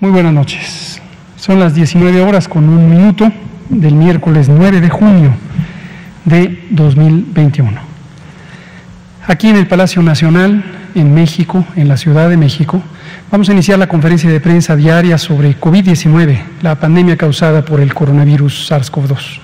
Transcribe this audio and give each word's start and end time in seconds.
Muy 0.00 0.12
buenas 0.12 0.32
noches. 0.32 1.02
Son 1.36 1.58
las 1.58 1.74
19 1.74 2.20
horas 2.20 2.46
con 2.46 2.68
un 2.68 2.88
minuto 2.88 3.32
del 3.68 3.94
miércoles 3.94 4.48
9 4.48 4.80
de 4.80 4.88
junio 4.88 5.34
de 6.24 6.66
2021. 6.70 7.80
Aquí 9.26 9.48
en 9.48 9.56
el 9.56 9.66
Palacio 9.66 10.00
Nacional, 10.00 10.62
en 10.94 11.12
México, 11.12 11.64
en 11.74 11.88
la 11.88 11.96
Ciudad 11.96 12.28
de 12.28 12.36
México, 12.36 12.80
vamos 13.32 13.48
a 13.48 13.52
iniciar 13.52 13.80
la 13.80 13.88
conferencia 13.88 14.30
de 14.30 14.38
prensa 14.38 14.76
diaria 14.76 15.18
sobre 15.18 15.58
COVID-19, 15.58 16.42
la 16.62 16.76
pandemia 16.76 17.16
causada 17.16 17.64
por 17.64 17.80
el 17.80 17.92
coronavirus 17.92 18.70
SARS-CoV-2. 18.70 19.40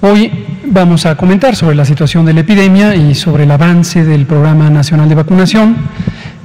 Hoy 0.00 0.32
vamos 0.64 1.06
a 1.06 1.16
comentar 1.16 1.54
sobre 1.54 1.76
la 1.76 1.84
situación 1.84 2.26
de 2.26 2.32
la 2.32 2.40
epidemia 2.40 2.96
y 2.96 3.14
sobre 3.14 3.44
el 3.44 3.52
avance 3.52 4.04
del 4.04 4.26
Programa 4.26 4.68
Nacional 4.68 5.08
de 5.08 5.14
Vacunación. 5.14 5.76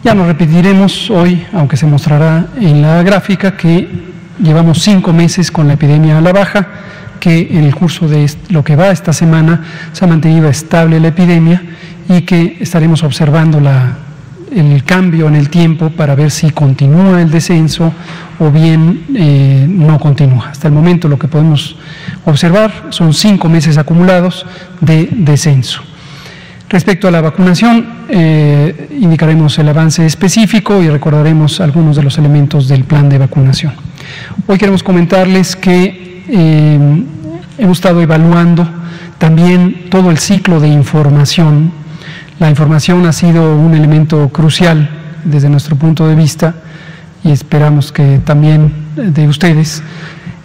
Ya 0.04 0.14
no 0.14 0.26
repetiremos 0.26 1.10
hoy, 1.10 1.46
aunque 1.54 1.78
se 1.78 1.86
mostrará 1.86 2.48
en 2.60 2.82
la 2.82 3.02
gráfica, 3.04 3.56
que 3.56 3.88
llevamos 4.38 4.82
cinco 4.82 5.14
meses 5.14 5.50
con 5.50 5.66
la 5.66 5.76
epidemia 5.76 6.18
a 6.18 6.22
la 6.22 6.34
baja, 6.34 6.68
que 7.22 7.48
en 7.52 7.64
el 7.64 7.74
curso 7.74 8.10
de 8.10 8.30
lo 8.50 8.66
que 8.66 8.76
va 8.76 8.92
esta 8.92 9.14
semana 9.14 9.64
se 9.94 10.04
ha 10.04 10.08
mantenido 10.10 10.50
estable 10.50 11.00
la 11.00 11.08
epidemia 11.08 11.64
y 12.10 12.24
que 12.24 12.58
estaremos 12.60 13.02
observando 13.04 13.62
el 14.52 14.84
cambio 14.84 15.30
en 15.30 15.36
el 15.36 15.50
tiempo 15.50 15.90
para 15.90 16.16
ver 16.16 16.32
si 16.32 16.50
continúa 16.50 17.22
el 17.22 17.32
descenso 17.32 17.94
o 18.40 18.52
bien 18.52 19.06
eh, 19.16 19.66
no 19.70 19.98
continúa. 20.02 20.50
Hasta 20.50 20.68
el 20.68 20.74
momento 20.74 21.08
lo 21.08 21.18
que 21.18 21.30
podemos 21.30 21.78
observar 22.26 22.88
son 22.90 23.14
cinco 23.14 23.48
meses 23.48 23.78
acumulados 23.78 24.46
de 24.82 25.08
descenso. 25.14 25.82
Respecto 26.74 27.08
a 27.08 27.12
la 27.12 27.22
vacunación, 27.22 27.86
eh, 28.10 28.90
indicaremos 29.00 29.60
el 29.60 29.70
avance 29.70 30.08
específico 30.08 30.82
y 30.82 30.90
recordaremos 30.90 31.62
algunos 31.62 31.96
de 31.96 32.02
los 32.02 32.18
elementos 32.18 32.68
del 32.68 32.84
plan 32.84 33.10
de 33.10 33.20
vacunación. 33.20 33.74
Hoy 34.48 34.58
queremos 34.58 34.82
comentarles 34.82 35.56
que 35.56 36.24
eh, 36.28 37.04
hemos 37.60 37.78
estado 37.78 38.02
evaluando 38.02 38.68
también 39.20 39.88
todo 39.92 40.10
el 40.10 40.18
ciclo 40.18 40.60
de 40.60 40.68
información. 40.68 41.72
La 42.40 42.50
información 42.50 43.06
ha 43.06 43.14
sido 43.14 43.56
un 43.56 43.76
elemento 43.76 44.30
crucial 44.30 44.90
desde 45.26 45.50
nuestro 45.50 45.76
punto 45.76 46.08
de 46.08 46.16
vista 46.16 46.56
y 47.24 47.30
esperamos 47.30 47.92
que 47.92 48.20
también 48.26 48.74
de 48.96 49.28
ustedes 49.28 49.84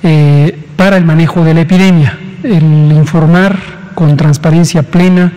eh, 0.02 0.66
para 0.76 0.98
el 0.98 1.06
manejo 1.06 1.42
de 1.42 1.54
la 1.54 1.62
epidemia, 1.62 2.18
el 2.42 2.92
informar 2.92 3.58
con 3.94 4.14
transparencia 4.18 4.82
plena, 4.82 5.32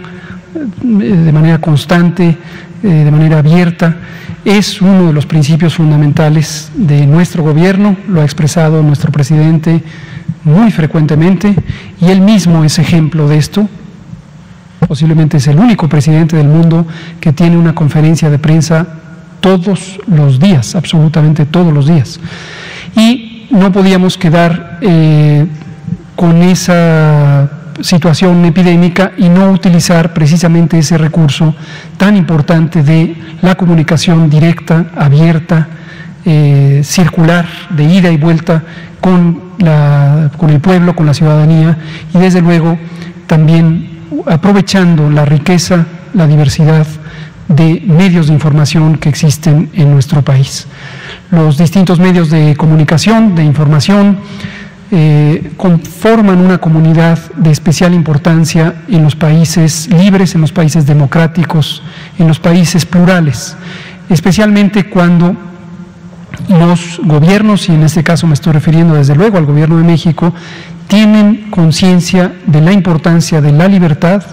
de 0.54 1.32
manera 1.32 1.60
constante, 1.60 2.38
eh, 2.84 2.88
de 2.88 3.12
manera 3.12 3.40
abierta, 3.40 3.96
es 4.44 4.82
uno 4.82 5.08
de 5.08 5.14
los 5.14 5.26
principios 5.26 5.76
fundamentales 5.76 6.72
de 6.76 7.06
nuestro 7.06 7.44
gobierno, 7.44 7.96
lo 8.08 8.22
ha 8.22 8.24
expresado 8.24 8.82
nuestro 8.82 9.12
presidente 9.12 9.84
muy 10.44 10.72
frecuentemente 10.72 11.56
y 12.00 12.10
él 12.10 12.22
mismo 12.22 12.64
es 12.64 12.80
ejemplo 12.80 13.28
de 13.28 13.38
esto. 13.38 13.70
Posiblemente 14.88 15.38
es 15.38 15.48
el 15.48 15.60
único 15.60 15.88
presidente 15.88 16.36
del 16.36 16.48
mundo 16.48 16.88
que 17.20 17.32
tiene 17.34 17.56
una 17.56 17.76
conferencia 17.76 18.30
de 18.30 18.40
prensa 18.40 18.88
todos 19.40 20.00
los 20.08 20.40
días, 20.40 20.76
absolutamente 20.76 21.46
todos 21.46 21.72
los 21.72 21.88
días. 21.88 22.20
Y 22.96 23.48
no 23.52 23.72
podíamos 23.72 24.18
quedar 24.18 24.80
eh, 24.82 25.46
con 26.16 26.42
esa 26.42 27.61
situación 27.84 28.44
epidémica 28.46 29.12
y 29.18 29.30
no 29.30 29.52
utilizar 29.52 30.14
precisamente 30.14 30.78
ese 30.78 30.98
recurso 30.98 31.56
tan 31.98 32.16
importante 32.16 32.84
de 32.84 33.16
la 33.42 33.56
comunicación 33.56 34.30
directa, 34.30 34.88
abierta, 34.96 35.68
eh, 36.24 36.82
circular, 36.84 37.48
de 37.70 37.84
ida 37.84 38.12
y 38.12 38.18
vuelta 38.18 38.64
con, 39.00 39.42
el 39.60 40.60
pueblo, 40.60 40.96
con 40.96 41.06
la 41.06 41.14
ciudadanía 41.14 41.78
y 42.14 42.20
desde 42.20 42.42
luego 42.42 42.78
también 43.26 44.02
aprovechando 44.28 45.10
la 45.10 45.26
riqueza, 45.26 45.86
la 46.14 46.28
diversidad 46.28 46.86
de 47.48 47.82
medios 47.86 48.28
de 48.28 48.34
información 48.34 48.98
que 48.98 49.10
existen 49.10 49.70
en 49.74 49.92
nuestro 49.92 50.22
país. 50.22 50.68
Los 51.32 51.58
distintos 51.58 52.00
medios 52.00 52.30
de 52.30 52.56
comunicación, 52.56 53.36
de 53.36 53.44
información, 53.44 54.20
eh, 54.92 55.54
conforman 55.58 56.38
una 56.40 56.58
comunidad 56.58 57.18
de 57.36 57.52
especial 57.52 57.94
importancia 57.94 58.84
en 58.90 59.04
los 59.04 59.16
países 59.16 59.90
libres, 59.90 60.36
en 60.36 60.42
los 60.42 60.52
países 60.52 60.86
democráticos, 60.86 61.82
en 62.20 62.28
los 62.28 62.40
países 62.40 62.86
plurales, 62.86 63.56
especialmente 64.10 64.90
cuando 64.90 65.36
los 66.50 67.00
gobiernos, 67.04 67.70
y 67.70 67.74
en 67.74 67.84
este 67.84 68.04
caso 68.04 68.28
me 68.28 68.34
estoy 68.34 68.54
refiriendo 68.54 68.96
desde 68.96 69.16
luego 69.16 69.38
al 69.38 69.46
gobierno 69.46 69.78
de 69.78 69.84
México, 69.84 70.34
tienen 70.88 71.50
conciencia 71.50 72.34
de 72.46 72.62
la 72.62 72.74
importancia 72.74 73.42
de 73.42 73.52
la 73.52 73.68
libertad, 73.68 74.24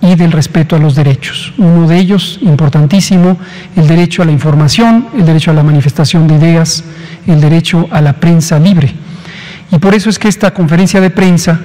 y 0.00 0.14
del 0.14 0.32
respeto 0.32 0.76
a 0.76 0.78
los 0.78 0.94
derechos. 0.94 1.52
Uno 1.58 1.88
de 1.88 1.98
ellos, 1.98 2.38
importantísimo, 2.42 3.36
el 3.76 3.86
derecho 3.86 4.22
a 4.22 4.26
la 4.26 4.32
información, 4.32 5.08
el 5.16 5.26
derecho 5.26 5.50
a 5.50 5.54
la 5.54 5.62
manifestación 5.62 6.28
de 6.28 6.36
ideas, 6.36 6.84
el 7.26 7.40
derecho 7.40 7.88
a 7.90 8.00
la 8.00 8.14
prensa 8.14 8.58
libre. 8.58 8.94
Y 9.70 9.78
por 9.78 9.94
eso 9.94 10.10
es 10.10 10.18
que 10.18 10.28
esta 10.28 10.52
conferencia 10.52 11.00
de 11.00 11.10
prensa 11.10 11.60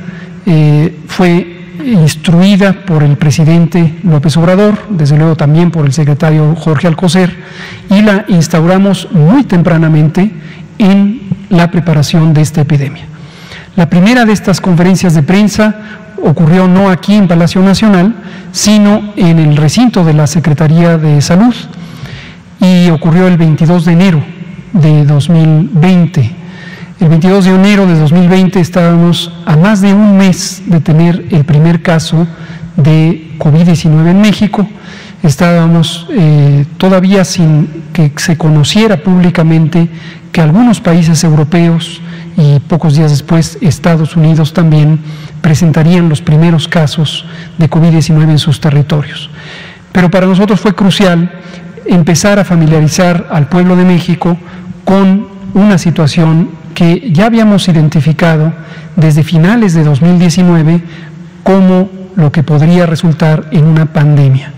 eh, 0.45 0.99
fue 1.07 1.53
instruida 1.85 2.85
por 2.85 3.03
el 3.03 3.17
presidente 3.17 3.99
López 4.03 4.37
Obrador, 4.37 4.77
desde 4.89 5.17
luego 5.17 5.35
también 5.35 5.71
por 5.71 5.85
el 5.85 5.93
secretario 5.93 6.55
Jorge 6.55 6.87
Alcocer, 6.87 7.35
y 7.89 8.01
la 8.01 8.25
instauramos 8.27 9.11
muy 9.11 9.43
tempranamente 9.43 10.31
en 10.77 11.21
la 11.49 11.71
preparación 11.71 12.33
de 12.33 12.41
esta 12.41 12.61
epidemia. 12.61 13.05
La 13.75 13.89
primera 13.89 14.25
de 14.25 14.33
estas 14.33 14.61
conferencias 14.61 15.13
de 15.13 15.23
prensa 15.23 15.75
ocurrió 16.23 16.67
no 16.67 16.89
aquí 16.89 17.15
en 17.15 17.27
Palacio 17.27 17.61
Nacional, 17.61 18.15
sino 18.51 19.13
en 19.15 19.39
el 19.39 19.57
recinto 19.57 20.05
de 20.05 20.13
la 20.13 20.27
Secretaría 20.27 20.97
de 20.97 21.21
Salud 21.21 21.55
y 22.59 22.89
ocurrió 22.89 23.27
el 23.27 23.37
22 23.37 23.85
de 23.85 23.91
enero 23.91 24.23
de 24.73 25.05
2020. 25.05 26.42
El 27.03 27.09
22 27.09 27.43
de 27.43 27.51
enero 27.53 27.85
de 27.85 27.99
2020 27.99 28.61
estábamos 28.61 29.29
a 29.45 29.57
más 29.57 29.81
de 29.81 29.93
un 29.93 30.15
mes 30.15 30.63
de 30.67 30.79
tener 30.79 31.25
el 31.31 31.43
primer 31.43 31.81
caso 31.81 32.25
de 32.77 33.35
COVID-19 33.39 34.11
en 34.11 34.21
México. 34.21 34.65
Estábamos 35.21 36.07
eh, 36.11 36.65
todavía 36.77 37.25
sin 37.25 37.83
que 37.91 38.13
se 38.15 38.37
conociera 38.37 39.03
públicamente 39.03 39.89
que 40.31 40.39
algunos 40.39 40.79
países 40.79 41.21
europeos 41.25 41.99
y 42.37 42.61
pocos 42.61 42.95
días 42.95 43.11
después 43.11 43.57
Estados 43.59 44.15
Unidos 44.15 44.53
también 44.53 44.97
presentarían 45.41 46.07
los 46.07 46.21
primeros 46.21 46.69
casos 46.69 47.25
de 47.57 47.69
COVID-19 47.69 48.29
en 48.29 48.39
sus 48.39 48.61
territorios. 48.61 49.29
Pero 49.91 50.09
para 50.09 50.25
nosotros 50.25 50.61
fue 50.61 50.73
crucial 50.73 51.33
empezar 51.85 52.39
a 52.39 52.45
familiarizar 52.45 53.27
al 53.29 53.49
pueblo 53.49 53.75
de 53.75 53.83
México 53.83 54.37
con 54.85 55.27
una 55.53 55.77
situación 55.77 56.62
que 56.73 57.11
ya 57.11 57.25
habíamos 57.25 57.67
identificado 57.67 58.53
desde 58.95 59.23
finales 59.23 59.73
de 59.73 59.83
2019 59.83 60.81
como 61.43 61.89
lo 62.15 62.31
que 62.31 62.43
podría 62.43 62.85
resultar 62.85 63.47
en 63.51 63.65
una 63.65 63.85
pandemia. 63.85 64.53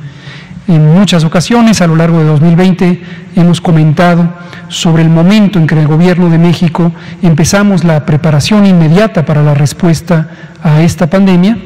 En 0.67 0.93
muchas 0.95 1.23
ocasiones 1.23 1.81
a 1.81 1.87
lo 1.87 1.95
largo 1.95 2.19
de 2.19 2.25
2020 2.25 3.01
hemos 3.35 3.61
comentado 3.61 4.33
sobre 4.67 5.03
el 5.03 5.09
momento 5.09 5.59
en 5.59 5.67
que 5.67 5.79
el 5.79 5.87
Gobierno 5.87 6.29
de 6.29 6.39
México 6.39 6.91
empezamos 7.21 7.83
la 7.83 8.05
preparación 8.05 8.65
inmediata 8.65 9.25
para 9.25 9.43
la 9.43 9.53
respuesta 9.53 10.29
a 10.63 10.81
esta 10.81 11.07
pandemia, 11.07 11.57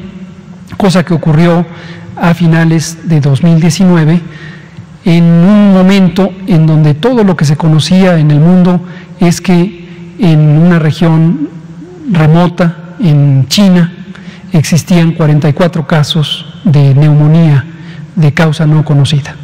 cosa 0.76 1.06
que 1.06 1.14
ocurrió 1.14 1.66
a 2.18 2.34
finales 2.34 3.08
de 3.08 3.22
2019, 3.22 4.22
en 5.06 5.24
un 5.24 5.74
momento 5.74 6.32
en 6.48 6.66
donde 6.66 6.94
todo 6.94 7.24
lo 7.24 7.38
que 7.38 7.46
se 7.46 7.56
conocía 7.56 8.20
en 8.20 8.32
el 8.32 8.42
mundo 8.42 8.82
es 9.22 9.40
que 9.40 9.89
en 10.20 10.40
una 10.40 10.80
región 10.80 11.50
remota, 12.12 12.76
en 13.00 13.48
China, 13.48 13.94
existían 14.52 15.14
44 15.14 15.88
casos 15.88 16.46
de 16.64 16.94
neumonía 16.94 17.66
de 18.16 18.34
causa 18.34 18.66
no 18.66 18.84
conocida. 18.84 19.36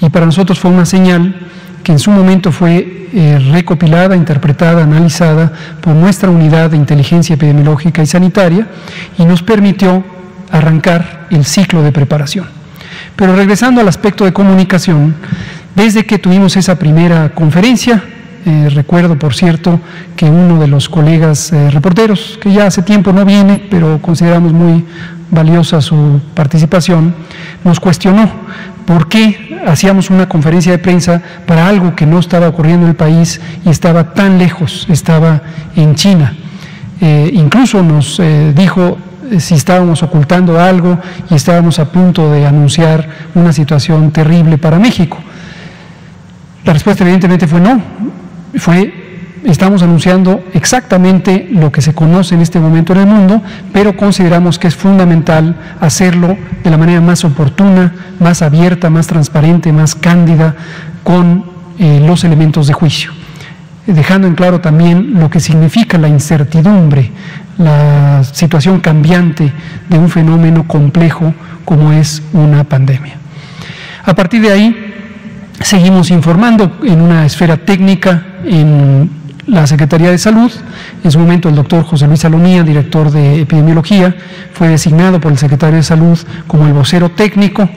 Y 0.00 0.08
para 0.08 0.26
nosotros 0.26 0.58
fue 0.58 0.70
una 0.70 0.86
señal 0.86 1.34
que 1.82 1.92
en 1.92 1.98
su 1.98 2.10
momento 2.10 2.52
fue 2.52 3.08
eh, 3.12 3.38
recopilada, 3.50 4.14
interpretada, 4.14 4.84
analizada 4.84 5.52
por 5.80 5.94
nuestra 5.94 6.30
unidad 6.30 6.70
de 6.70 6.76
inteligencia 6.76 7.34
epidemiológica 7.34 8.02
y 8.02 8.06
sanitaria 8.06 8.68
y 9.18 9.24
nos 9.24 9.42
permitió 9.42 10.04
arrancar 10.50 11.26
el 11.30 11.44
ciclo 11.44 11.82
de 11.82 11.92
preparación. 11.92 12.46
Pero 13.16 13.34
regresando 13.34 13.80
al 13.80 13.88
aspecto 13.88 14.24
de 14.24 14.32
comunicación, 14.32 15.14
desde 15.74 16.04
que 16.04 16.18
tuvimos 16.18 16.56
esa 16.56 16.78
primera 16.78 17.30
conferencia, 17.30 18.02
eh, 18.46 18.68
recuerdo, 18.70 19.18
por 19.18 19.34
cierto, 19.34 19.80
que 20.16 20.24
uno 20.26 20.58
de 20.58 20.66
los 20.66 20.88
colegas 20.88 21.52
eh, 21.52 21.70
reporteros, 21.70 22.38
que 22.40 22.52
ya 22.52 22.66
hace 22.66 22.82
tiempo 22.82 23.12
no 23.12 23.24
viene, 23.24 23.62
pero 23.70 24.00
consideramos 24.00 24.52
muy 24.52 24.84
valiosa 25.30 25.80
su 25.80 26.20
participación, 26.34 27.14
nos 27.64 27.80
cuestionó 27.80 28.28
¿Por 28.86 29.08
qué 29.08 29.60
hacíamos 29.66 30.10
una 30.10 30.28
conferencia 30.28 30.72
de 30.72 30.78
prensa 30.78 31.22
para 31.46 31.68
algo 31.68 31.94
que 31.94 32.06
no 32.06 32.18
estaba 32.18 32.48
ocurriendo 32.48 32.86
en 32.86 32.90
el 32.90 32.96
país 32.96 33.40
y 33.64 33.68
estaba 33.70 34.14
tan 34.14 34.36
lejos, 34.36 34.86
estaba 34.90 35.42
en 35.76 35.94
China? 35.94 36.34
Eh, 37.00 37.30
incluso 37.34 37.84
nos 37.84 38.20
dijo 38.52 38.98
si 39.38 39.54
estábamos 39.54 40.02
ocultando 40.02 40.58
algo 40.58 40.98
y 41.30 41.34
estábamos 41.36 41.78
a 41.78 41.84
punto 41.84 42.32
de 42.32 42.44
anunciar 42.44 43.08
una 43.36 43.52
situación 43.52 44.10
terrible 44.10 44.58
para 44.58 44.80
México. 44.80 45.18
La 46.64 46.72
respuesta 46.72 47.04
evidentemente 47.04 47.46
fue 47.46 47.60
no, 47.60 47.80
fue 48.56 49.10
estamos 49.44 49.82
anunciando 49.82 50.44
exactamente 50.52 51.48
lo 51.50 51.72
que 51.72 51.80
se 51.80 51.94
conoce 51.94 52.34
en 52.34 52.42
este 52.42 52.60
momento 52.60 52.92
en 52.92 53.00
el 53.00 53.06
mundo, 53.06 53.42
pero 53.72 53.96
consideramos 53.96 54.58
que 54.58 54.68
es 54.68 54.76
fundamental 54.76 55.56
hacerlo 55.80 56.36
de 56.62 56.70
la 56.70 56.76
manera 56.76 57.00
más 57.00 57.24
oportuna, 57.24 57.94
más 58.18 58.42
abierta, 58.42 58.90
más 58.90 59.06
transparente, 59.06 59.72
más 59.72 59.94
cándida, 59.94 60.54
con 61.02 61.44
eh, 61.78 62.02
los 62.06 62.24
elementos 62.24 62.66
de 62.66 62.74
juicio, 62.74 63.12
dejando 63.86 64.26
en 64.26 64.34
claro 64.34 64.60
también 64.60 65.18
lo 65.18 65.30
que 65.30 65.40
significa 65.40 65.96
la 65.96 66.08
incertidumbre, 66.08 67.10
la 67.56 68.22
situación 68.24 68.80
cambiante 68.80 69.52
de 69.88 69.98
un 69.98 70.10
fenómeno 70.10 70.66
complejo 70.66 71.32
como 71.64 71.92
es 71.92 72.22
una 72.32 72.64
pandemia. 72.64 73.16
A 74.04 74.14
partir 74.14 74.42
de 74.42 74.52
ahí, 74.52 74.89
seguimos 75.60 76.10
informando 76.10 76.78
en 76.84 77.00
una 77.00 77.26
esfera 77.26 77.58
técnica, 77.58 78.24
en 78.44 79.10
la 79.46 79.66
Secretaría 79.66 80.10
de 80.10 80.18
Salud. 80.18 80.50
En 81.02 81.10
su 81.10 81.18
momento 81.18 81.48
el 81.48 81.54
doctor 81.54 81.84
José 81.84 82.06
Luis 82.06 82.20
Salomía, 82.20 82.62
director 82.62 83.10
de 83.10 83.42
epidemiología, 83.42 84.14
fue 84.52 84.68
designado 84.68 85.20
por 85.20 85.32
el 85.32 85.38
secretario 85.38 85.76
de 85.76 85.82
Salud 85.82 86.18
como 86.46 86.66
el 86.66 86.72
vocero 86.72 87.10
técnico, 87.10 87.68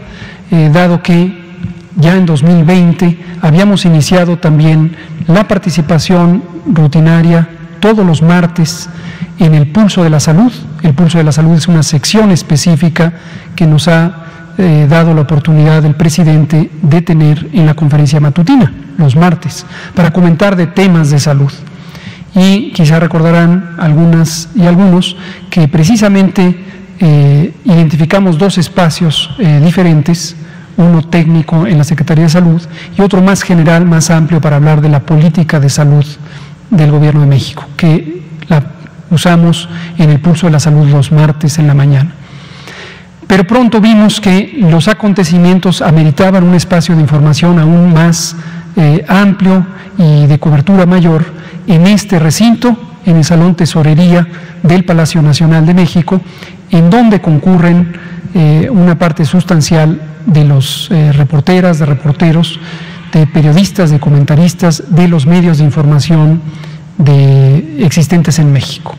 eh, 0.51 0.69
dado 0.71 1.01
que 1.01 1.41
ya 1.95 2.15
en 2.15 2.25
2020 2.25 3.17
habíamos 3.41 3.85
iniciado 3.85 4.37
también 4.37 4.95
la 5.27 5.47
participación 5.47 6.43
rutinaria 6.65 7.49
todos 7.79 8.05
los 8.05 8.21
martes 8.21 8.89
en 9.39 9.53
el 9.53 9.67
Pulso 9.67 10.03
de 10.03 10.09
la 10.09 10.19
Salud. 10.19 10.51
El 10.81 10.93
Pulso 10.93 11.17
de 11.17 11.23
la 11.23 11.31
Salud 11.31 11.55
es 11.55 11.67
una 11.67 11.83
sección 11.83 12.31
específica 12.31 13.13
que 13.55 13.67
nos 13.67 13.87
ha 13.87 14.22
eh, 14.57 14.87
dado 14.89 15.13
la 15.13 15.21
oportunidad 15.21 15.83
el 15.85 15.95
presidente 15.95 16.69
de 16.81 17.01
tener 17.01 17.49
en 17.53 17.65
la 17.65 17.73
conferencia 17.73 18.19
matutina 18.19 18.71
los 18.97 19.15
martes 19.15 19.65
para 19.95 20.11
comentar 20.11 20.55
de 20.55 20.67
temas 20.67 21.09
de 21.09 21.19
salud. 21.19 21.51
Y 22.35 22.71
quizá 22.71 22.99
recordarán 22.99 23.75
algunas 23.77 24.49
y 24.55 24.65
algunos 24.65 25.15
que 25.49 25.67
precisamente 25.67 26.55
eh, 26.99 27.53
identificamos 27.65 28.37
dos 28.37 28.57
espacios 28.57 29.29
eh, 29.39 29.61
diferentes, 29.63 30.35
uno 30.77 31.01
técnico 31.03 31.67
en 31.67 31.77
la 31.77 31.83
Secretaría 31.83 32.25
de 32.25 32.29
Salud 32.29 32.61
y 32.97 33.01
otro 33.01 33.21
más 33.21 33.43
general, 33.43 33.85
más 33.85 34.09
amplio 34.09 34.41
para 34.41 34.55
hablar 34.55 34.81
de 34.81 34.89
la 34.89 35.01
política 35.01 35.59
de 35.59 35.69
salud 35.69 36.05
del 36.69 36.91
Gobierno 36.91 37.21
de 37.21 37.27
México, 37.27 37.65
que 37.77 38.23
la 38.47 38.63
usamos 39.11 39.69
en 39.97 40.09
el 40.09 40.19
pulso 40.19 40.47
de 40.47 40.53
la 40.53 40.59
salud 40.59 40.87
los 40.89 41.11
martes 41.11 41.59
en 41.59 41.67
la 41.67 41.73
mañana. 41.73 42.13
Pero 43.33 43.47
pronto 43.47 43.81
vimos 43.81 44.21
que 44.21 44.57
los 44.59 44.87
acontecimientos 44.87 45.81
ameritaban 45.81 46.43
un 46.43 46.53
espacio 46.53 46.93
de 46.93 47.01
información 47.01 47.57
aún 47.57 47.91
más 47.91 48.35
eh, 48.75 49.03
amplio 49.07 49.65
y 49.97 50.27
de 50.27 50.37
cobertura 50.37 50.85
mayor 50.85 51.25
en 51.65 51.87
este 51.87 52.19
recinto, 52.19 52.77
en 53.07 53.17
el 53.17 53.23
Salón 53.23 53.55
Tesorería 53.55 54.27
del 54.61 54.85
Palacio 54.85 55.23
Nacional 55.23 55.65
de 55.65 55.73
México, 55.73 56.21
en 56.69 56.91
donde 56.91 57.21
concurren 57.21 57.93
eh, 58.35 58.69
una 58.71 58.99
parte 58.99 59.25
sustancial 59.25 59.99
de 60.27 60.43
los 60.43 60.91
eh, 60.91 61.11
reporteras, 61.11 61.79
de 61.79 61.87
reporteros, 61.87 62.59
de 63.11 63.25
periodistas, 63.25 63.89
de 63.89 63.99
comentaristas, 63.99 64.83
de 64.89 65.07
los 65.07 65.25
medios 65.25 65.57
de 65.57 65.63
información 65.63 66.39
existentes 67.79 68.37
en 68.37 68.53
México. 68.53 68.95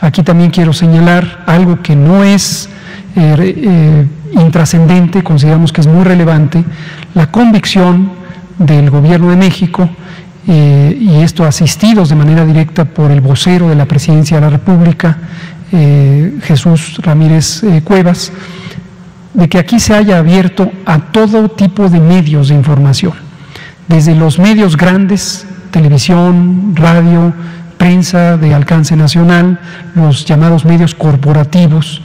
Aquí 0.00 0.22
también 0.22 0.50
quiero 0.50 0.72
señalar 0.72 1.44
algo 1.46 1.82
que 1.82 1.94
no 1.94 2.24
es 2.24 2.70
intrascendente, 4.32 5.22
consideramos 5.22 5.72
que 5.72 5.80
es 5.80 5.86
muy 5.86 6.04
relevante, 6.04 6.64
la 7.14 7.30
convicción 7.30 8.10
del 8.58 8.90
Gobierno 8.90 9.30
de 9.30 9.36
México, 9.36 9.88
eh, 10.48 10.96
y 11.00 11.16
esto 11.22 11.44
asistidos 11.44 12.08
de 12.08 12.14
manera 12.14 12.44
directa 12.44 12.84
por 12.84 13.10
el 13.10 13.20
vocero 13.20 13.68
de 13.68 13.74
la 13.74 13.86
Presidencia 13.86 14.36
de 14.36 14.42
la 14.42 14.50
República, 14.50 15.18
eh, 15.72 16.38
Jesús 16.42 16.98
Ramírez 17.02 17.64
eh, 17.64 17.82
Cuevas, 17.82 18.32
de 19.34 19.48
que 19.48 19.58
aquí 19.58 19.80
se 19.80 19.94
haya 19.94 20.18
abierto 20.18 20.70
a 20.84 20.98
todo 20.98 21.48
tipo 21.48 21.88
de 21.88 21.98
medios 21.98 22.48
de 22.48 22.54
información, 22.54 23.14
desde 23.88 24.14
los 24.14 24.38
medios 24.38 24.76
grandes, 24.76 25.46
televisión, 25.72 26.74
radio, 26.76 27.34
prensa 27.76 28.36
de 28.36 28.54
alcance 28.54 28.96
nacional, 28.96 29.58
los 29.94 30.24
llamados 30.24 30.64
medios 30.64 30.94
corporativos, 30.94 32.02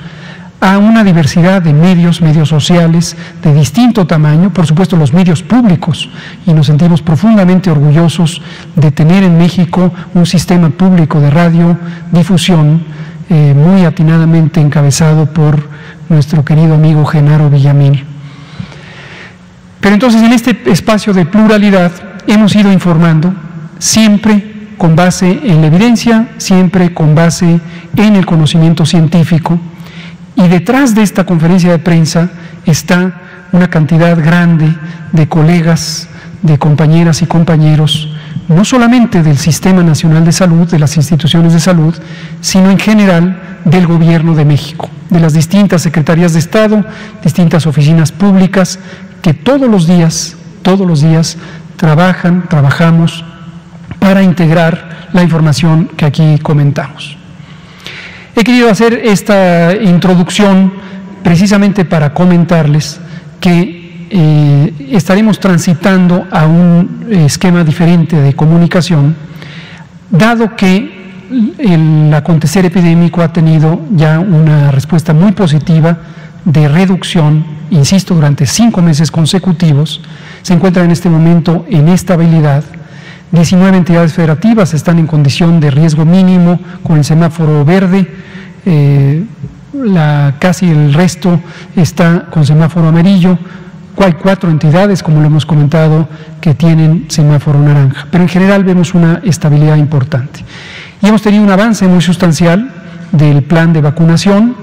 a 0.61 0.77
una 0.77 1.03
diversidad 1.03 1.63
de 1.63 1.73
medios, 1.73 2.21
medios 2.21 2.47
sociales 2.47 3.17
de 3.43 3.51
distinto 3.51 4.05
tamaño, 4.05 4.53
por 4.53 4.67
supuesto 4.67 4.95
los 4.95 5.11
medios 5.11 5.41
públicos, 5.41 6.07
y 6.45 6.53
nos 6.53 6.67
sentimos 6.67 7.01
profundamente 7.01 7.71
orgullosos 7.71 8.43
de 8.75 8.91
tener 8.91 9.23
en 9.23 9.39
México 9.39 9.91
un 10.13 10.25
sistema 10.27 10.69
público 10.69 11.19
de 11.19 11.31
radiodifusión 11.31 12.83
eh, 13.29 13.55
muy 13.55 13.85
atinadamente 13.85 14.61
encabezado 14.61 15.25
por 15.25 15.67
nuestro 16.09 16.45
querido 16.45 16.75
amigo 16.75 17.05
Genaro 17.05 17.49
Villamil. 17.49 18.05
Pero 19.79 19.95
entonces 19.95 20.21
en 20.21 20.31
este 20.31 20.55
espacio 20.71 21.11
de 21.11 21.25
pluralidad 21.25 21.91
hemos 22.27 22.55
ido 22.55 22.71
informando 22.71 23.33
siempre 23.79 24.69
con 24.77 24.95
base 24.95 25.41
en 25.43 25.61
la 25.61 25.67
evidencia, 25.67 26.29
siempre 26.37 26.93
con 26.93 27.15
base 27.15 27.59
en 27.95 28.15
el 28.15 28.27
conocimiento 28.27 28.85
científico, 28.85 29.59
y 30.43 30.47
detrás 30.47 30.95
de 30.95 31.03
esta 31.03 31.25
conferencia 31.25 31.71
de 31.71 31.79
prensa 31.79 32.29
está 32.65 33.13
una 33.51 33.69
cantidad 33.69 34.17
grande 34.17 34.73
de 35.11 35.27
colegas, 35.27 36.07
de 36.41 36.57
compañeras 36.57 37.21
y 37.21 37.27
compañeros, 37.27 38.09
no 38.47 38.65
solamente 38.65 39.21
del 39.21 39.37
Sistema 39.37 39.83
Nacional 39.83 40.25
de 40.25 40.31
Salud, 40.31 40.67
de 40.67 40.79
las 40.79 40.97
instituciones 40.97 41.53
de 41.53 41.59
salud, 41.59 41.93
sino 42.39 42.71
en 42.71 42.79
general 42.79 43.59
del 43.65 43.85
Gobierno 43.85 44.33
de 44.33 44.45
México, 44.45 44.89
de 45.09 45.19
las 45.19 45.33
distintas 45.33 45.83
secretarías 45.83 46.33
de 46.33 46.39
Estado, 46.39 46.83
distintas 47.23 47.67
oficinas 47.67 48.11
públicas, 48.11 48.79
que 49.21 49.35
todos 49.35 49.69
los 49.69 49.85
días, 49.85 50.35
todos 50.63 50.87
los 50.87 51.01
días 51.01 51.37
trabajan, 51.75 52.47
trabajamos 52.49 53.23
para 53.99 54.23
integrar 54.23 55.09
la 55.13 55.21
información 55.21 55.91
que 55.95 56.05
aquí 56.05 56.39
comentamos. 56.39 57.20
He 58.35 58.43
querido 58.43 58.69
hacer 58.69 58.93
esta 59.03 59.73
introducción 59.75 60.73
precisamente 61.23 61.85
para 61.85 62.13
comentarles 62.13 62.99
que 63.39 64.07
eh, 64.09 64.73
estaremos 64.91 65.39
transitando 65.39 66.27
a 66.31 66.45
un 66.45 67.07
esquema 67.09 67.63
diferente 67.63 68.15
de 68.15 68.33
comunicación, 68.33 69.15
dado 70.09 70.55
que 70.55 71.01
el 71.57 72.13
acontecer 72.13 72.65
epidémico 72.65 73.21
ha 73.21 73.31
tenido 73.31 73.81
ya 73.95 74.19
una 74.19 74.71
respuesta 74.71 75.13
muy 75.13 75.31
positiva 75.31 75.97
de 76.43 76.67
reducción, 76.67 77.45
insisto, 77.69 78.15
durante 78.15 78.45
cinco 78.45 78.81
meses 78.81 79.11
consecutivos, 79.11 80.01
se 80.41 80.53
encuentra 80.53 80.83
en 80.83 80.91
este 80.91 81.09
momento 81.09 81.65
en 81.69 81.87
estabilidad. 81.89 82.63
19 83.31 83.77
entidades 83.77 84.13
federativas 84.13 84.73
están 84.73 84.99
en 84.99 85.07
condición 85.07 85.59
de 85.59 85.71
riesgo 85.71 86.05
mínimo 86.05 86.59
con 86.83 86.97
el 86.97 87.05
semáforo 87.05 87.63
verde, 87.63 88.11
eh, 88.65 89.23
la, 89.73 90.35
casi 90.37 90.69
el 90.69 90.93
resto 90.93 91.39
está 91.75 92.25
con 92.29 92.45
semáforo 92.45 92.89
amarillo. 92.89 93.37
Hay 93.97 94.13
cuatro 94.13 94.49
entidades, 94.49 95.03
como 95.03 95.21
lo 95.21 95.27
hemos 95.27 95.45
comentado, 95.45 96.09
que 96.41 96.55
tienen 96.55 97.05
semáforo 97.07 97.59
naranja, 97.59 98.07
pero 98.11 98.23
en 98.23 98.29
general 98.29 98.63
vemos 98.63 98.93
una 98.93 99.21
estabilidad 99.23 99.77
importante. 99.77 100.43
Y 101.01 101.07
hemos 101.07 101.21
tenido 101.21 101.43
un 101.43 101.51
avance 101.51 101.87
muy 101.87 102.01
sustancial 102.01 102.71
del 103.11 103.43
plan 103.43 103.73
de 103.73 103.81
vacunación, 103.81 104.55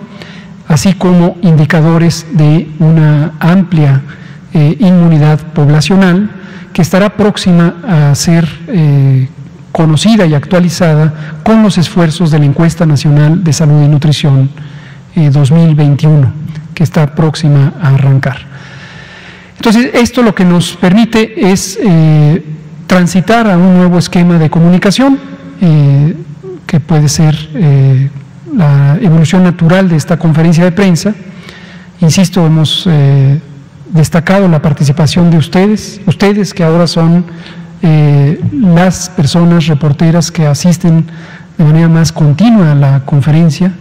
así 0.66 0.94
como 0.94 1.36
indicadores 1.40 2.26
de 2.32 2.68
una 2.80 3.32
amplia 3.38 4.02
eh, 4.52 4.76
inmunidad 4.80 5.38
poblacional 5.54 6.37
que 6.78 6.82
estará 6.82 7.10
próxima 7.10 7.74
a 7.82 8.14
ser 8.14 8.48
eh, 8.68 9.26
conocida 9.72 10.26
y 10.26 10.34
actualizada 10.34 11.40
con 11.42 11.60
los 11.60 11.76
esfuerzos 11.76 12.30
de 12.30 12.38
la 12.38 12.44
Encuesta 12.44 12.86
Nacional 12.86 13.42
de 13.42 13.52
Salud 13.52 13.82
y 13.82 13.88
Nutrición 13.88 14.48
2021, 15.16 16.28
eh, 16.28 16.30
que 16.74 16.84
está 16.84 17.16
próxima 17.16 17.72
a 17.82 17.94
arrancar. 17.94 18.38
Entonces, 19.56 19.90
esto 19.92 20.22
lo 20.22 20.36
que 20.36 20.44
nos 20.44 20.76
permite 20.76 21.50
es 21.50 21.76
eh, 21.82 22.44
transitar 22.86 23.50
a 23.50 23.58
un 23.58 23.74
nuevo 23.78 23.98
esquema 23.98 24.38
de 24.38 24.48
comunicación, 24.48 25.18
que 26.64 26.78
puede 26.78 27.08
ser 27.08 27.34
la 28.54 28.98
evolución 29.02 29.42
natural 29.42 29.88
de 29.88 29.96
esta 29.96 30.16
conferencia 30.16 30.62
de 30.62 30.70
prensa. 30.70 31.12
Insisto, 32.00 32.46
hemos 32.46 32.88
destacado 33.90 34.48
la 34.48 34.60
participación 34.60 35.30
de 35.30 35.38
ustedes, 35.38 36.00
ustedes 36.06 36.54
que 36.54 36.64
ahora 36.64 36.86
son 36.86 37.24
eh, 37.82 38.40
las 38.52 39.08
personas 39.10 39.66
reporteras 39.66 40.30
que 40.30 40.46
asisten 40.46 41.06
de 41.56 41.64
manera 41.64 41.88
más 41.88 42.12
continua 42.12 42.72
a 42.72 42.74
la 42.74 43.00
conferencia. 43.04 43.72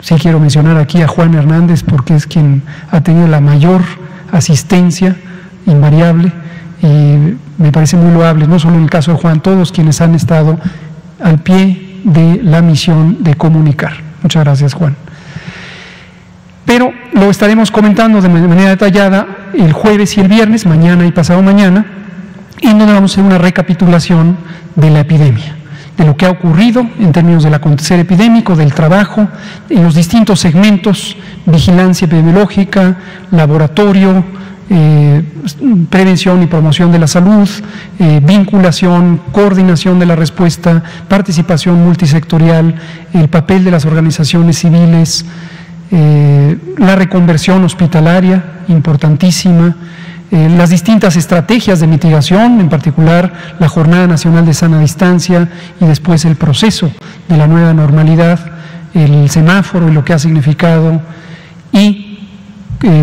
Sí 0.00 0.14
quiero 0.16 0.38
mencionar 0.38 0.76
aquí 0.76 1.02
a 1.02 1.08
Juan 1.08 1.34
Hernández 1.34 1.82
porque 1.82 2.14
es 2.14 2.26
quien 2.26 2.62
ha 2.90 3.00
tenido 3.00 3.26
la 3.26 3.40
mayor 3.40 3.82
asistencia 4.32 5.16
invariable 5.66 6.32
y 6.82 7.36
me 7.58 7.72
parece 7.72 7.96
muy 7.96 8.12
loable, 8.12 8.46
no 8.46 8.58
solo 8.58 8.76
en 8.76 8.84
el 8.84 8.90
caso 8.90 9.12
de 9.12 9.18
Juan, 9.18 9.40
todos 9.40 9.72
quienes 9.72 10.00
han 10.00 10.14
estado 10.14 10.58
al 11.20 11.40
pie 11.40 12.00
de 12.04 12.40
la 12.42 12.62
misión 12.62 13.22
de 13.22 13.34
comunicar. 13.34 13.94
Muchas 14.22 14.44
gracias, 14.44 14.74
Juan. 14.74 14.94
Pero 16.68 16.92
lo 17.14 17.30
estaremos 17.30 17.70
comentando 17.70 18.20
de 18.20 18.28
manera 18.28 18.68
detallada 18.68 19.26
el 19.54 19.72
jueves 19.72 20.18
y 20.18 20.20
el 20.20 20.28
viernes, 20.28 20.66
mañana 20.66 21.06
y 21.06 21.12
pasado 21.12 21.42
mañana, 21.42 21.86
en 22.60 22.78
donde 22.78 22.92
vamos 22.92 23.12
a 23.12 23.14
hacer 23.14 23.24
una 23.24 23.38
recapitulación 23.38 24.36
de 24.76 24.90
la 24.90 25.00
epidemia, 25.00 25.56
de 25.96 26.04
lo 26.04 26.14
que 26.14 26.26
ha 26.26 26.30
ocurrido 26.30 26.86
en 27.00 27.10
términos 27.10 27.42
del 27.42 27.54
acontecer 27.54 27.98
epidémico, 28.00 28.54
del 28.54 28.74
trabajo, 28.74 29.26
en 29.70 29.82
los 29.82 29.94
distintos 29.94 30.40
segmentos, 30.40 31.16
vigilancia 31.46 32.04
epidemiológica, 32.04 32.98
laboratorio, 33.30 34.22
eh, 34.68 35.22
prevención 35.88 36.42
y 36.42 36.48
promoción 36.48 36.92
de 36.92 36.98
la 36.98 37.06
salud, 37.06 37.48
eh, 37.98 38.20
vinculación, 38.22 39.22
coordinación 39.32 39.98
de 39.98 40.04
la 40.04 40.16
respuesta, 40.16 40.82
participación 41.08 41.82
multisectorial, 41.82 42.74
el 43.14 43.28
papel 43.28 43.64
de 43.64 43.70
las 43.70 43.86
organizaciones 43.86 44.58
civiles, 44.58 45.24
eh, 45.90 46.56
la 46.78 46.96
reconversión 46.96 47.64
hospitalaria, 47.64 48.62
importantísima, 48.68 49.76
las 50.30 50.68
distintas 50.68 51.16
estrategias 51.16 51.80
de 51.80 51.86
mitigación, 51.86 52.60
en 52.60 52.68
particular 52.68 53.32
la 53.58 53.66
Jornada 53.66 54.06
Nacional 54.06 54.44
de 54.44 54.52
Sana 54.52 54.78
Distancia 54.78 55.48
y 55.80 55.86
después 55.86 56.26
el 56.26 56.36
proceso 56.36 56.90
de 57.28 57.36
la 57.38 57.46
nueva 57.46 57.72
normalidad, 57.72 58.38
el 58.92 59.30
semáforo 59.30 59.88
y 59.88 59.92
lo 59.92 60.04
que 60.04 60.12
ha 60.12 60.18
significado. 60.18 61.00
Y 61.72 62.08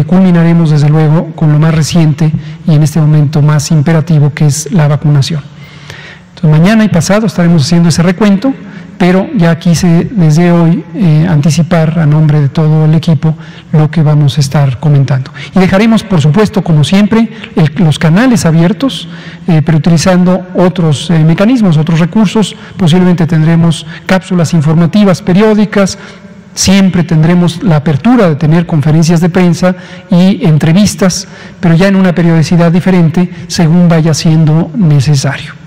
culminaremos 0.05 0.69
desde 0.69 0.87
luego 0.87 1.31
con 1.35 1.51
lo 1.51 1.59
más 1.59 1.73
reciente 1.73 2.31
y 2.67 2.75
en 2.75 2.83
este 2.83 2.99
momento 2.99 3.41
más 3.41 3.71
imperativo 3.71 4.31
que 4.33 4.45
es 4.45 4.71
la 4.71 4.87
vacunación. 4.87 5.41
Entonces 6.35 6.59
mañana 6.59 6.83
y 6.83 6.89
pasado 6.89 7.25
estaremos 7.25 7.63
haciendo 7.63 7.89
ese 7.89 8.03
recuento, 8.03 8.53
pero 8.97 9.27
ya 9.35 9.57
quise 9.59 10.07
desde 10.11 10.51
hoy 10.51 10.83
eh, 10.93 11.27
anticipar 11.29 11.99
a 11.99 12.05
nombre 12.05 12.39
de 12.39 12.49
todo 12.49 12.85
el 12.85 12.95
equipo 12.95 13.35
lo 13.71 13.91
que 13.91 14.01
vamos 14.01 14.37
a 14.37 14.41
estar 14.41 14.79
comentando. 14.79 15.31
Y 15.55 15.59
dejaremos, 15.59 16.03
por 16.03 16.21
supuesto, 16.21 16.63
como 16.63 16.83
siempre, 16.83 17.29
los 17.77 17.99
canales 17.99 18.45
abiertos, 18.45 19.07
eh, 19.47 19.61
pero 19.65 19.77
utilizando 19.77 20.47
otros 20.55 21.09
eh, 21.09 21.19
mecanismos, 21.19 21.77
otros 21.77 21.99
recursos. 21.99 22.55
Posiblemente 22.77 23.27
tendremos 23.27 23.85
cápsulas 24.05 24.53
informativas 24.53 25.21
periódicas, 25.21 25.97
Siempre 26.55 27.03
tendremos 27.03 27.61
la 27.63 27.75
apertura 27.75 28.29
de 28.29 28.37
tener 28.37 28.65
conferencias 28.65 29.19
de 29.19 29.27
prensa 29.27 29.75
y 30.09 30.45
entrevistas, 30.45 31.27
pero 31.59 31.75
ya 31.75 31.89
en 31.89 31.97
una 31.97 32.15
periodicidad 32.15 32.71
diferente 32.71 33.29
según 33.47 33.89
vaya 33.89 34.13
siendo 34.13 34.71
necesario. 34.73 35.64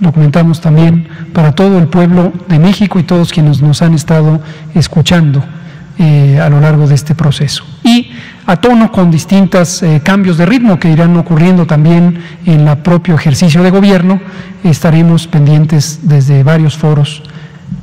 Lo 0.00 0.12
comentamos 0.12 0.60
también 0.60 1.08
para 1.32 1.52
todo 1.52 1.78
el 1.78 1.88
pueblo 1.88 2.32
de 2.48 2.58
México 2.58 2.98
y 2.98 3.02
todos 3.02 3.32
quienes 3.32 3.62
nos 3.62 3.80
han 3.80 3.94
estado 3.94 4.40
escuchando 4.74 5.42
eh, 5.98 6.38
a 6.38 6.50
lo 6.50 6.60
largo 6.60 6.86
de 6.86 6.94
este 6.94 7.14
proceso. 7.14 7.64
Y 7.82 8.10
a 8.46 8.56
tono 8.56 8.92
con 8.92 9.10
distintos 9.10 9.82
eh, 9.82 10.02
cambios 10.04 10.36
de 10.36 10.44
ritmo 10.44 10.78
que 10.78 10.90
irán 10.90 11.16
ocurriendo 11.16 11.66
también 11.66 12.18
en 12.44 12.68
el 12.68 12.76
propio 12.78 13.14
ejercicio 13.14 13.62
de 13.62 13.70
gobierno, 13.70 14.20
estaremos 14.62 15.26
pendientes 15.26 16.00
desde 16.02 16.42
varios 16.42 16.76
foros 16.76 17.22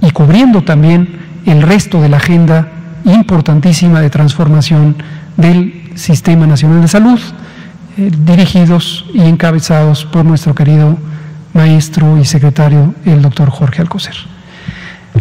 y 0.02 0.12
cubriendo 0.12 0.64
también 0.64 1.20
el 1.48 1.64
resto 1.64 2.00
de 2.00 2.10
la 2.10 2.18
agenda 2.18 2.68
importantísima 3.06 4.00
de 4.00 4.12
transformación 4.12 4.96
del 5.36 5.92
Sistema 5.96 6.46
Nacional 6.46 6.82
de 6.82 6.88
Salud, 6.88 7.20
eh, 7.98 8.12
dirigidos 8.26 9.06
y 9.14 9.22
encabezados 9.22 10.06
por 10.06 10.24
nuestro 10.24 10.54
querido 10.54 10.98
maestro 11.54 12.18
y 12.18 12.26
secretario, 12.26 12.94
el 13.06 13.22
doctor 13.22 13.50
Jorge 13.50 13.82
Alcocer. 13.82 14.16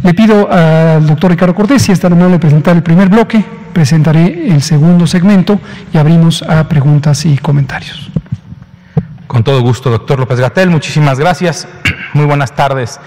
Le 0.03 0.15
pido 0.15 0.51
al 0.51 1.07
doctor 1.07 1.31
Ricardo 1.31 1.55
Cortés, 1.55 1.83
si 1.83 1.93
está 1.93 2.07
amable, 2.07 2.39
presentar 2.39 2.75
el 2.75 2.83
primer 2.83 3.09
bloque, 3.09 3.45
presentaré 3.73 4.49
el 4.49 4.63
segundo 4.63 5.07
segmento 5.07 5.61
y 5.93 5.99
abrimos 5.99 6.43
a 6.43 6.69
preguntas 6.69 7.25
y 7.27 7.37
comentarios. 7.39 8.11
Con 9.27 9.45
todo 9.45 9.61
gusto, 9.61 9.91
doctor 9.91 10.19
López 10.19 10.41
Gatel, 10.41 10.71
muchísimas 10.71 11.19
gracias. 11.19 11.69
Muy 12.15 12.27
buenas 12.27 12.55
tardes. 12.55 12.99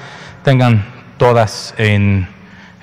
Tengan 0.44 0.86
todas 1.17 1.74
en 1.77 2.27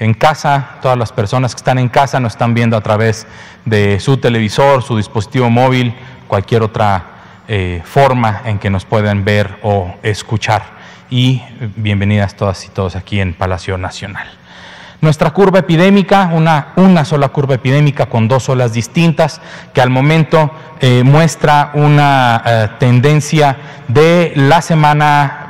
en 0.02 0.14
casa, 0.14 0.78
todas 0.82 0.98
las 0.98 1.12
personas 1.12 1.54
que 1.54 1.60
están 1.60 1.78
en 1.78 1.88
casa 1.88 2.18
nos 2.18 2.32
están 2.32 2.54
viendo 2.54 2.76
a 2.76 2.80
través 2.80 3.24
de 3.64 4.00
su 4.00 4.16
televisor, 4.16 4.82
su 4.82 4.96
dispositivo 4.96 5.48
móvil, 5.48 5.94
cualquier 6.26 6.62
otra 6.62 7.11
eh, 7.48 7.82
forma 7.84 8.42
en 8.44 8.58
que 8.58 8.70
nos 8.70 8.84
puedan 8.84 9.24
ver 9.24 9.58
o 9.62 9.94
escuchar. 10.02 10.62
Y 11.10 11.42
bienvenidas 11.76 12.36
todas 12.36 12.64
y 12.64 12.68
todos 12.68 12.96
aquí 12.96 13.20
en 13.20 13.34
Palacio 13.34 13.76
Nacional. 13.76 14.28
Nuestra 15.02 15.32
curva 15.32 15.58
epidémica, 15.58 16.30
una, 16.32 16.68
una 16.76 17.04
sola 17.04 17.30
curva 17.30 17.56
epidémica 17.56 18.06
con 18.06 18.28
dos 18.28 18.48
olas 18.48 18.72
distintas, 18.72 19.40
que 19.74 19.80
al 19.80 19.90
momento 19.90 20.52
eh, 20.80 21.02
muestra 21.04 21.72
una 21.74 22.40
eh, 22.46 22.68
tendencia 22.78 23.56
de 23.88 24.32
la 24.36 24.62
semana 24.62 25.41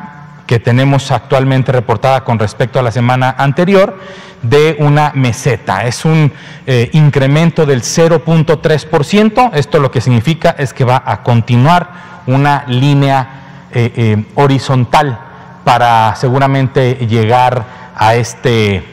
que 0.52 0.60
tenemos 0.60 1.10
actualmente 1.10 1.72
reportada 1.72 2.24
con 2.24 2.38
respecto 2.38 2.78
a 2.78 2.82
la 2.82 2.92
semana 2.92 3.34
anterior 3.38 3.98
de 4.42 4.76
una 4.80 5.10
meseta. 5.14 5.86
Es 5.86 6.04
un 6.04 6.30
eh, 6.66 6.90
incremento 6.92 7.64
del 7.64 7.80
0.3%. 7.80 9.50
Esto 9.54 9.78
lo 9.78 9.90
que 9.90 10.02
significa 10.02 10.54
es 10.58 10.74
que 10.74 10.84
va 10.84 11.02
a 11.06 11.22
continuar 11.22 11.88
una 12.26 12.66
línea 12.68 13.68
eh, 13.72 13.92
eh, 13.96 14.24
horizontal 14.34 15.18
para 15.64 16.14
seguramente 16.16 16.96
llegar 17.08 17.64
a 17.96 18.14
este 18.16 18.84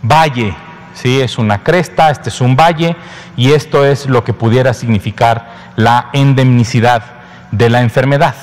valle. 0.00 0.54
¿sí? 0.94 1.20
Es 1.20 1.38
una 1.38 1.64
cresta, 1.64 2.10
este 2.10 2.28
es 2.28 2.40
un 2.40 2.54
valle 2.54 2.94
y 3.36 3.50
esto 3.50 3.84
es 3.84 4.06
lo 4.06 4.22
que 4.22 4.32
pudiera 4.32 4.72
significar 4.72 5.72
la 5.74 6.10
endemnicidad 6.12 7.02
de 7.50 7.68
la 7.68 7.80
enfermedad. 7.80 8.36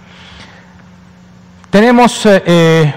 Tenemos 1.70 2.24
eh, 2.24 2.42
eh, 2.46 2.94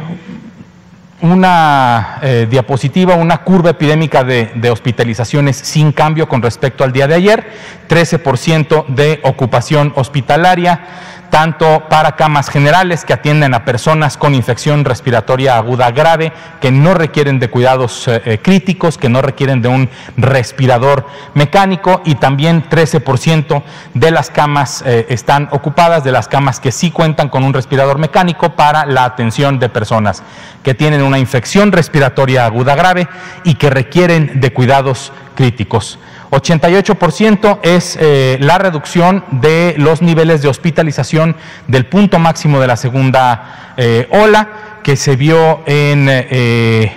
una 1.22 2.20
eh, 2.22 2.48
diapositiva, 2.50 3.16
una 3.16 3.44
curva 3.44 3.72
epidémica 3.72 4.24
de, 4.24 4.51
de, 4.56 4.72
hospitalizaciones 4.72 5.56
sin 5.56 5.92
cambio 5.92 6.28
con 6.28 6.42
respecto 6.42 6.84
al 6.84 6.92
día 6.92 7.08
de 7.08 7.16
ayer, 7.16 7.51
13% 7.88 8.88
de 8.88 9.20
ocupación 9.24 9.94
hospitalaria, 9.96 10.82
tanto 11.31 11.85
para 11.89 12.17
camas 12.17 12.50
generales 12.50 13.05
que 13.05 13.13
atienden 13.13 13.55
a 13.55 13.65
personas 13.65 14.17
con 14.17 14.35
infección 14.35 14.85
respiratoria 14.85 15.57
aguda 15.57 15.89
grave, 15.89 16.33
que 16.59 16.71
no 16.71 16.93
requieren 16.93 17.39
de 17.39 17.50
cuidados 17.50 18.07
eh, 18.07 18.21
eh, 18.25 18.39
críticos, 18.39 18.97
que 18.97 19.09
no 19.09 19.21
requieren 19.21 19.61
de 19.61 19.69
un 19.69 19.89
respirador 20.17 21.07
mecánico 21.33 22.01
y 22.05 22.15
también 22.15 22.69
13% 22.69 23.63
de 23.93 24.11
las 24.11 24.29
camas 24.29 24.83
eh, 24.85 25.07
están 25.09 25.47
ocupadas, 25.51 26.03
de 26.03 26.11
las 26.11 26.27
camas 26.27 26.59
que 26.59 26.73
sí 26.73 26.91
cuentan 26.91 27.29
con 27.29 27.43
un 27.43 27.53
respirador 27.53 27.97
mecánico 27.97 28.55
para 28.55 28.85
la 28.85 29.05
atención 29.05 29.57
de 29.57 29.69
personas 29.69 30.21
que 30.63 30.75
tienen 30.75 31.01
una 31.01 31.17
infección 31.17 31.71
respiratoria 31.71 32.45
aguda 32.45 32.75
grave 32.75 33.07
y 33.45 33.55
que 33.55 33.69
requieren 33.69 34.41
de 34.41 34.51
cuidados 34.51 35.13
críticos. 35.35 35.97
88% 36.31 37.59
es 37.61 37.97
eh, 38.00 38.38
la 38.39 38.57
reducción 38.57 39.25
de 39.31 39.75
los 39.77 40.01
niveles 40.01 40.41
de 40.41 40.47
hospitalización 40.47 41.35
del 41.67 41.85
punto 41.85 42.19
máximo 42.19 42.61
de 42.61 42.67
la 42.67 42.77
segunda 42.77 43.73
eh, 43.75 44.07
ola 44.11 44.79
que 44.81 44.95
se 44.95 45.17
vio 45.17 45.61
en 45.65 46.07
eh, 46.09 46.93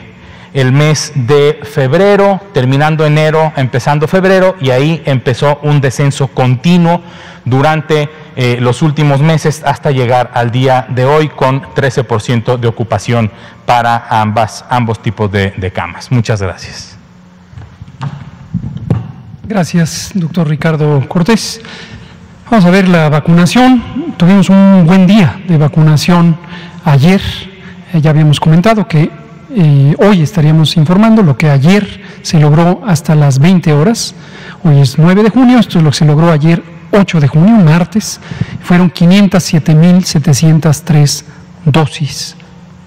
el 0.54 0.70
mes 0.70 1.12
de 1.16 1.58
febrero, 1.64 2.40
terminando 2.52 3.04
enero, 3.04 3.52
empezando 3.56 4.06
febrero, 4.06 4.54
y 4.60 4.70
ahí 4.70 5.02
empezó 5.04 5.58
un 5.62 5.80
descenso 5.80 6.28
continuo 6.28 7.02
durante 7.44 8.08
los 8.60 8.82
últimos 8.82 9.20
meses 9.20 9.62
hasta 9.64 9.90
llegar 9.90 10.30
al 10.32 10.52
día 10.52 10.86
de 10.88 11.04
hoy 11.04 11.28
con 11.28 11.62
13% 11.62 12.56
de 12.56 12.68
ocupación 12.68 13.32
para 13.66 14.06
ambos 14.08 15.02
tipos 15.02 15.30
de 15.30 15.72
camas. 15.74 16.12
Muchas 16.12 16.40
gracias. 16.40 16.93
Gracias, 19.46 20.12
doctor 20.14 20.48
Ricardo 20.48 21.06
Cortés. 21.06 21.60
Vamos 22.50 22.64
a 22.64 22.70
ver 22.70 22.88
la 22.88 23.10
vacunación. 23.10 24.14
Tuvimos 24.16 24.48
un 24.48 24.86
buen 24.86 25.06
día 25.06 25.38
de 25.46 25.58
vacunación 25.58 26.38
ayer. 26.82 27.20
Eh, 27.92 28.00
ya 28.00 28.08
habíamos 28.08 28.40
comentado 28.40 28.88
que 28.88 29.10
eh, 29.54 29.94
hoy 29.98 30.22
estaríamos 30.22 30.78
informando 30.78 31.22
lo 31.22 31.36
que 31.36 31.50
ayer 31.50 32.00
se 32.22 32.40
logró 32.40 32.80
hasta 32.86 33.14
las 33.14 33.38
20 33.38 33.70
horas. 33.74 34.14
Hoy 34.62 34.80
es 34.80 34.98
9 34.98 35.22
de 35.22 35.28
junio, 35.28 35.58
esto 35.58 35.76
es 35.76 35.84
lo 35.84 35.90
que 35.90 35.98
se 35.98 36.06
logró 36.06 36.32
ayer 36.32 36.62
8 36.92 37.20
de 37.20 37.28
junio, 37.28 37.54
martes. 37.56 38.20
Fueron 38.62 38.90
507.703 38.90 41.22
dosis 41.66 42.34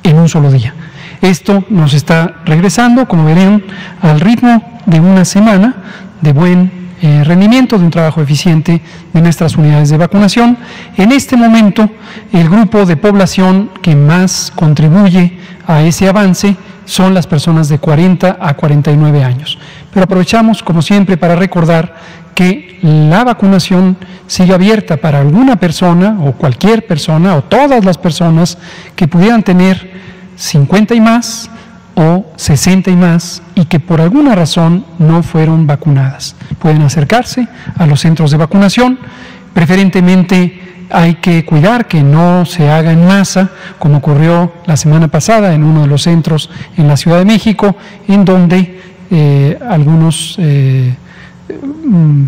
en 0.01 0.17
un 0.17 0.27
solo 0.27 0.51
día. 0.51 0.73
Esto 1.21 1.63
nos 1.69 1.93
está 1.93 2.37
regresando, 2.45 3.07
como 3.07 3.25
verán, 3.25 3.63
al 4.01 4.19
ritmo 4.19 4.81
de 4.87 4.99
una 4.99 5.23
semana 5.23 5.75
de 6.21 6.33
buen 6.33 6.87
eh, 7.01 7.23
rendimiento, 7.23 7.77
de 7.77 7.85
un 7.85 7.91
trabajo 7.91 8.21
eficiente 8.21 8.81
de 9.13 9.21
nuestras 9.21 9.55
unidades 9.55 9.89
de 9.89 9.97
vacunación. 9.97 10.57
En 10.97 11.11
este 11.11 11.37
momento, 11.37 11.89
el 12.33 12.49
grupo 12.49 12.85
de 12.85 12.97
población 12.97 13.69
que 13.81 13.95
más 13.95 14.51
contribuye 14.55 15.37
a 15.67 15.83
ese 15.83 16.07
avance 16.07 16.55
son 16.85 17.13
las 17.13 17.27
personas 17.27 17.69
de 17.69 17.77
40 17.77 18.37
a 18.39 18.53
49 18.55 19.23
años. 19.23 19.59
Pero 19.93 20.05
aprovechamos, 20.05 20.63
como 20.63 20.81
siempre, 20.81 21.17
para 21.17 21.35
recordar 21.35 21.95
que 22.33 22.79
la 22.81 23.23
vacunación 23.23 23.97
sigue 24.25 24.53
abierta 24.53 24.97
para 24.97 25.19
alguna 25.19 25.55
persona 25.55 26.17
o 26.21 26.31
cualquier 26.33 26.85
persona 26.87 27.35
o 27.35 27.43
todas 27.43 27.83
las 27.83 27.97
personas 27.97 28.57
que 28.95 29.07
pudieran 29.07 29.43
tener 29.43 29.91
50 30.35 30.95
y 30.95 31.01
más 31.01 31.49
o 31.99 32.31
60 32.35 32.91
y 32.91 32.95
más 32.95 33.41
y 33.55 33.65
que 33.65 33.79
por 33.79 33.99
alguna 34.01 34.35
razón 34.35 34.85
no 34.99 35.23
fueron 35.23 35.65
vacunadas. 35.65 36.35
Pueden 36.59 36.83
acercarse 36.83 37.47
a 37.75 37.87
los 37.87 38.01
centros 38.01 38.29
de 38.29 38.37
vacunación, 38.37 38.99
preferentemente 39.53 40.85
hay 40.91 41.15
que 41.15 41.43
cuidar 41.43 41.87
que 41.87 42.03
no 42.03 42.45
se 42.45 42.69
haga 42.69 42.91
en 42.91 43.05
masa, 43.07 43.49
como 43.79 43.97
ocurrió 43.97 44.53
la 44.67 44.77
semana 44.77 45.07
pasada 45.07 45.55
en 45.55 45.63
uno 45.63 45.81
de 45.81 45.87
los 45.87 46.03
centros 46.03 46.51
en 46.77 46.87
la 46.87 46.97
Ciudad 46.97 47.17
de 47.17 47.25
México, 47.25 47.75
en 48.07 48.23
donde 48.23 48.79
eh, 49.09 49.57
algunos 49.67 50.35
eh, 50.37 50.95
mm, 51.83 52.25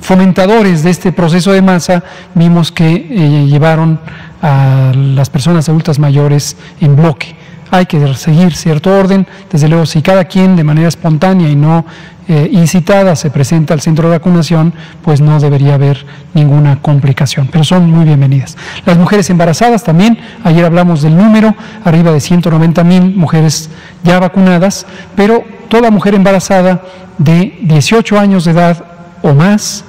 fomentadores 0.00 0.84
de 0.84 0.90
este 0.90 1.10
proceso 1.10 1.50
de 1.50 1.60
masa 1.60 2.04
vimos 2.36 2.70
que 2.70 2.86
eh, 2.94 3.46
llevaron 3.46 3.98
a 4.40 4.92
las 4.94 5.28
personas 5.28 5.68
adultas 5.68 5.98
mayores 5.98 6.56
en 6.80 6.94
bloque 6.94 7.41
hay 7.72 7.86
que 7.86 8.14
seguir 8.14 8.54
cierto 8.54 8.94
orden. 8.94 9.26
Desde 9.50 9.66
luego, 9.66 9.86
si 9.86 10.02
cada 10.02 10.26
quien 10.26 10.56
de 10.56 10.62
manera 10.62 10.88
espontánea 10.88 11.48
y 11.48 11.56
no 11.56 11.86
eh, 12.28 12.50
incitada 12.52 13.16
se 13.16 13.30
presenta 13.30 13.72
al 13.72 13.80
centro 13.80 14.10
de 14.10 14.18
vacunación, 14.18 14.74
pues 15.02 15.22
no 15.22 15.40
debería 15.40 15.74
haber 15.74 16.04
ninguna 16.34 16.82
complicación, 16.82 17.48
pero 17.50 17.64
son 17.64 17.90
muy 17.90 18.04
bienvenidas. 18.04 18.58
Las 18.84 18.98
mujeres 18.98 19.30
embarazadas 19.30 19.84
también, 19.84 20.18
ayer 20.44 20.66
hablamos 20.66 21.00
del 21.00 21.16
número, 21.16 21.56
arriba 21.82 22.12
de 22.12 22.20
190 22.20 22.84
mil 22.84 23.16
mujeres 23.16 23.70
ya 24.04 24.20
vacunadas, 24.20 24.86
pero 25.16 25.42
toda 25.68 25.90
mujer 25.90 26.14
embarazada 26.14 26.82
de 27.16 27.58
18 27.62 28.18
años 28.18 28.44
de 28.44 28.50
edad 28.50 28.84
o 29.22 29.32
más, 29.32 29.84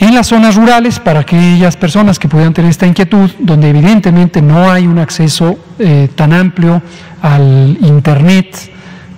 En 0.00 0.14
las 0.14 0.26
zonas 0.26 0.56
rurales, 0.56 0.98
para 0.98 1.20
aquellas 1.20 1.76
personas 1.76 2.18
que 2.18 2.28
pudieran 2.28 2.52
tener 2.52 2.70
esta 2.70 2.86
inquietud, 2.86 3.30
donde 3.38 3.70
evidentemente 3.70 4.42
no 4.42 4.70
hay 4.70 4.86
un 4.86 4.98
acceso 4.98 5.56
eh, 5.78 6.08
tan 6.14 6.32
amplio 6.32 6.82
al 7.22 7.78
Internet, 7.80 8.74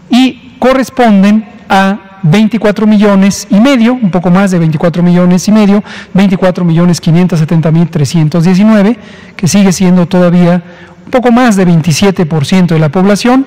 Y 0.09 0.55
corresponden 0.59 1.47
a 1.69 2.21
24 2.23 2.87
millones 2.87 3.47
y 3.51 3.61
medio, 3.61 3.93
un 3.93 4.11
poco 4.11 4.31
más 4.31 4.51
de 4.51 4.59
24 4.59 5.03
millones 5.03 5.47
y 5.47 5.53
medio, 5.53 5.85
24 6.15 6.65
millones 6.65 6.99
570 7.03 7.71
mil 7.71 7.89
319, 7.89 8.99
que 9.37 9.49
sigue 9.49 9.71
siendo 9.73 10.07
todavía 10.07 10.63
un 11.05 11.11
poco 11.11 11.31
más 11.31 11.57
de 11.57 11.67
27% 11.67 12.69
de 12.69 12.79
la 12.79 12.89
población 12.89 13.45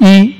y 0.00 0.33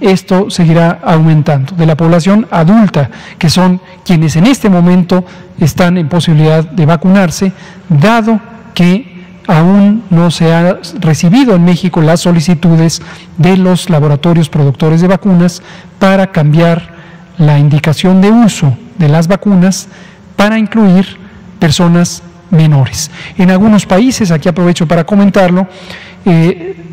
esto 0.00 0.50
seguirá 0.50 1.00
aumentando. 1.04 1.74
De 1.74 1.86
la 1.86 1.96
población 1.96 2.46
adulta, 2.50 3.10
que 3.38 3.50
son 3.50 3.80
quienes 4.04 4.36
en 4.36 4.46
este 4.46 4.68
momento 4.68 5.24
están 5.58 5.98
en 5.98 6.08
posibilidad 6.08 6.64
de 6.64 6.86
vacunarse, 6.86 7.52
dado 7.88 8.40
que 8.74 9.10
aún 9.46 10.04
no 10.10 10.30
se 10.30 10.52
han 10.54 10.78
recibido 11.00 11.54
en 11.54 11.64
México 11.64 12.00
las 12.00 12.20
solicitudes 12.20 13.02
de 13.36 13.56
los 13.56 13.90
laboratorios 13.90 14.48
productores 14.48 15.00
de 15.00 15.08
vacunas 15.08 15.62
para 15.98 16.28
cambiar 16.28 16.94
la 17.36 17.58
indicación 17.58 18.20
de 18.20 18.30
uso 18.30 18.76
de 18.98 19.08
las 19.08 19.26
vacunas 19.26 19.88
para 20.36 20.58
incluir 20.58 21.18
personas 21.58 22.22
menores. 22.50 23.10
En 23.36 23.50
algunos 23.50 23.86
países, 23.86 24.30
aquí 24.30 24.48
aprovecho 24.48 24.86
para 24.86 25.04
comentarlo, 25.04 25.66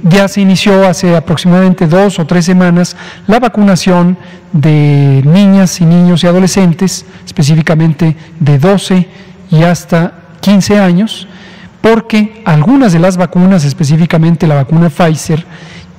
ya 0.03 0.27
se 0.27 0.41
inició 0.41 0.87
hace 0.87 1.15
aproximadamente 1.15 1.87
dos 1.87 2.19
o 2.19 2.25
tres 2.25 2.45
semanas 2.45 2.95
la 3.27 3.39
vacunación 3.39 4.17
de 4.53 5.21
niñas 5.25 5.81
y 5.81 5.85
niños 5.85 6.23
y 6.23 6.27
adolescentes, 6.27 7.05
específicamente 7.25 8.15
de 8.39 8.59
12 8.59 9.07
y 9.51 9.63
hasta 9.63 10.13
15 10.41 10.79
años, 10.79 11.27
porque 11.81 12.41
algunas 12.45 12.93
de 12.93 12.99
las 12.99 13.17
vacunas, 13.17 13.65
específicamente 13.65 14.47
la 14.47 14.55
vacuna 14.55 14.89
Pfizer, 14.89 15.45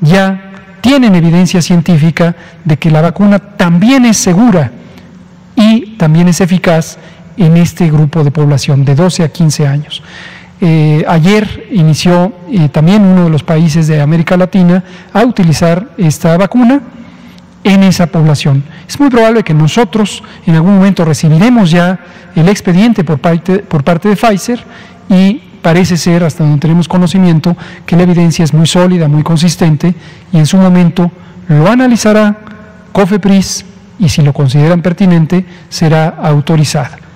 ya 0.00 0.48
tienen 0.80 1.14
evidencia 1.14 1.60
científica 1.60 2.34
de 2.64 2.76
que 2.78 2.90
la 2.90 3.02
vacuna 3.02 3.38
también 3.38 4.04
es 4.06 4.16
segura 4.16 4.72
y 5.56 5.96
también 5.96 6.28
es 6.28 6.40
eficaz 6.40 6.98
en 7.36 7.56
este 7.56 7.90
grupo 7.90 8.24
de 8.24 8.30
población 8.30 8.84
de 8.84 8.94
12 8.94 9.24
a 9.24 9.28
15 9.28 9.66
años. 9.66 10.02
Eh, 10.60 11.04
ayer 11.06 11.68
inició 11.70 12.32
eh, 12.50 12.68
también 12.68 13.02
uno 13.02 13.24
de 13.24 13.30
los 13.30 13.44
países 13.44 13.86
de 13.86 14.00
América 14.00 14.36
Latina 14.36 14.82
a 15.12 15.22
utilizar 15.22 15.90
esta 15.96 16.36
vacuna 16.36 16.80
en 17.62 17.82
esa 17.84 18.06
población. 18.06 18.64
Es 18.88 18.98
muy 18.98 19.08
probable 19.08 19.44
que 19.44 19.54
nosotros 19.54 20.22
en 20.46 20.56
algún 20.56 20.76
momento 20.76 21.04
recibiremos 21.04 21.70
ya 21.70 22.00
el 22.34 22.48
expediente 22.48 23.04
por 23.04 23.18
parte, 23.18 23.58
por 23.60 23.84
parte 23.84 24.08
de 24.08 24.16
Pfizer 24.16 24.64
y 25.08 25.42
parece 25.62 25.96
ser, 25.96 26.24
hasta 26.24 26.44
donde 26.44 26.60
tenemos 26.60 26.88
conocimiento, 26.88 27.56
que 27.84 27.96
la 27.96 28.02
evidencia 28.02 28.44
es 28.44 28.52
muy 28.52 28.66
sólida, 28.66 29.06
muy 29.06 29.22
consistente 29.22 29.94
y 30.32 30.38
en 30.38 30.46
su 30.46 30.56
momento 30.56 31.10
lo 31.48 31.68
analizará 31.70 32.36
COFEPRIS 32.92 33.64
y 33.98 34.08
si 34.08 34.22
lo 34.22 34.32
consideran 34.32 34.82
pertinente 34.82 35.44
será 35.68 36.08
autorizada. 36.08 37.07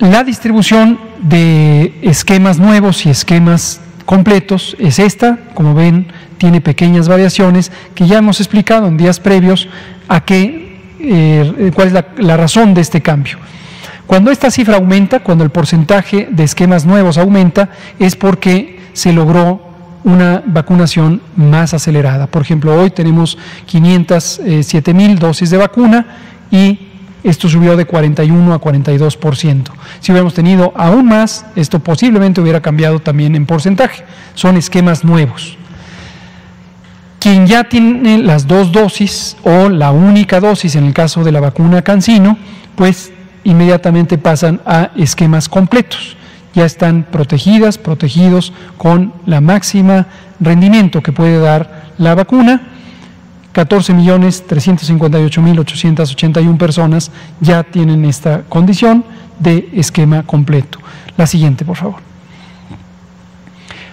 La 0.00 0.22
distribución 0.22 1.00
de 1.20 1.92
esquemas 2.02 2.60
nuevos 2.60 3.04
y 3.04 3.10
esquemas 3.10 3.80
completos 4.06 4.76
es 4.78 5.00
esta, 5.00 5.40
como 5.54 5.74
ven, 5.74 6.06
tiene 6.38 6.60
pequeñas 6.60 7.08
variaciones 7.08 7.72
que 7.96 8.06
ya 8.06 8.18
hemos 8.18 8.38
explicado 8.40 8.86
en 8.86 8.96
días 8.96 9.18
previos 9.18 9.68
a 10.06 10.24
qué, 10.24 10.78
eh, 11.00 11.72
cuál 11.74 11.88
es 11.88 11.92
la, 11.92 12.36
razón 12.36 12.74
de 12.74 12.80
este 12.80 13.02
cambio. 13.02 13.38
Cuando 14.06 14.30
esta 14.30 14.52
cifra 14.52 14.76
aumenta, 14.76 15.18
cuando 15.18 15.42
el 15.42 15.50
porcentaje 15.50 16.28
de 16.30 16.44
esquemas 16.44 16.86
nuevos 16.86 17.18
aumenta, 17.18 17.70
es 17.98 18.14
porque 18.14 18.78
se 18.92 19.12
logró 19.12 19.60
una 20.04 20.44
vacunación 20.46 21.20
más 21.34 21.74
acelerada. 21.74 22.28
Por 22.28 22.42
ejemplo, 22.42 22.80
hoy 22.80 22.90
tenemos 22.90 23.36
507 23.66 24.94
mil 24.94 25.18
dosis 25.18 25.50
de 25.50 25.56
vacuna 25.56 26.06
y 26.52 26.87
esto 27.24 27.48
subió 27.48 27.76
de 27.76 27.84
41 27.84 28.54
a 28.54 28.60
42%. 28.60 29.70
Si 30.00 30.12
hubiéramos 30.12 30.34
tenido 30.34 30.72
aún 30.76 31.06
más, 31.06 31.44
esto 31.56 31.80
posiblemente 31.80 32.40
hubiera 32.40 32.60
cambiado 32.60 33.00
también 33.00 33.34
en 33.34 33.46
porcentaje. 33.46 34.04
Son 34.34 34.56
esquemas 34.56 35.04
nuevos. 35.04 35.56
Quien 37.18 37.46
ya 37.46 37.64
tiene 37.64 38.18
las 38.18 38.46
dos 38.46 38.70
dosis 38.70 39.36
o 39.42 39.68
la 39.68 39.90
única 39.90 40.38
dosis 40.38 40.76
en 40.76 40.84
el 40.84 40.94
caso 40.94 41.24
de 41.24 41.32
la 41.32 41.40
vacuna 41.40 41.82
Cancino, 41.82 42.38
pues 42.76 43.12
inmediatamente 43.42 44.18
pasan 44.18 44.60
a 44.64 44.90
esquemas 44.96 45.48
completos. 45.48 46.16
Ya 46.54 46.64
están 46.64 47.04
protegidas, 47.10 47.76
protegidos 47.76 48.52
con 48.76 49.12
la 49.26 49.40
máxima 49.40 50.06
rendimiento 50.38 51.02
que 51.02 51.12
puede 51.12 51.40
dar 51.40 51.88
la 51.98 52.14
vacuna 52.14 52.77
14.358.881 53.58 56.56
personas 56.56 57.10
ya 57.40 57.64
tienen 57.64 58.04
esta 58.04 58.42
condición 58.48 59.04
de 59.40 59.68
esquema 59.72 60.22
completo. 60.22 60.78
La 61.16 61.26
siguiente, 61.26 61.64
por 61.64 61.76
favor. 61.76 61.96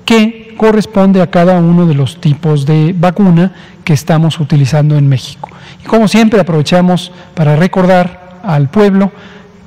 que 0.05 0.53
corresponde 0.57 1.21
a 1.21 1.31
cada 1.31 1.59
uno 1.59 1.85
de 1.87 1.95
los 1.95 2.21
tipos 2.21 2.65
de 2.65 2.95
vacuna 2.97 3.51
que 3.83 3.93
estamos 3.93 4.39
utilizando 4.39 4.97
en 4.97 5.09
México. 5.09 5.49
Y 5.83 5.87
como 5.87 6.07
siempre 6.07 6.39
aprovechamos 6.39 7.11
para 7.33 7.55
recordar 7.55 8.39
al 8.43 8.69
pueblo 8.69 9.11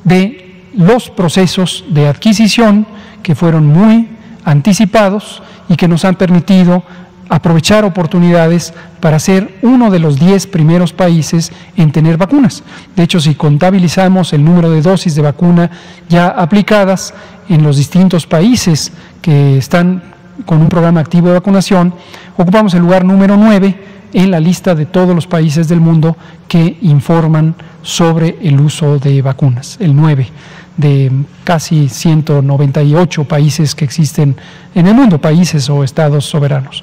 de 0.05 0.71
los 0.77 1.11
procesos 1.11 1.85
de 1.89 2.07
adquisición 2.07 2.87
que 3.23 3.35
fueron 3.35 3.67
muy 3.67 4.09
anticipados 4.45 5.43
y 5.69 5.75
que 5.77 5.89
nos 5.89 6.05
han 6.05 6.15
permitido 6.15 6.85
aprovechar 7.29 7.85
oportunidades 7.85 8.73
para 9.01 9.19
ser 9.19 9.59
uno 9.63 9.91
de 9.91 9.99
los 9.99 10.19
10 10.19 10.47
primeros 10.49 10.93
países 10.93 11.53
en 11.77 11.93
tener 11.93 12.17
vacunas. 12.17 12.63
De 12.97 13.03
hecho, 13.03 13.21
si 13.21 13.35
contabilizamos 13.35 14.33
el 14.33 14.45
número 14.45 14.71
de 14.71 14.83
dosis 14.83 15.15
de 15.15 15.23
vacuna 15.23 15.71
ya 16.09 16.29
aplicadas 16.29 17.15
en 17.49 17.63
los 17.63 17.77
distintos 17.77 18.27
países 18.27 18.93
que 19.21 19.59
están 19.59 20.03
con 20.47 20.61
un 20.61 20.69
programa 20.69 21.01
activo 21.01 21.29
de 21.29 21.35
vacunación, 21.35 21.95
ocupamos 22.37 22.75
el 22.75 22.81
lugar 22.81 23.05
número 23.05 23.37
9 23.37 23.95
en 24.13 24.31
la 24.31 24.41
lista 24.41 24.75
de 24.75 24.87
todos 24.87 25.15
los 25.15 25.27
países 25.27 25.69
del 25.69 25.81
mundo 25.81 26.17
que 26.49 26.79
informan 26.83 27.55
sobre 27.83 28.39
el 28.43 28.61
uso 28.61 28.99
de 28.99 29.23
vacunas, 29.23 29.77
el 29.81 29.95
9 29.95 30.29
de 30.77 31.11
casi 31.45 31.89
198 31.89 33.25
países 33.25 33.75
que 33.75 33.85
existen 33.85 34.37
en 34.75 34.87
el 34.87 34.95
mundo, 34.95 35.21
países 35.21 35.69
o 35.71 35.85
estados 35.85 36.25
soberanos. 36.25 36.83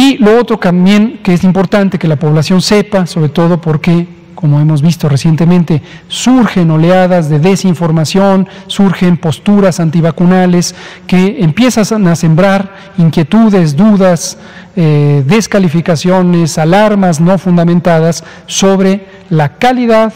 Y 0.00 0.16
lo 0.18 0.38
otro 0.38 0.58
también 0.58 1.18
que 1.24 1.34
es 1.34 1.42
importante 1.42 1.98
que 1.98 2.06
la 2.06 2.14
población 2.14 2.62
sepa, 2.62 3.04
sobre 3.04 3.30
todo 3.30 3.60
porque, 3.60 4.06
como 4.36 4.60
hemos 4.60 4.80
visto 4.80 5.08
recientemente, 5.08 5.82
surgen 6.06 6.70
oleadas 6.70 7.28
de 7.28 7.40
desinformación, 7.40 8.46
surgen 8.68 9.16
posturas 9.16 9.80
antivacunales 9.80 10.76
que 11.08 11.42
empiezan 11.42 12.06
a 12.06 12.14
sembrar 12.14 12.76
inquietudes, 12.96 13.76
dudas, 13.76 14.38
eh, 14.76 15.24
descalificaciones, 15.26 16.58
alarmas 16.58 17.20
no 17.20 17.36
fundamentadas 17.36 18.22
sobre 18.46 19.04
la 19.30 19.58
calidad, 19.58 20.12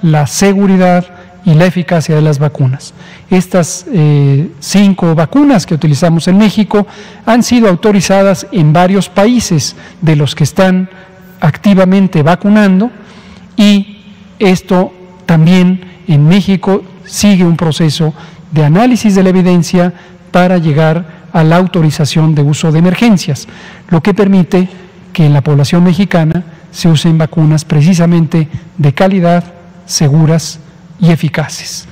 la 0.00 0.28
seguridad 0.28 1.13
y 1.44 1.54
la 1.54 1.66
eficacia 1.66 2.14
de 2.14 2.22
las 2.22 2.38
vacunas. 2.38 2.94
Estas 3.30 3.84
eh, 3.92 4.50
cinco 4.60 5.14
vacunas 5.14 5.66
que 5.66 5.74
utilizamos 5.74 6.26
en 6.28 6.38
México 6.38 6.86
han 7.26 7.42
sido 7.42 7.68
autorizadas 7.68 8.46
en 8.52 8.72
varios 8.72 9.08
países 9.08 9.76
de 10.00 10.16
los 10.16 10.34
que 10.34 10.44
están 10.44 10.88
activamente 11.40 12.22
vacunando 12.22 12.90
y 13.56 13.98
esto 14.38 14.92
también 15.26 15.80
en 16.08 16.26
México 16.26 16.82
sigue 17.04 17.44
un 17.44 17.56
proceso 17.56 18.14
de 18.50 18.64
análisis 18.64 19.14
de 19.14 19.22
la 19.22 19.30
evidencia 19.30 19.92
para 20.30 20.58
llegar 20.58 21.24
a 21.32 21.44
la 21.44 21.56
autorización 21.56 22.34
de 22.34 22.42
uso 22.42 22.72
de 22.72 22.78
emergencias, 22.78 23.46
lo 23.88 24.02
que 24.02 24.14
permite 24.14 24.68
que 25.12 25.26
en 25.26 25.32
la 25.32 25.42
población 25.42 25.84
mexicana 25.84 26.44
se 26.70 26.88
usen 26.88 27.18
vacunas 27.18 27.64
precisamente 27.64 28.48
de 28.78 28.92
calidad, 28.94 29.44
seguras 29.86 30.60
y 31.00 31.10
eficaces. 31.10 31.86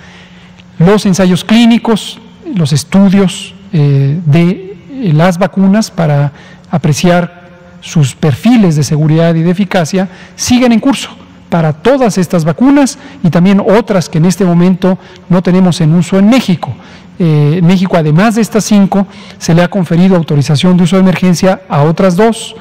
Los 0.79 1.07
ensayos 1.07 1.45
clínicos, 1.45 2.19
los 2.55 2.73
estudios 2.73 3.55
eh, 3.73 4.21
de 4.27 5.13
las 5.13 5.39
vacunas 5.39 5.91
para 5.91 6.33
apreciar 6.71 7.43
sus 7.81 8.15
perfiles 8.15 8.77
de 8.77 8.85
seguridad 8.85 9.35
y 9.35 9.43
de 9.43 9.51
eficacia 9.51 10.09
siguen 10.37 10.73
en 10.73 10.81
curso 10.81 11.11
para 11.53 11.75
todas 11.75 12.17
estas 12.17 12.45
vacunas 12.45 12.99
y 13.23 13.29
también 13.29 13.61
otras 13.61 14.09
que 14.09 14.17
en 14.17 14.25
este 14.25 14.45
momento 14.45 14.99
no 15.29 15.43
tenemos 15.43 15.83
en 15.83 15.93
uso 15.95 16.19
en 16.19 16.31
México. 16.31 16.75
Eh, 17.19 17.61
México, 17.63 17.97
además 17.97 18.37
de 18.37 18.41
estas 18.41 18.65
cinco, 18.65 19.07
se 19.37 19.55
le 19.55 19.63
ha 19.63 19.69
conferido 19.69 20.17
autorización 20.17 20.79
de 20.79 20.85
uso 20.85 20.97
de 20.97 21.03
emergencia 21.03 21.61
a 21.69 21.83
otras 21.83 22.17
dos, 22.17 22.57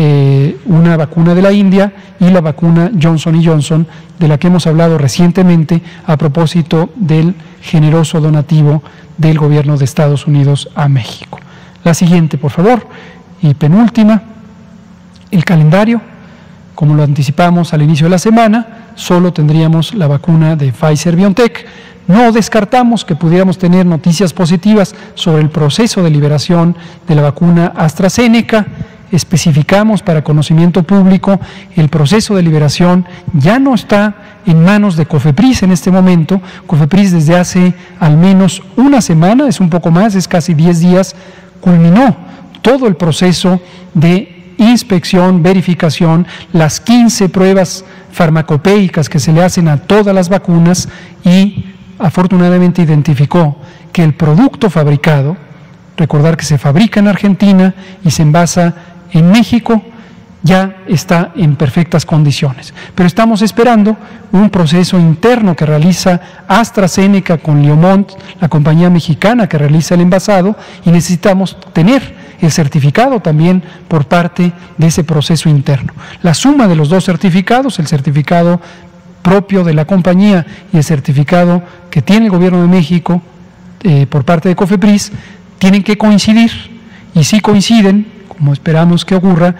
eh, 0.00 0.56
una 0.66 0.96
vacuna 0.96 1.34
de 1.34 1.42
la 1.42 1.50
India 1.50 1.92
y 2.20 2.30
la 2.30 2.40
vacuna 2.40 2.92
Johnson 3.02 3.44
Johnson, 3.44 3.84
de 4.16 4.28
la 4.28 4.38
que 4.38 4.46
hemos 4.46 4.68
hablado 4.68 4.96
recientemente 4.96 5.82
a 6.06 6.16
propósito 6.16 6.90
del 6.94 7.34
generoso 7.62 8.20
donativo 8.20 8.80
del 9.16 9.36
gobierno 9.40 9.76
de 9.76 9.84
Estados 9.84 10.28
Unidos 10.28 10.68
a 10.76 10.88
México. 10.88 11.40
La 11.82 11.94
siguiente, 11.94 12.38
por 12.38 12.52
favor, 12.52 12.86
y 13.42 13.54
penúltima, 13.54 14.22
el 15.32 15.44
calendario. 15.44 16.00
Como 16.76 16.94
lo 16.94 17.02
anticipamos 17.02 17.74
al 17.74 17.82
inicio 17.82 18.06
de 18.06 18.10
la 18.10 18.18
semana, 18.18 18.90
solo 18.94 19.32
tendríamos 19.32 19.94
la 19.94 20.06
vacuna 20.06 20.54
de 20.54 20.70
Pfizer 20.70 21.16
BioNTech. 21.16 21.66
No 22.06 22.30
descartamos 22.30 23.04
que 23.04 23.16
pudiéramos 23.16 23.58
tener 23.58 23.84
noticias 23.84 24.32
positivas 24.32 24.94
sobre 25.14 25.42
el 25.42 25.50
proceso 25.50 26.04
de 26.04 26.10
liberación 26.10 26.76
de 27.08 27.16
la 27.16 27.22
vacuna 27.22 27.72
AstraZeneca 27.74 28.64
especificamos 29.10 30.02
para 30.02 30.22
conocimiento 30.22 30.82
público, 30.82 31.40
el 31.76 31.88
proceso 31.88 32.34
de 32.34 32.42
liberación 32.42 33.06
ya 33.34 33.58
no 33.58 33.74
está 33.74 34.14
en 34.46 34.62
manos 34.64 34.96
de 34.96 35.06
COFEPRIS 35.06 35.62
en 35.62 35.72
este 35.72 35.90
momento. 35.90 36.40
COFEPRIS 36.66 37.12
desde 37.12 37.36
hace 37.36 37.74
al 38.00 38.16
menos 38.16 38.62
una 38.76 39.00
semana, 39.00 39.48
es 39.48 39.60
un 39.60 39.70
poco 39.70 39.90
más, 39.90 40.14
es 40.14 40.28
casi 40.28 40.54
10 40.54 40.80
días, 40.80 41.16
culminó 41.60 42.16
todo 42.62 42.86
el 42.86 42.96
proceso 42.96 43.60
de 43.94 44.54
inspección, 44.58 45.42
verificación, 45.42 46.26
las 46.52 46.80
15 46.80 47.28
pruebas 47.28 47.84
farmacopéicas 48.12 49.08
que 49.08 49.20
se 49.20 49.32
le 49.32 49.42
hacen 49.42 49.68
a 49.68 49.78
todas 49.78 50.14
las 50.14 50.28
vacunas 50.28 50.88
y 51.24 51.66
afortunadamente 51.98 52.82
identificó 52.82 53.56
que 53.92 54.02
el 54.02 54.14
producto 54.14 54.70
fabricado, 54.70 55.36
recordar 55.96 56.36
que 56.36 56.44
se 56.44 56.58
fabrica 56.58 57.00
en 57.00 57.08
Argentina 57.08 57.74
y 58.04 58.10
se 58.10 58.22
envasa 58.22 58.74
en 59.12 59.30
México 59.30 59.82
ya 60.42 60.82
está 60.86 61.32
en 61.36 61.56
perfectas 61.56 62.06
condiciones. 62.06 62.72
Pero 62.94 63.06
estamos 63.06 63.42
esperando 63.42 63.96
un 64.32 64.50
proceso 64.50 64.98
interno 64.98 65.56
que 65.56 65.66
realiza 65.66 66.20
AstraZeneca 66.46 67.38
con 67.38 67.62
Liomont, 67.62 68.12
la 68.40 68.48
compañía 68.48 68.88
mexicana 68.88 69.48
que 69.48 69.58
realiza 69.58 69.94
el 69.94 70.02
envasado, 70.02 70.56
y 70.84 70.90
necesitamos 70.90 71.56
tener 71.72 72.14
el 72.40 72.52
certificado 72.52 73.20
también 73.20 73.62
por 73.88 74.06
parte 74.06 74.52
de 74.76 74.86
ese 74.86 75.02
proceso 75.02 75.48
interno. 75.48 75.92
La 76.22 76.34
suma 76.34 76.68
de 76.68 76.76
los 76.76 76.88
dos 76.88 77.04
certificados, 77.04 77.78
el 77.78 77.88
certificado 77.88 78.60
propio 79.22 79.64
de 79.64 79.74
la 79.74 79.84
compañía 79.84 80.46
y 80.72 80.76
el 80.76 80.84
certificado 80.84 81.62
que 81.90 82.00
tiene 82.00 82.26
el 82.26 82.30
gobierno 82.30 82.62
de 82.62 82.68
México 82.68 83.20
eh, 83.82 84.06
por 84.06 84.24
parte 84.24 84.48
de 84.48 84.56
COFEPRIS, 84.56 85.12
tienen 85.58 85.82
que 85.82 85.98
coincidir. 85.98 86.52
Y 87.14 87.24
si 87.24 87.40
coinciden, 87.40 88.17
como 88.38 88.52
esperamos 88.52 89.04
que 89.04 89.16
ocurra, 89.16 89.54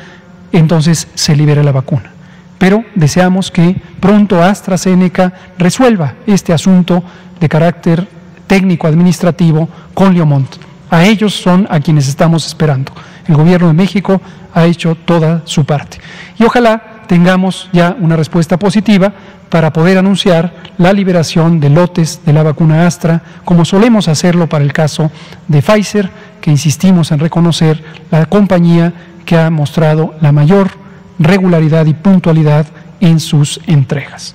entonces 0.53 1.09
se 1.15 1.37
libera 1.37 1.63
la 1.63 1.73
vacuna. 1.73 2.13
Pero 2.59 2.85
deseamos 2.95 3.51
que 3.51 3.77
pronto 4.01 4.43
AstraZeneca 4.43 5.33
resuelva 5.59 6.15
este 6.27 6.53
asunto 6.53 7.03
de 7.39 7.49
carácter 7.49 8.09
técnico-administrativo 8.47 9.69
con 9.95 10.15
Leomont. 10.15 10.49
A 10.91 11.05
ellos 11.05 11.35
son 11.35 11.67
a 11.71 11.81
quienes 11.81 12.09
estamos 12.09 12.47
esperando. 12.47 12.93
El 13.27 13.37
gobierno 13.37 13.69
de 13.69 13.75
México 13.75 14.23
ha 14.55 14.65
hecho 14.65 14.95
toda 14.95 15.43
su 15.45 15.65
parte. 15.65 15.99
Y 16.39 16.45
ojalá 16.45 17.03
tengamos 17.07 17.69
ya 17.73 17.97
una 17.99 18.17
respuesta 18.17 18.59
positiva 18.59 19.13
para 19.51 19.73
poder 19.73 19.99
anunciar 19.99 20.53
la 20.77 20.93
liberación 20.93 21.61
de 21.61 21.71
lotes 21.71 22.21
de 22.25 22.33
la 22.33 22.43
vacuna 22.43 22.87
Astra, 22.87 23.23
como 23.45 23.65
solemos 23.65 24.09
hacerlo 24.09 24.49
para 24.49 24.65
el 24.65 24.73
caso 24.73 25.11
de 25.47 25.63
Pfizer, 25.63 26.11
que 26.41 26.51
insistimos 26.51 27.11
en 27.13 27.19
reconocer 27.19 27.83
la 28.11 28.27
compañía 28.27 28.93
que 29.25 29.39
ha 29.39 29.51
mostrado 29.51 30.15
la 30.21 30.33
mayor 30.33 30.71
regularidad 31.19 31.87
y 31.87 31.95
puntualidad 31.95 32.67
en 33.01 33.21
sus 33.21 33.61
entregas. 33.67 34.35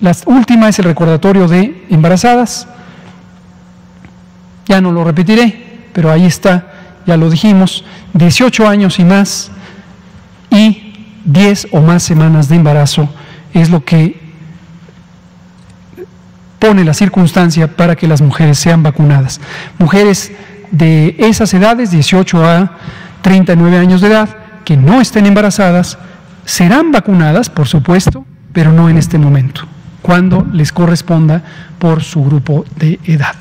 La 0.00 0.14
última 0.26 0.68
es 0.68 0.78
el 0.78 0.86
recordatorio 0.86 1.48
de 1.48 1.86
embarazadas. 1.88 2.66
Ya 4.66 4.80
no 4.80 4.92
lo 4.92 5.04
repetiré, 5.04 5.88
pero 5.92 6.10
ahí 6.10 6.26
está, 6.26 6.66
ya 7.06 7.16
lo 7.16 7.30
dijimos, 7.30 7.84
18 8.12 8.68
años 8.68 8.98
y 8.98 9.04
más 9.04 9.50
y 10.50 10.92
10 11.24 11.68
o 11.72 11.80
más 11.80 12.02
semanas 12.02 12.48
de 12.48 12.56
embarazo 12.56 13.08
es 13.54 13.70
lo 13.70 13.84
que 13.84 14.20
pone 16.58 16.84
la 16.84 16.94
circunstancia 16.94 17.68
para 17.68 17.96
que 17.96 18.08
las 18.08 18.20
mujeres 18.20 18.58
sean 18.58 18.82
vacunadas. 18.82 19.40
Mujeres 19.78 20.32
de 20.70 21.14
esas 21.18 21.52
edades, 21.54 21.90
18 21.90 22.44
a 22.44 22.72
39 23.22 23.78
años 23.78 24.00
de 24.00 24.08
edad, 24.08 24.28
que 24.64 24.76
no 24.76 25.00
estén 25.00 25.26
embarazadas, 25.26 25.98
serán 26.44 26.90
vacunadas, 26.90 27.48
por 27.50 27.68
supuesto, 27.68 28.24
pero 28.52 28.72
no 28.72 28.88
en 28.88 28.96
este 28.96 29.18
momento, 29.18 29.62
cuando 30.02 30.46
les 30.52 30.72
corresponda 30.72 31.42
por 31.78 32.02
su 32.02 32.24
grupo 32.24 32.64
de 32.76 32.98
edad. 33.04 33.34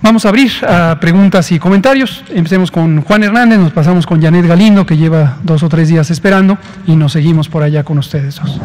Vamos 0.00 0.24
a 0.24 0.28
abrir 0.28 0.52
a 0.66 0.98
preguntas 1.00 1.50
y 1.50 1.58
comentarios. 1.58 2.24
Empecemos 2.30 2.70
con 2.70 3.02
Juan 3.02 3.24
Hernández, 3.24 3.58
nos 3.58 3.72
pasamos 3.72 4.06
con 4.06 4.22
Janet 4.22 4.46
Galindo, 4.46 4.86
que 4.86 4.96
lleva 4.96 5.38
dos 5.42 5.62
o 5.62 5.68
tres 5.68 5.88
días 5.88 6.10
esperando, 6.10 6.56
y 6.86 6.96
nos 6.96 7.12
seguimos 7.12 7.48
por 7.48 7.62
allá 7.62 7.84
con 7.84 7.98
ustedes 7.98 8.36
dos. 8.36 8.60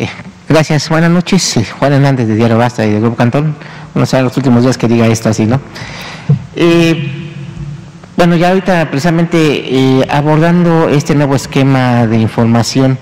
Eh, 0.00 0.08
gracias, 0.48 0.88
buenas 0.88 1.10
noches. 1.10 1.58
Juan 1.78 1.92
Hernández 1.92 2.26
de 2.26 2.34
Diario 2.34 2.56
Basta 2.56 2.86
y 2.86 2.90
de 2.90 3.00
Grupo 3.00 3.16
Cantón. 3.16 3.54
No 3.94 4.06
sé, 4.06 4.22
los 4.22 4.34
últimos 4.34 4.62
días 4.62 4.78
que 4.78 4.88
diga 4.88 5.06
esto 5.06 5.28
así, 5.28 5.44
¿no? 5.44 5.60
Eh, 6.56 7.28
bueno, 8.16 8.34
ya 8.34 8.48
ahorita 8.48 8.88
precisamente 8.88 9.36
eh, 9.38 10.06
abordando 10.08 10.88
este 10.88 11.14
nuevo 11.14 11.36
esquema 11.36 12.06
de 12.06 12.16
información, 12.16 12.96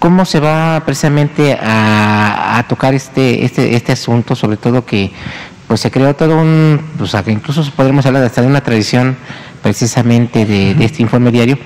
¿cómo 0.00 0.24
se 0.24 0.40
va 0.40 0.82
precisamente 0.84 1.56
a, 1.62 2.64
tocar 2.68 2.92
este, 2.92 3.44
este, 3.44 3.76
este 3.76 3.92
asunto? 3.92 4.34
Sobre 4.34 4.56
todo 4.56 4.84
que 4.84 5.12
pues 5.68 5.80
se 5.80 5.92
creó 5.92 6.16
todo 6.16 6.40
un, 6.40 6.80
pues 6.98 7.14
incluso 7.28 7.70
podremos 7.70 8.04
hablar 8.04 8.24
hasta 8.24 8.40
de 8.40 8.48
una 8.48 8.62
tradición 8.62 9.16
precisamente 9.62 10.44
de, 10.44 10.76
este 10.84 11.02
informe 11.02 11.30
diario. 11.30 11.58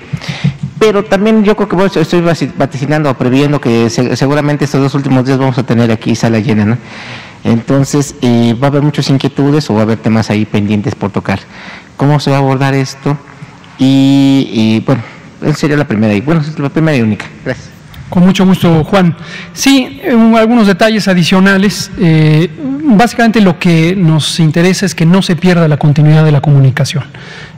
Pero 0.79 1.03
también 1.03 1.43
yo 1.43 1.55
creo 1.55 1.89
que 1.89 1.99
estoy 1.99 2.21
vaticinando 2.57 3.09
o 3.09 3.13
previendo 3.13 3.61
que 3.61 3.89
seguramente 3.89 4.65
estos 4.65 4.81
dos 4.81 4.95
últimos 4.95 5.25
días 5.25 5.37
vamos 5.37 5.57
a 5.57 5.63
tener 5.63 5.91
aquí 5.91 6.15
sala 6.15 6.39
llena, 6.39 6.65
¿no? 6.65 6.77
Entonces, 7.43 8.15
eh, 8.21 8.55
va 8.61 8.67
a 8.67 8.69
haber 8.69 8.81
muchas 8.81 9.09
inquietudes 9.09 9.69
o 9.69 9.73
va 9.73 9.81
a 9.81 9.83
haber 9.83 9.97
temas 9.97 10.29
ahí 10.29 10.45
pendientes 10.45 10.95
por 10.95 11.11
tocar. 11.11 11.39
¿Cómo 11.97 12.19
se 12.19 12.31
va 12.31 12.37
a 12.37 12.39
abordar 12.39 12.73
esto? 12.73 13.17
Y, 13.77 14.83
bueno, 14.85 15.01
esa 15.41 15.53
sería 15.55 15.77
la 15.77 15.87
primera 15.87 16.13
y 16.13 16.21
bueno, 16.21 16.41
es 16.41 16.57
la 16.59 16.69
primera 16.69 16.97
y 16.97 17.01
única. 17.01 17.25
Gracias. 17.43 17.69
Con 18.09 18.25
mucho 18.25 18.45
gusto, 18.45 18.83
Juan. 18.83 19.15
Sí, 19.53 20.01
algunos 20.37 20.67
detalles 20.67 21.07
adicionales. 21.07 21.89
Eh, 21.97 22.49
básicamente 22.83 23.41
lo 23.41 23.57
que 23.57 23.95
nos 23.95 24.39
interesa 24.39 24.85
es 24.85 24.93
que 24.93 25.05
no 25.05 25.21
se 25.21 25.35
pierda 25.35 25.67
la 25.67 25.77
continuidad 25.77 26.25
de 26.25 26.31
la 26.31 26.41
comunicación. 26.41 27.05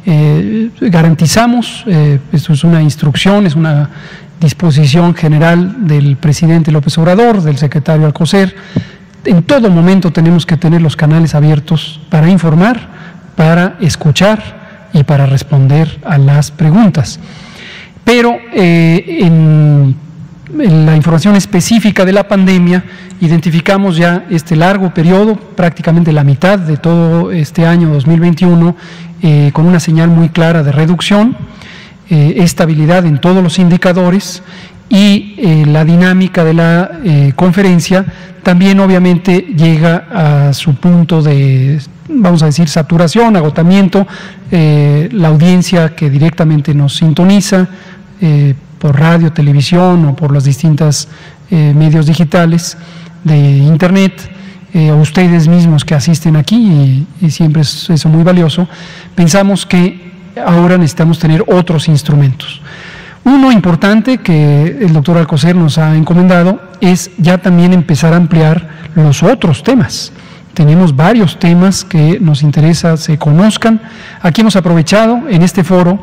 Eh, 0.06 0.70
garantizamos, 0.82 1.86
esto 2.32 2.54
es 2.54 2.64
una 2.64 2.82
instrucción, 2.82 3.46
es 3.46 3.56
una 3.56 3.90
disposición 4.40 5.16
general 5.16 5.88
del 5.88 6.18
presidente 6.18 6.72
López 6.72 6.98
Obrador, 6.98 7.42
del 7.42 7.58
secretario 7.58 8.06
Alcocer, 8.06 8.56
en 9.26 9.44
todo 9.44 9.70
momento 9.70 10.12
tenemos 10.12 10.46
que 10.46 10.58
tener 10.58 10.82
los 10.82 10.96
canales 10.96 11.34
abiertos 11.34 12.02
para 12.10 12.30
informar, 12.30 12.90
para 13.36 13.78
escuchar 13.80 14.90
y 14.94 15.04
para 15.04 15.26
responder 15.26 16.00
a 16.04 16.18
las 16.18 16.52
preguntas. 16.52 17.20
Pero 18.04 18.36
eh, 18.54 19.20
en, 19.22 19.96
la 20.56 20.96
información 20.96 21.36
específica 21.36 22.06
de 22.06 22.12
la 22.12 22.28
pandemia, 22.28 22.84
identificamos 23.22 23.98
ya 23.98 24.26
este 24.30 24.56
largo 24.56 24.94
periodo, 24.94 25.36
prácticamente 25.36 26.12
la 26.12 26.24
mitad 26.24 26.60
de 26.60 26.78
todo 26.78 27.32
este 27.32 27.66
año 27.66 27.90
2021, 27.90 28.76
eh, 29.24 29.50
con 29.54 29.66
una 29.66 29.80
señal 29.80 30.10
muy 30.10 30.30
clara 30.30 30.62
de 30.62 30.72
reducción, 30.72 31.36
eh, 32.12 32.36
estabilidad 32.38 33.08
en 33.08 33.20
todos 33.20 33.42
los 33.42 33.58
indicadores 33.58 34.44
y 34.90 35.64
la 35.66 35.84
dinámica 35.86 36.44
de 36.44 36.54
la 36.54 36.92
conferencia 37.36 38.06
también 38.44 38.80
obviamente 38.82 39.40
llega 39.56 40.50
a 40.50 40.54
su 40.54 40.76
punto 40.76 41.22
de, 41.22 41.80
vamos 42.10 42.44
a 42.44 42.48
decir, 42.48 42.68
saturación, 42.68 43.36
agotamiento, 43.38 44.06
eh, 44.52 45.10
la 45.14 45.30
audiencia 45.30 45.96
que 45.96 46.10
directamente 46.10 46.76
nos 46.76 46.98
sintoniza, 46.98 47.70
eh, 48.22 48.54
por 48.80 49.00
radio, 49.00 49.32
televisión 49.32 50.06
o 50.06 50.16
por 50.16 50.32
los 50.32 50.44
distintos 50.44 51.08
eh, 51.50 51.74
medios 51.74 52.06
digitales 52.06 52.78
de 53.24 53.38
Internet, 53.38 54.30
eh, 54.74 54.92
ustedes 54.92 55.48
mismos 55.48 55.86
que 55.86 55.96
asisten 55.96 56.36
aquí, 56.36 56.56
y, 57.22 57.26
y 57.26 57.32
siempre 57.32 57.62
es 57.62 57.90
eso 57.90 58.10
muy 58.10 58.24
valioso, 58.24 58.68
pensamos 59.16 59.66
que 59.66 60.12
ahora 60.46 60.78
necesitamos 60.78 61.20
tener 61.20 61.44
otros 61.48 61.88
instrumentos. 61.88 62.62
Uno 63.26 63.52
importante 63.52 64.18
que 64.18 64.64
el 64.82 64.92
doctor 64.92 65.18
Alcocer 65.18 65.56
nos 65.56 65.78
ha 65.78 65.96
encomendado 65.96 66.60
es 66.82 67.12
ya 67.18 67.38
también 67.38 67.72
empezar 67.72 68.14
a 68.14 68.18
ampliar 68.18 68.68
los 68.96 69.24
otros 69.24 69.64
temas. 69.64 70.12
Tenemos 70.54 70.96
varios 70.96 71.40
temas 71.40 71.86
que 71.86 72.20
nos 72.20 72.44
interesa 72.44 72.98
se 72.98 73.18
conozcan. 73.18 73.82
Aquí 74.22 74.42
hemos 74.42 74.56
aprovechado 74.56 75.30
en 75.30 75.42
este 75.42 75.64
foro 75.64 76.00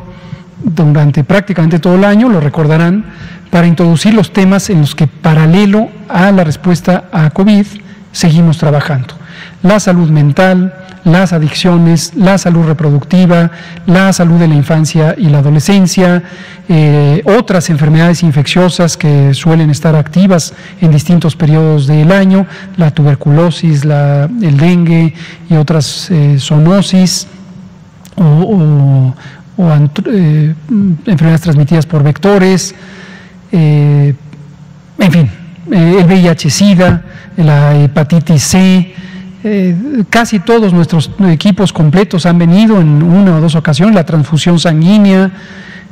durante 0.63 1.23
prácticamente 1.23 1.79
todo 1.79 1.95
el 1.95 2.03
año, 2.03 2.27
lo 2.27 2.39
recordarán, 2.39 3.05
para 3.49 3.67
introducir 3.67 4.13
los 4.13 4.33
temas 4.33 4.69
en 4.69 4.81
los 4.81 4.95
que 4.95 5.07
paralelo 5.07 5.89
a 6.09 6.31
la 6.31 6.43
respuesta 6.43 7.05
a 7.11 7.29
COVID 7.29 7.65
seguimos 8.11 8.57
trabajando. 8.57 9.15
La 9.63 9.79
salud 9.79 10.09
mental, 10.09 10.73
las 11.03 11.33
adicciones, 11.33 12.13
la 12.15 12.37
salud 12.37 12.65
reproductiva, 12.65 13.51
la 13.85 14.13
salud 14.13 14.39
de 14.39 14.47
la 14.47 14.55
infancia 14.55 15.15
y 15.17 15.25
la 15.25 15.39
adolescencia, 15.39 16.23
eh, 16.69 17.21
otras 17.25 17.69
enfermedades 17.69 18.23
infecciosas 18.23 18.97
que 18.97 19.33
suelen 19.33 19.69
estar 19.69 19.95
activas 19.95 20.53
en 20.79 20.91
distintos 20.91 21.35
periodos 21.35 21.87
del 21.87 22.11
año, 22.11 22.45
la 22.77 22.91
tuberculosis, 22.91 23.83
el 23.83 24.57
dengue 24.57 25.13
y 25.49 25.55
otras 25.55 26.09
eh, 26.11 26.37
zoonosis 26.39 27.27
o, 28.15 29.13
eh, 30.05 30.53
enfermedades 31.05 31.41
transmitidas 31.41 31.85
por 31.85 32.03
vectores, 32.03 32.75
en 33.51 34.15
fin, 35.11 35.29
el 35.71 36.05
VIH-Sida, 36.05 37.01
la 37.37 37.75
hepatitis 37.77 38.43
C, 38.43 38.93
eh, 39.43 39.75
casi 40.09 40.39
todos 40.39 40.71
nuestros 40.71 41.09
equipos 41.27 41.73
completos 41.73 42.27
han 42.27 42.37
venido 42.37 42.79
en 42.79 43.01
una 43.01 43.37
o 43.37 43.41
dos 43.41 43.55
ocasiones, 43.55 43.95
la 43.95 44.05
transfusión 44.05 44.59
sanguínea, 44.59 45.31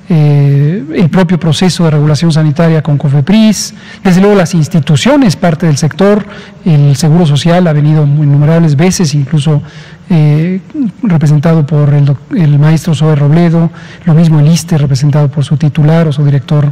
eh, 0.07 0.83
el 0.95 1.09
propio 1.09 1.39
proceso 1.39 1.83
de 1.85 1.91
regulación 1.91 2.31
sanitaria 2.31 2.83
con 2.83 2.97
COFEPRIS, 2.97 3.73
desde 4.03 4.21
luego 4.21 4.35
las 4.35 4.53
instituciones, 4.53 5.35
parte 5.35 5.65
del 5.65 5.77
sector, 5.77 6.25
el 6.63 6.95
Seguro 6.95 7.25
Social 7.25 7.65
ha 7.67 7.73
venido 7.73 8.03
innumerables 8.03 8.75
veces, 8.75 9.15
incluso 9.15 9.63
eh, 10.11 10.61
representado 11.01 11.65
por 11.65 11.91
el, 11.93 12.15
el, 12.35 12.59
maestro 12.59 12.93
Zoe 12.93 13.15
Robledo, 13.15 13.71
lo 14.05 14.13
mismo 14.13 14.39
el 14.39 14.47
ISTE 14.47 14.77
representado 14.77 15.27
por 15.29 15.43
su 15.43 15.57
titular 15.57 16.07
o 16.07 16.11
su 16.11 16.23
director 16.23 16.71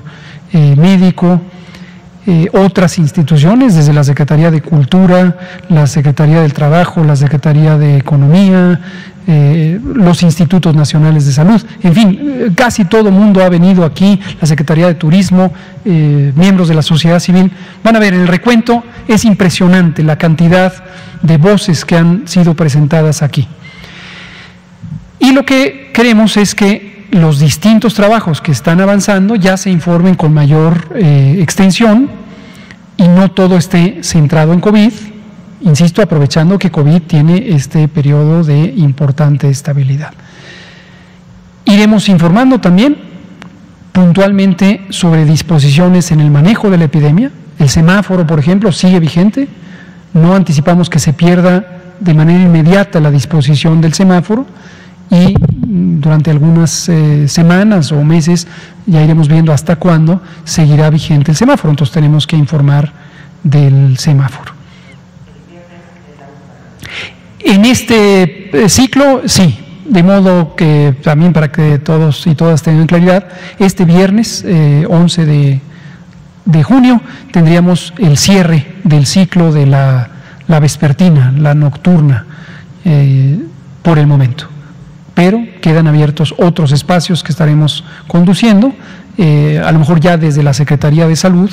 médico. 0.53 1.41
Eh, 2.29 2.49
otras 2.51 2.97
instituciones, 2.97 3.73
desde 3.73 3.93
la 3.93 4.03
Secretaría 4.03 4.51
de 4.51 4.61
Cultura, 4.61 5.37
la 5.69 5.87
Secretaría 5.87 6.41
del 6.41 6.51
Trabajo, 6.51 7.01
la 7.01 7.15
Secretaría 7.15 7.77
de 7.77 7.95
Economía, 7.95 8.81
eh, 9.25 9.79
los 9.81 10.23
institutos 10.23 10.75
nacionales 10.75 11.25
de 11.25 11.31
salud, 11.31 11.65
en 11.81 11.93
fin, 11.93 12.19
eh, 12.21 12.49
casi 12.53 12.83
todo 12.83 13.11
mundo 13.11 13.41
ha 13.41 13.47
venido 13.47 13.85
aquí, 13.85 14.19
la 14.41 14.45
Secretaría 14.45 14.87
de 14.87 14.95
Turismo, 14.95 15.53
miembros 15.85 16.67
de 16.67 16.75
la 16.75 16.81
sociedad 16.81 17.21
civil. 17.21 17.49
Van 17.81 17.95
a 17.95 17.99
ver, 17.99 18.13
el 18.13 18.27
recuento 18.27 18.83
es 19.07 19.23
impresionante 19.23 20.03
la 20.03 20.17
cantidad 20.17 20.73
de 21.21 21.37
voces 21.37 21.85
que 21.85 21.95
han 21.95 22.27
sido 22.27 22.55
presentadas 22.55 23.21
aquí. 23.21 23.47
Y 25.27 25.33
lo 25.33 25.43
que 25.43 25.91
queremos 25.93 26.37
es 26.37 26.55
que 26.55 27.05
los 27.11 27.39
distintos 27.39 27.93
trabajos 27.93 28.39
que 28.39 28.53
están 28.53 28.79
avanzando 28.79 29.35
ya 29.35 29.57
se 29.57 29.69
informen 29.69 30.15
con 30.15 30.33
mayor 30.33 30.95
eh, 30.95 31.39
extensión 31.41 32.09
y 32.95 33.09
no 33.09 33.29
todo 33.31 33.57
esté 33.57 34.03
centrado 34.03 34.53
en 34.53 34.61
COVID, 34.61 34.93
insisto, 35.63 36.01
aprovechando 36.01 36.57
que 36.57 36.71
COVID 36.71 37.01
tiene 37.01 37.49
este 37.49 37.89
periodo 37.89 38.45
de 38.45 38.73
importante 38.77 39.49
estabilidad. 39.49 40.13
Iremos 41.65 42.07
informando 42.07 42.61
también 42.61 42.95
puntualmente 43.91 44.85
sobre 44.91 45.25
disposiciones 45.25 46.09
en 46.11 46.21
el 46.21 46.31
manejo 46.31 46.69
de 46.69 46.77
la 46.77 46.85
epidemia. 46.85 47.31
El 47.59 47.67
semáforo, 47.67 48.25
por 48.25 48.39
ejemplo, 48.39 48.71
sigue 48.71 49.01
vigente. 49.01 49.49
No 50.13 50.35
anticipamos 50.35 50.89
que 50.89 50.99
se 50.99 51.11
pierda 51.11 51.81
de 51.99 52.13
manera 52.13 52.41
inmediata 52.41 53.01
la 53.01 53.11
disposición 53.11 53.81
del 53.81 53.93
semáforo 53.93 54.45
y 55.09 55.35
durante 55.41 56.31
algunas 56.31 56.89
eh, 56.89 57.27
semanas 57.27 57.91
o 57.91 58.03
meses 58.03 58.47
ya 58.85 59.03
iremos 59.03 59.27
viendo 59.27 59.53
hasta 59.53 59.77
cuándo 59.77 60.21
seguirá 60.43 60.89
vigente 60.89 61.31
el 61.31 61.37
semáforo. 61.37 61.71
Entonces 61.71 61.93
tenemos 61.93 62.27
que 62.27 62.35
informar 62.35 62.91
del 63.43 63.97
semáforo. 63.97 64.53
En 67.39 67.65
este 67.65 68.65
eh, 68.65 68.69
ciclo, 68.69 69.21
sí, 69.25 69.57
de 69.87 70.03
modo 70.03 70.55
que 70.55 70.95
también 71.01 71.31
para 71.31 71.51
que 71.51 71.79
todos 71.79 72.27
y 72.27 72.35
todas 72.35 72.61
tengan 72.61 72.87
claridad, 72.87 73.29
este 73.59 73.85
viernes 73.85 74.43
11 74.43 75.21
eh, 75.21 75.61
de, 76.45 76.63
junio 76.63 77.01
tendríamos 77.31 77.93
el 77.97 78.17
cierre 78.17 78.75
del 78.83 79.05
ciclo 79.05 79.53
de 79.53 79.65
la, 79.65 80.09
vespertina, 80.47 81.33
la 81.37 81.53
nocturna, 81.53 82.25
por 83.81 83.99
el 83.99 84.07
momento 84.07 84.56
pero 85.17 85.43
quedan 85.61 85.87
abiertos 85.87 86.35
otros 86.37 86.71
espacios 86.71 87.23
que 87.23 87.31
estaremos 87.31 87.83
conduciendo, 88.07 88.71
eh, 89.17 89.59
a 89.65 89.71
lo 89.71 89.79
mejor 89.79 89.99
ya 89.99 90.15
desde 90.15 90.43
la 90.43 90.53
Secretaría 90.53 91.07
de 91.07 91.15
Salud 91.15 91.49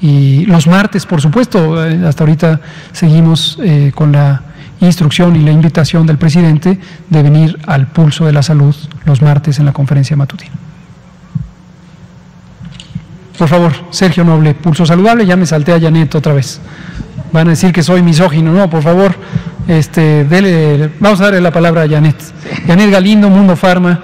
y 0.00 0.46
los 0.46 0.66
martes, 0.66 1.04
por 1.04 1.20
supuesto, 1.20 1.86
eh, 1.86 2.00
hasta 2.06 2.24
ahorita 2.24 2.60
seguimos 2.92 3.58
eh, 3.62 3.92
con 3.94 4.12
la 4.12 4.40
instrucción 4.80 5.36
y 5.36 5.40
la 5.40 5.50
invitación 5.50 6.06
del 6.06 6.16
presidente 6.16 6.78
de 7.10 7.22
venir 7.22 7.58
al 7.66 7.86
pulso 7.88 8.24
de 8.24 8.32
la 8.32 8.42
salud 8.42 8.74
los 9.04 9.20
martes 9.20 9.58
en 9.58 9.66
la 9.66 9.74
conferencia 9.74 10.16
matutina. 10.16 10.52
Por 13.36 13.48
favor, 13.48 13.72
Sergio 13.90 14.24
Noble, 14.24 14.54
pulso 14.54 14.86
saludable, 14.86 15.26
ya 15.26 15.36
me 15.36 15.44
salté 15.44 15.74
a 15.74 15.78
Janet 15.78 16.14
otra 16.14 16.32
vez. 16.32 16.62
Van 17.30 17.46
a 17.48 17.50
decir 17.50 17.74
que 17.74 17.82
soy 17.82 18.00
misógino, 18.00 18.54
no, 18.54 18.70
por 18.70 18.82
favor, 18.82 19.14
este, 19.68 20.90
vamos 21.00 21.20
a 21.20 21.24
darle 21.24 21.40
la 21.40 21.52
palabra 21.52 21.82
a 21.82 21.88
Janet. 21.88 22.16
Janet 22.66 22.90
Galindo, 22.90 23.28
Mundo 23.28 23.56
Farma, 23.56 24.00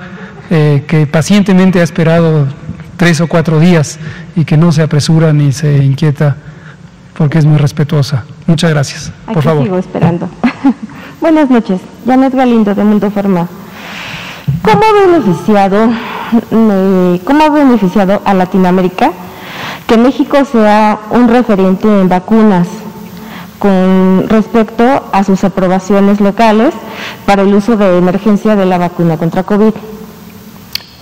eh, 0.51 0.85
que 0.87 1.07
pacientemente 1.07 1.81
ha 1.81 1.83
esperado 1.83 2.47
tres 2.97 3.21
o 3.21 3.27
cuatro 3.27 3.61
días 3.61 3.99
y 4.37 4.45
que 4.45 4.57
no 4.57 4.73
se 4.73 4.83
apresura 4.83 5.33
ni 5.33 5.53
se 5.53 5.79
inquieta 5.79 6.37
porque 7.17 7.39
es 7.39 7.45
muy 7.47 7.59
respetuosa. 7.59 8.25
Muchas 8.47 8.71
gracias. 8.71 9.13
Por 9.33 9.43
favor. 9.43 9.65
Sigo 9.65 9.79
esperando. 9.79 10.29
Buenas 11.21 11.51
noches, 11.51 11.81
Janet 12.07 12.35
Galindo 12.35 12.75
de 12.75 12.85
Mundo 12.85 13.11
Farma. 13.11 13.49
¿Cómo 14.63 14.81
ha 14.83 15.07
beneficiado, 15.07 15.91
eh, 16.51 17.21
cómo 17.25 17.43
ha 17.43 17.51
beneficiado 17.51 18.23
a 18.25 18.35
Latinoamérica 18.35 19.13
que 19.87 19.97
México 19.97 20.45
sea 20.45 20.99
un 21.11 21.29
referente 21.29 21.89
en 21.89 22.09
vacunas? 22.09 22.69
Con 23.59 24.29
respecto 24.29 25.09
a 25.13 25.25
sus 25.25 25.43
aprobaciones 25.45 26.21
locales 26.21 26.75
para 27.27 27.43
el 27.43 27.55
uso 27.55 27.77
de 27.77 27.99
emergencia 27.99 28.57
de 28.57 28.67
la 28.67 28.79
vacuna 28.79 29.17
contra 29.17 29.43
COVID. 29.43 29.73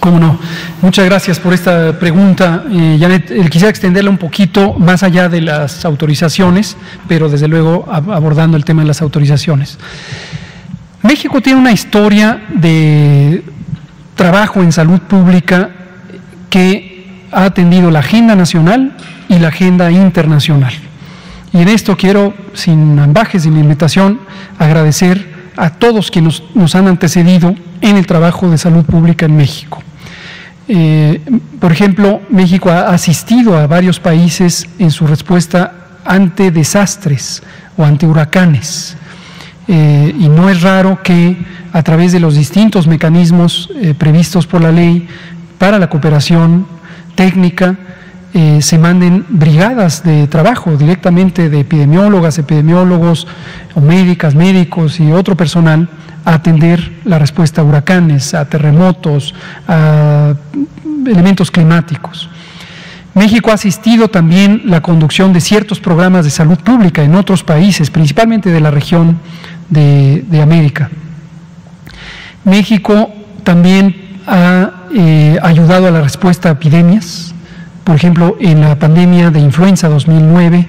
Cómo 0.01 0.21
no. 0.21 0.39
Muchas 0.83 1.05
gracias 1.05 1.41
por 1.41 1.53
esta 1.53 1.99
pregunta. 1.99 2.65
Eh, 2.71 2.97
Janet, 3.01 3.31
eh, 3.31 3.49
quisiera 3.51 3.71
extenderla 3.71 4.11
un 4.11 4.19
poquito 4.19 4.75
más 4.75 5.03
allá 5.03 5.29
de 5.29 5.41
las 5.41 5.85
autorizaciones, 5.85 6.77
pero 7.09 7.29
desde 7.29 7.49
luego 7.49 7.87
abordando 7.91 8.57
el 8.57 8.65
tema 8.65 8.83
de 8.83 8.89
las 8.89 9.03
autorizaciones. 9.03 9.79
México 11.03 11.41
tiene 11.41 11.59
una 11.59 11.73
historia 11.73 12.41
de 12.55 13.43
trabajo 14.15 14.63
en 14.63 14.73
salud 14.73 15.01
pública 15.01 15.71
que 16.51 17.27
ha 17.33 17.45
atendido 17.45 17.91
la 17.91 18.01
agenda 18.01 18.35
nacional 18.35 18.97
y 19.29 19.39
la 19.39 19.49
agenda 19.49 19.91
internacional. 19.91 20.73
Y 21.57 21.63
en 21.63 21.69
esto 21.69 21.97
quiero, 21.97 22.35
sin 22.53 22.99
ambajes, 22.99 23.45
sin 23.45 23.55
limitación, 23.55 24.21
agradecer 24.59 25.27
a 25.57 25.71
todos 25.71 26.11
quienes 26.11 26.43
nos, 26.55 26.75
han 26.75 26.87
antecedido 26.87 27.55
en 27.81 27.97
el 27.97 28.07
trabajo 28.07 28.51
de 28.51 28.59
salud 28.59 28.85
pública 28.85 29.25
en 29.25 29.39
México. 29.39 29.83
Eh, 30.69 31.19
por 31.59 31.73
ejemplo, 31.73 32.21
México 32.29 32.69
ha 32.69 32.91
asistido 32.91 33.57
a 33.57 33.67
varios 33.67 33.99
países 33.99 34.69
en 34.79 34.91
su 34.91 35.07
respuesta 35.07 35.73
ante 36.05 36.51
desastres 36.51 37.43
o 37.79 37.85
ante 37.85 38.07
huracanes. 38.07 38.99
Eh, 39.67 40.15
y 40.19 40.29
no 40.29 40.51
es 40.51 40.61
raro 40.61 41.03
que 41.03 41.39
a 41.73 41.83
través 41.83 42.13
de 42.13 42.21
los 42.21 42.35
distintos 42.35 42.87
mecanismos 42.87 43.71
eh, 43.81 43.95
previstos 43.95 44.47
por 44.47 44.61
la 44.61 44.73
ley 44.73 45.09
para 45.57 45.79
la 45.79 45.89
cooperación 45.89 46.67
técnica, 47.15 47.79
eh, 48.39 48.61
se 48.61 48.77
manden 48.77 49.25
brigadas 49.31 50.05
de 50.05 50.27
trabajo 50.27 50.77
directamente 50.77 51.49
de 51.49 51.61
epidemiólogas, 51.61 52.39
epidemiólogos, 52.39 53.27
o 53.75 53.81
médicas, 53.81 54.35
médicos 54.35 55.01
y 55.01 55.11
otro 55.11 55.39
personal 55.39 55.89
a 56.23 56.35
atender 56.35 57.01
la 57.07 57.19
respuesta 57.19 57.63
a 57.63 57.65
huracanes, 57.65 58.35
a 58.35 58.45
terremotos, 58.45 59.35
a 59.67 60.35
elementos 61.07 61.51
climáticos. 61.51 62.29
México 63.15 63.53
ha 63.53 63.55
asistido 63.55 64.09
también 64.09 64.65
la 64.67 64.83
conducción 64.83 65.33
de 65.33 65.41
ciertos 65.41 65.81
programas 65.81 66.27
de 66.27 66.31
salud 66.31 66.59
pública 66.59 67.03
en 67.03 67.15
otros 67.15 67.43
países, 67.43 67.89
principalmente 67.89 68.51
de 68.51 68.61
la 68.61 68.71
región 68.71 69.19
de, 69.71 70.43
América. 70.43 70.91
México 72.45 73.11
también 73.45 74.21
ha 74.27 74.89
eh, 74.95 75.39
ayudado 75.43 75.87
a 75.87 75.91
la 75.91 76.03
respuesta 76.03 76.51
a 76.51 76.53
epidemias. 76.53 77.33
Por 77.87 77.95
ejemplo, 77.95 78.37
en 78.41 78.63
la 78.63 78.77
pandemia 78.77 79.31
de 79.31 79.39
influenza 79.39 79.89
2009, 79.89 80.67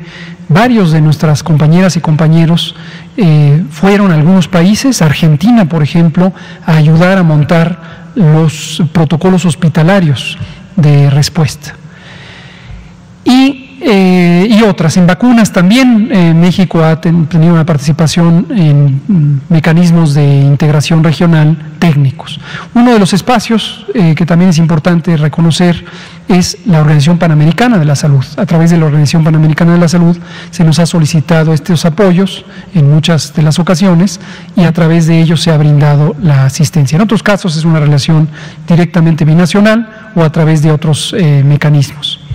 varios 0.50 0.92
de 0.92 1.02
nuestras 1.02 1.42
compañeras 1.42 1.96
y 1.96 2.00
compañeros 2.00 2.76
eh, 3.18 3.64
fueron 3.72 4.12
a 4.12 4.14
algunos 4.14 4.48
países, 4.48 5.02
Argentina, 5.02 5.68
por 5.68 5.82
ejemplo, 5.82 6.32
a 6.64 6.76
ayudar 6.76 7.18
a 7.18 7.24
montar 7.24 8.12
los 8.14 8.84
protocolos 8.94 9.46
hospitalarios 9.46 10.38
de 10.76 11.10
respuesta. 11.10 11.74
Y 13.26 13.67
eh, 13.80 14.48
y 14.50 14.64
otras. 14.64 14.98
En 14.98 15.06
vacunas 15.06 15.52
también 15.52 16.10
eh, 16.12 16.34
México 16.34 16.84
ha 16.84 17.00
tenido 17.00 17.54
una 17.54 17.66
participación 17.66 18.48
en 18.50 19.02
mm, 19.08 19.42
mecanismos 19.50 20.16
de 20.16 20.26
integración 20.26 21.04
regional 21.04 21.56
técnicos. 21.78 22.40
Uno 22.74 22.94
de 22.94 23.00
los 23.00 23.14
espacios 23.14 23.86
eh, 23.94 24.16
que 24.16 24.26
también 24.26 24.50
es 24.50 24.58
importante 24.58 25.16
reconocer 25.16 25.86
es 26.28 26.58
la 26.66 26.82
Organización 26.82 27.20
Panamericana 27.20 27.78
de 27.78 27.86
la 27.86 27.96
Salud. 27.96 28.26
A 28.38 28.48
través 28.48 28.72
de 28.72 28.78
la 28.78 28.86
Organización 28.86 29.24
Panamericana 29.24 29.74
de 29.74 29.80
la 29.80 29.88
Salud 29.88 30.18
se 30.50 30.64
nos 30.64 30.80
ha 30.80 30.88
solicitado 30.88 31.54
estos 31.54 31.86
apoyos 31.86 32.46
en 32.74 32.90
muchas 32.90 33.36
de 33.36 33.44
las 33.44 33.60
ocasiones 33.60 34.20
y 34.56 34.64
a 34.64 34.74
través 34.74 35.06
de 35.06 35.22
ellos 35.22 35.42
se 35.42 35.52
ha 35.52 35.58
brindado 35.58 36.16
la 36.20 36.46
asistencia. 36.46 36.96
En 36.96 37.04
otros 37.04 37.22
casos 37.22 37.56
es 37.56 37.64
una 37.64 37.80
relación 37.80 38.28
directamente 38.68 39.24
binacional 39.24 40.12
o 40.16 40.24
a 40.24 40.32
través 40.32 40.64
de 40.64 40.72
otros 40.72 41.16
mecanismos. 41.46 42.27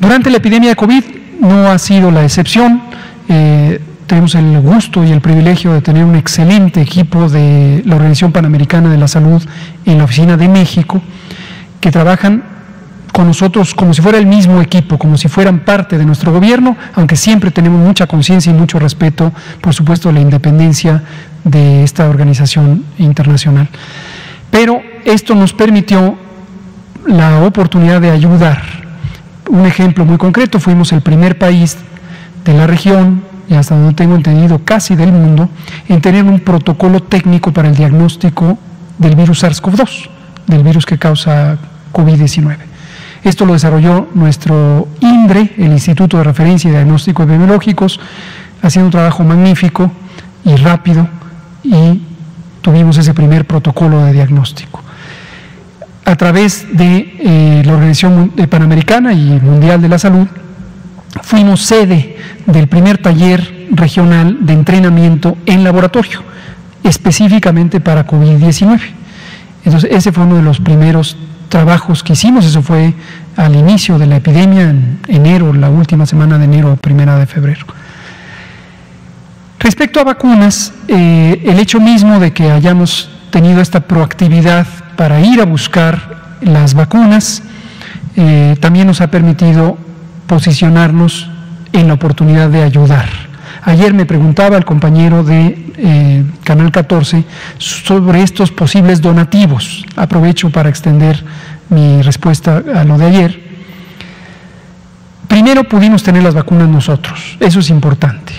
Durante 0.00 0.30
la 0.30 0.38
epidemia 0.38 0.70
de 0.70 0.76
COVID 0.76 1.04
no 1.40 1.70
ha 1.70 1.78
sido 1.78 2.10
la 2.10 2.24
excepción. 2.24 2.80
Eh, 3.28 3.80
tenemos 4.06 4.34
el 4.34 4.58
gusto 4.60 5.04
y 5.04 5.12
el 5.12 5.20
privilegio 5.20 5.74
de 5.74 5.82
tener 5.82 6.04
un 6.04 6.16
excelente 6.16 6.80
equipo 6.80 7.28
de 7.28 7.82
la 7.84 7.96
Organización 7.96 8.32
Panamericana 8.32 8.90
de 8.90 8.96
la 8.96 9.06
Salud 9.06 9.42
en 9.84 9.98
la 9.98 10.04
Oficina 10.04 10.38
de 10.38 10.48
México, 10.48 11.02
que 11.80 11.90
trabajan 11.90 12.42
con 13.12 13.26
nosotros 13.26 13.74
como 13.74 13.92
si 13.92 14.00
fuera 14.00 14.16
el 14.16 14.26
mismo 14.26 14.62
equipo, 14.62 14.96
como 14.98 15.18
si 15.18 15.28
fueran 15.28 15.60
parte 15.60 15.98
de 15.98 16.06
nuestro 16.06 16.32
gobierno, 16.32 16.78
aunque 16.94 17.16
siempre 17.16 17.50
tenemos 17.50 17.78
mucha 17.78 18.06
conciencia 18.06 18.50
y 18.50 18.54
mucho 18.54 18.78
respeto, 18.78 19.32
por 19.60 19.74
supuesto, 19.74 20.08
de 20.08 20.14
la 20.14 20.20
independencia 20.20 21.02
de 21.44 21.84
esta 21.84 22.08
organización 22.08 22.84
internacional. 22.98 23.68
Pero 24.50 24.80
esto 25.04 25.34
nos 25.34 25.52
permitió 25.52 26.16
la 27.06 27.44
oportunidad 27.44 28.00
de 28.00 28.10
ayudar 28.10 28.79
un 29.50 29.66
ejemplo 29.66 30.04
muy 30.04 30.16
concreto, 30.16 30.60
fuimos 30.60 30.92
el 30.92 31.02
primer 31.02 31.38
país 31.38 31.76
de 32.44 32.54
la 32.54 32.66
región, 32.66 33.22
y 33.48 33.54
hasta 33.54 33.74
donde 33.74 33.94
tengo 33.94 34.14
entendido 34.14 34.60
casi 34.64 34.94
del 34.94 35.12
mundo, 35.12 35.48
en 35.88 36.00
tener 36.00 36.24
un 36.24 36.40
protocolo 36.40 37.02
técnico 37.02 37.52
para 37.52 37.68
el 37.68 37.74
diagnóstico 37.74 38.58
del 38.98 39.16
virus 39.16 39.42
SARS-CoV-2, 39.42 40.08
del 40.46 40.62
virus 40.62 40.86
que 40.86 40.98
causa 40.98 41.58
COVID-19. 41.92 42.56
Esto 43.24 43.44
lo 43.44 43.52
desarrolló 43.52 44.08
nuestro 44.14 44.88
INDRE, 45.00 45.52
el 45.58 45.72
Instituto 45.72 46.16
de 46.16 46.24
Referencia 46.24 46.68
y 46.68 46.72
Diagnóstico 46.72 47.24
Epidemiológicos, 47.24 48.00
haciendo 48.62 48.86
un 48.86 48.92
trabajo 48.92 49.24
magnífico 49.24 49.90
y 50.44 50.54
rápido 50.56 51.08
y 51.62 52.02
tuvimos 52.62 52.96
ese 52.96 53.12
primer 53.12 53.46
protocolo 53.46 54.04
de 54.04 54.12
diagnóstico 54.12 54.82
a 56.04 56.16
través 56.16 56.66
de 56.72 57.16
eh, 57.18 57.62
la 57.64 57.74
Organización 57.74 58.30
Panamericana 58.48 59.12
y 59.12 59.38
Mundial 59.40 59.80
de 59.80 59.88
la 59.88 59.98
Salud, 59.98 60.26
fuimos 61.22 61.62
sede 61.62 62.16
del 62.46 62.68
primer 62.68 62.98
taller 62.98 63.68
regional 63.70 64.38
de 64.40 64.52
entrenamiento 64.52 65.36
en 65.46 65.64
laboratorio, 65.64 66.22
específicamente 66.82 67.80
para 67.80 68.06
COVID-19. 68.06 68.80
Entonces, 69.64 69.90
ese 69.92 70.12
fue 70.12 70.24
uno 70.24 70.36
de 70.36 70.42
los 70.42 70.60
primeros 70.60 71.16
trabajos 71.48 72.02
que 72.02 72.14
hicimos, 72.14 72.46
eso 72.46 72.62
fue 72.62 72.94
al 73.36 73.54
inicio 73.54 73.98
de 73.98 74.06
la 74.06 74.16
epidemia, 74.16 74.70
en 74.70 75.00
enero, 75.08 75.52
la 75.52 75.68
última 75.68 76.06
semana 76.06 76.38
de 76.38 76.44
enero, 76.44 76.76
primera 76.76 77.18
de 77.18 77.26
febrero. 77.26 77.66
Respecto 79.58 80.00
a 80.00 80.04
vacunas, 80.04 80.72
eh, 80.88 81.42
el 81.44 81.58
hecho 81.58 81.80
mismo 81.80 82.18
de 82.18 82.32
que 82.32 82.50
hayamos 82.50 83.10
tenido 83.30 83.60
esta 83.60 83.80
proactividad 83.80 84.66
para 85.00 85.18
ir 85.18 85.40
a 85.40 85.46
buscar 85.46 86.36
las 86.42 86.74
vacunas, 86.74 87.42
eh, 88.16 88.54
también 88.60 88.86
nos 88.86 89.00
ha 89.00 89.10
permitido 89.10 89.78
posicionarnos 90.26 91.26
en 91.72 91.88
la 91.88 91.94
oportunidad 91.94 92.50
de 92.50 92.62
ayudar. 92.62 93.08
Ayer 93.62 93.94
me 93.94 94.04
preguntaba 94.04 94.58
el 94.58 94.66
compañero 94.66 95.24
de 95.24 95.72
eh, 95.78 96.24
Canal 96.44 96.70
14 96.70 97.24
sobre 97.56 98.22
estos 98.22 98.50
posibles 98.50 99.00
donativos. 99.00 99.86
Aprovecho 99.96 100.50
para 100.50 100.68
extender 100.68 101.24
mi 101.70 102.02
respuesta 102.02 102.62
a 102.74 102.84
lo 102.84 102.98
de 102.98 103.06
ayer. 103.06 103.40
Primero 105.28 105.64
pudimos 105.64 106.02
tener 106.02 106.22
las 106.22 106.34
vacunas 106.34 106.68
nosotros, 106.68 107.38
eso 107.40 107.60
es 107.60 107.70
importante. 107.70 108.34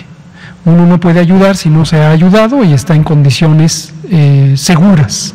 Uno 0.64 0.86
no 0.86 1.00
puede 1.00 1.18
ayudar 1.18 1.56
si 1.56 1.70
no 1.70 1.84
se 1.84 2.00
ha 2.00 2.12
ayudado 2.12 2.62
y 2.62 2.72
está 2.72 2.94
en 2.94 3.02
condiciones 3.02 3.92
eh, 4.12 4.54
seguras 4.56 5.34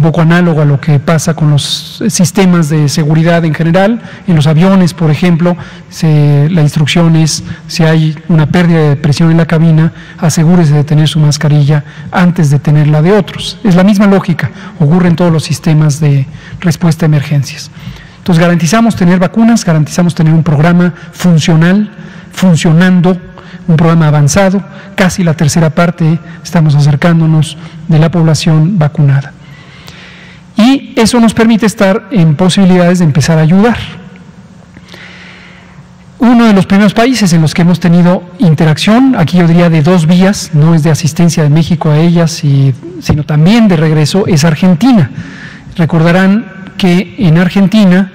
un 0.00 0.04
poco 0.04 0.22
análogo 0.22 0.62
a 0.62 0.64
lo 0.64 0.80
que 0.80 0.98
pasa 0.98 1.34
con 1.34 1.50
los 1.50 2.02
sistemas 2.08 2.70
de 2.70 2.88
seguridad 2.88 3.44
en 3.44 3.54
general. 3.54 4.00
En 4.26 4.34
los 4.34 4.46
aviones, 4.46 4.94
por 4.94 5.10
ejemplo, 5.10 5.56
la 6.02 6.62
instrucción 6.62 7.16
es, 7.16 7.44
si 7.66 7.84
hay 7.84 8.16
una 8.28 8.46
pérdida 8.46 8.90
de 8.90 8.96
presión 8.96 9.30
en 9.30 9.36
la 9.36 9.46
cabina, 9.46 9.92
asegúrese 10.18 10.72
de 10.72 10.84
tener 10.84 11.06
su 11.06 11.18
mascarilla 11.18 11.84
antes 12.12 12.50
de 12.50 12.58
tenerla 12.58 13.02
de 13.02 13.12
otros. 13.12 13.58
Es 13.62 13.74
la 13.74 13.84
misma 13.84 14.06
lógica, 14.06 14.50
ocurre 14.78 15.08
en 15.08 15.16
todos 15.16 15.32
los 15.32 15.44
sistemas 15.44 16.00
de 16.00 16.26
respuesta 16.60 17.04
a 17.04 17.08
emergencias. 17.08 17.70
Entonces 18.18 18.40
garantizamos 18.40 18.96
tener 18.96 19.18
vacunas, 19.18 19.64
garantizamos 19.64 20.14
tener 20.14 20.32
un 20.32 20.42
programa 20.42 20.94
funcional, 21.12 21.90
funcionando, 22.32 23.20
un 23.70 23.76
programa 23.76 24.08
avanzado, 24.08 24.62
casi 24.94 25.22
la 25.24 25.34
tercera 25.34 25.70
parte 25.70 26.18
estamos 26.42 26.74
acercándonos 26.74 27.56
de 27.88 27.98
la 27.98 28.10
población 28.10 28.78
vacunada 28.78 29.32
y 30.60 30.92
eso 30.96 31.18
nos 31.20 31.32
permite 31.32 31.66
estar 31.66 32.08
en 32.10 32.36
posibilidades 32.36 32.98
de 32.98 33.06
empezar 33.06 33.38
a 33.38 33.42
ayudar. 33.42 33.78
Uno 36.18 36.44
de 36.46 36.52
los 36.52 36.66
primeros 36.66 36.92
países 36.92 37.32
en 37.32 37.40
los 37.40 37.54
que 37.54 37.62
hemos 37.62 37.80
tenido 37.80 38.22
interacción, 38.38 39.14
aquí 39.16 39.38
yo 39.38 39.46
diría 39.46 39.70
de 39.70 39.82
dos 39.82 40.06
vías, 40.06 40.50
no 40.52 40.74
es 40.74 40.82
de 40.82 40.90
asistencia 40.90 41.42
de 41.42 41.48
México 41.48 41.90
a 41.90 41.98
ellas, 41.98 42.42
sino 43.00 43.24
también 43.24 43.68
de 43.68 43.76
regreso, 43.76 44.26
es 44.26 44.44
Argentina. 44.44 45.10
Recordarán 45.76 46.44
que 46.76 47.14
en 47.18 47.38
Argentina 47.38 48.12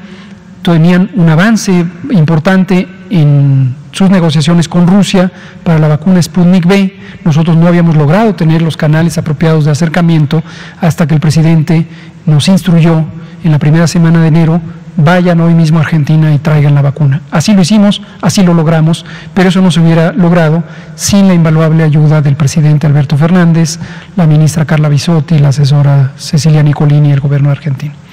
tenían 0.61 1.09
un 1.15 1.29
avance 1.29 1.85
importante 2.11 2.87
en 3.09 3.75
sus 3.95 4.09
negociaciones 4.09 4.67
con 4.67 4.87
Rusia 4.87 5.31
para 5.63 5.79
la 5.79 5.87
vacuna 5.87 6.21
Sputnik 6.21 6.65
V. 6.65 6.99
Nosotros 7.23 7.55
no 7.55 7.65
habíamos 7.65 7.95
logrado 7.95 8.35
tener 8.35 8.61
los 8.61 8.75
canales 8.75 9.17
apropiados 9.17 9.63
de 9.63 9.71
acercamiento 9.71 10.43
hasta 10.81 11.07
que 11.07 11.13
el 11.13 11.21
presidente 11.21 11.87
nos 12.25 12.49
instruyó 12.49 13.05
en 13.45 13.51
la 13.53 13.57
primera 13.57 13.87
semana 13.87 14.21
de 14.21 14.27
enero, 14.27 14.59
vayan 14.97 15.39
hoy 15.39 15.53
mismo 15.53 15.77
a 15.77 15.83
Argentina 15.83 16.33
y 16.33 16.39
traigan 16.39 16.75
la 16.75 16.81
vacuna. 16.81 17.21
Así 17.31 17.53
lo 17.53 17.61
hicimos, 17.61 18.01
así 18.21 18.43
lo 18.43 18.53
logramos, 18.53 19.05
pero 19.33 19.47
eso 19.47 19.61
no 19.61 19.71
se 19.71 19.79
hubiera 19.79 20.11
logrado 20.11 20.65
sin 20.95 21.29
la 21.29 21.33
invaluable 21.33 21.83
ayuda 21.83 22.21
del 22.21 22.35
presidente 22.35 22.87
Alberto 22.87 23.15
Fernández, 23.15 23.79
la 24.17 24.27
ministra 24.27 24.65
Carla 24.65 24.89
Bisotti, 24.89 25.39
la 25.39 25.49
asesora 25.49 26.11
Cecilia 26.17 26.63
Nicolini 26.63 27.09
y 27.09 27.13
el 27.13 27.21
gobierno 27.21 27.49
argentino. 27.49 28.04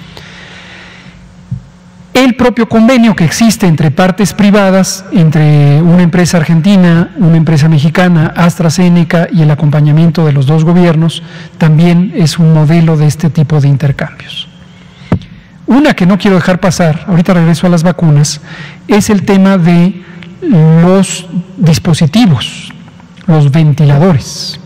El 2.14 2.36
propio 2.36 2.68
convenio 2.68 3.16
que 3.16 3.24
existe 3.24 3.66
entre 3.66 3.90
partes 3.90 4.34
privadas, 4.34 5.02
entre 5.12 5.80
una 5.80 6.02
empresa 6.02 6.36
argentina, 6.36 7.10
una 7.16 7.38
empresa 7.38 7.70
mexicana, 7.70 8.34
AstraZeneca 8.36 9.28
y 9.32 9.40
el 9.40 9.50
acompañamiento 9.50 10.26
de 10.26 10.32
los 10.32 10.44
dos 10.44 10.62
gobiernos, 10.62 11.22
también 11.56 12.12
es 12.14 12.38
un 12.38 12.52
modelo 12.52 12.98
de 12.98 13.06
este 13.06 13.30
tipo 13.30 13.62
de 13.62 13.68
intercambios. 13.68 14.46
Una 15.66 15.94
que 15.94 16.04
no 16.04 16.18
quiero 16.18 16.36
dejar 16.36 16.60
pasar, 16.60 17.06
ahorita 17.08 17.32
regreso 17.32 17.66
a 17.66 17.70
las 17.70 17.82
vacunas, 17.82 18.42
es 18.88 19.08
el 19.08 19.24
tema 19.24 19.56
de 19.56 20.04
los 20.42 21.26
dispositivos, 21.56 22.74
los 23.26 23.50
ventiladores. 23.50 24.60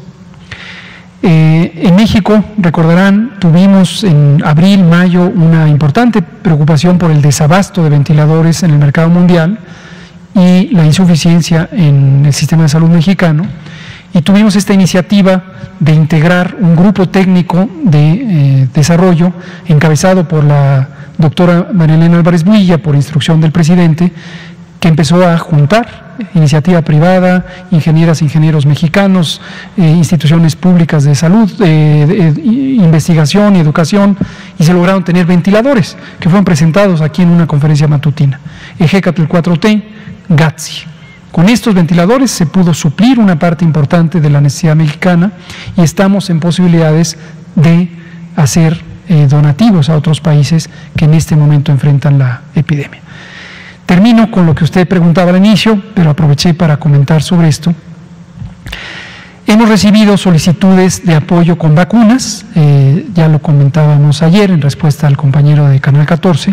Eh, 1.28 1.72
en 1.82 1.96
México, 1.96 2.44
recordarán, 2.56 3.32
tuvimos 3.40 4.04
en 4.04 4.40
abril, 4.44 4.84
mayo 4.84 5.24
una 5.24 5.68
importante 5.68 6.22
preocupación 6.22 6.98
por 6.98 7.10
el 7.10 7.20
desabasto 7.20 7.82
de 7.82 7.90
ventiladores 7.90 8.62
en 8.62 8.70
el 8.70 8.78
mercado 8.78 9.08
mundial 9.08 9.58
y 10.36 10.68
la 10.68 10.86
insuficiencia 10.86 11.68
en 11.72 12.26
el 12.26 12.32
sistema 12.32 12.62
de 12.62 12.68
salud 12.68 12.88
mexicano. 12.90 13.44
Y 14.14 14.22
tuvimos 14.22 14.54
esta 14.54 14.72
iniciativa 14.72 15.42
de 15.80 15.94
integrar 15.94 16.58
un 16.60 16.76
grupo 16.76 17.08
técnico 17.08 17.68
de 17.82 18.12
eh, 18.12 18.68
desarrollo 18.72 19.32
encabezado 19.66 20.28
por 20.28 20.44
la 20.44 20.88
doctora 21.18 21.70
Marilena 21.72 22.18
Álvarez 22.18 22.44
Villa, 22.44 22.78
por 22.78 22.94
instrucción 22.94 23.40
del 23.40 23.50
presidente, 23.50 24.12
que 24.80 24.88
empezó 24.88 25.26
a 25.26 25.38
juntar 25.38 26.06
iniciativa 26.34 26.82
privada, 26.82 27.46
ingenieras, 27.70 28.22
ingenieros 28.22 28.66
mexicanos, 28.66 29.40
eh, 29.76 29.82
instituciones 29.82 30.56
públicas 30.56 31.04
de 31.04 31.14
salud, 31.14 31.50
eh, 31.60 32.32
investigación 32.44 33.56
y 33.56 33.60
educación, 33.60 34.16
y 34.58 34.64
se 34.64 34.72
lograron 34.72 35.04
tener 35.04 35.26
ventiladores 35.26 35.96
que 36.18 36.28
fueron 36.28 36.44
presentados 36.44 37.00
aquí 37.00 37.22
en 37.22 37.30
una 37.30 37.46
conferencia 37.46 37.88
matutina. 37.88 38.40
Ejecatl 38.78 39.24
4T, 39.24 39.82
GATSI. 40.28 40.84
Con 41.32 41.48
estos 41.48 41.74
ventiladores 41.74 42.30
se 42.30 42.46
pudo 42.46 42.72
suplir 42.72 43.18
una 43.18 43.38
parte 43.38 43.64
importante 43.64 44.20
de 44.20 44.30
la 44.30 44.40
necesidad 44.40 44.74
mexicana 44.74 45.32
y 45.76 45.82
estamos 45.82 46.30
en 46.30 46.40
posibilidades 46.40 47.18
de 47.54 47.90
hacer 48.36 48.80
eh, 49.08 49.26
donativos 49.28 49.90
a 49.90 49.96
otros 49.96 50.20
países 50.20 50.70
que 50.96 51.04
en 51.04 51.14
este 51.14 51.36
momento 51.36 51.72
enfrentan 51.72 52.18
la 52.18 52.42
epidemia. 52.54 53.05
Termino 53.86 54.30
con 54.32 54.46
lo 54.46 54.54
que 54.54 54.64
usted 54.64 54.86
preguntaba 54.86 55.30
al 55.30 55.36
inicio, 55.36 55.80
pero 55.94 56.10
aproveché 56.10 56.54
para 56.54 56.76
comentar 56.76 57.22
sobre 57.22 57.48
esto. 57.48 57.72
Hemos 59.46 59.68
recibido 59.68 60.16
solicitudes 60.16 61.06
de 61.06 61.14
apoyo 61.14 61.56
con 61.56 61.76
vacunas, 61.76 62.44
eh, 62.56 63.06
ya 63.14 63.28
lo 63.28 63.38
comentábamos 63.38 64.22
ayer 64.22 64.50
en 64.50 64.60
respuesta 64.60 65.06
al 65.06 65.16
compañero 65.16 65.68
de 65.68 65.78
Canal 65.78 66.04
14, 66.04 66.52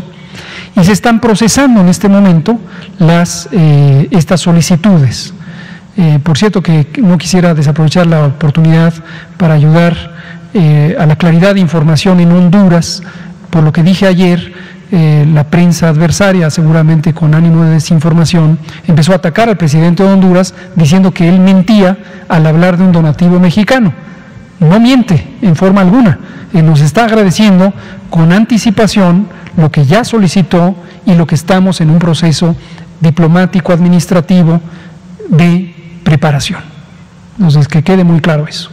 y 0.75 0.83
se 0.83 0.91
están 0.91 1.19
procesando 1.19 1.81
en 1.81 1.89
este 1.89 2.07
momento 2.07 2.59
las, 2.99 3.49
eh, 3.51 4.07
estas 4.11 4.41
solicitudes. 4.41 5.33
Eh, 5.97 6.19
por 6.21 6.37
cierto 6.37 6.61
que 6.61 6.87
no 7.01 7.17
quisiera 7.17 7.55
desaprovechar 7.55 8.05
la 8.05 8.27
oportunidad 8.27 8.93
para 9.37 9.55
ayudar 9.55 10.13
a 10.99 11.07
la 11.07 11.15
claridad 11.15 11.55
de 11.55 11.61
información 11.61 12.19
en 12.19 12.31
Honduras, 12.31 13.01
por 13.49 13.63
lo 13.63 13.71
que 13.71 13.81
dije 13.81 14.05
ayer, 14.05 14.53
eh, 14.91 15.25
la 15.33 15.45
prensa 15.45 15.89
adversaria, 15.89 16.49
seguramente 16.49 17.13
con 17.13 17.33
ánimo 17.33 17.63
de 17.63 17.71
desinformación, 17.71 18.59
empezó 18.87 19.13
a 19.13 19.15
atacar 19.15 19.49
al 19.49 19.57
presidente 19.57 20.03
de 20.03 20.11
Honduras 20.11 20.53
diciendo 20.75 21.11
que 21.11 21.27
él 21.27 21.39
mentía 21.39 21.97
al 22.27 22.45
hablar 22.45 22.77
de 22.77 22.83
un 22.83 22.91
donativo 22.91 23.39
mexicano. 23.39 23.93
No 24.59 24.79
miente 24.79 25.35
en 25.41 25.55
forma 25.55 25.81
alguna. 25.81 26.19
Él 26.53 26.65
nos 26.65 26.81
está 26.81 27.05
agradeciendo 27.05 27.73
con 28.09 28.31
anticipación 28.31 29.27
lo 29.57 29.71
que 29.71 29.85
ya 29.85 30.03
solicitó 30.03 30.75
y 31.05 31.15
lo 31.15 31.25
que 31.25 31.35
estamos 31.35 31.81
en 31.81 31.89
un 31.89 31.99
proceso 31.99 32.55
diplomático 32.99 33.73
administrativo 33.73 34.61
de 35.29 35.73
preparación. 36.03 36.61
Entonces, 37.37 37.67
que 37.67 37.83
quede 37.83 38.03
muy 38.03 38.19
claro 38.21 38.47
eso. 38.47 38.69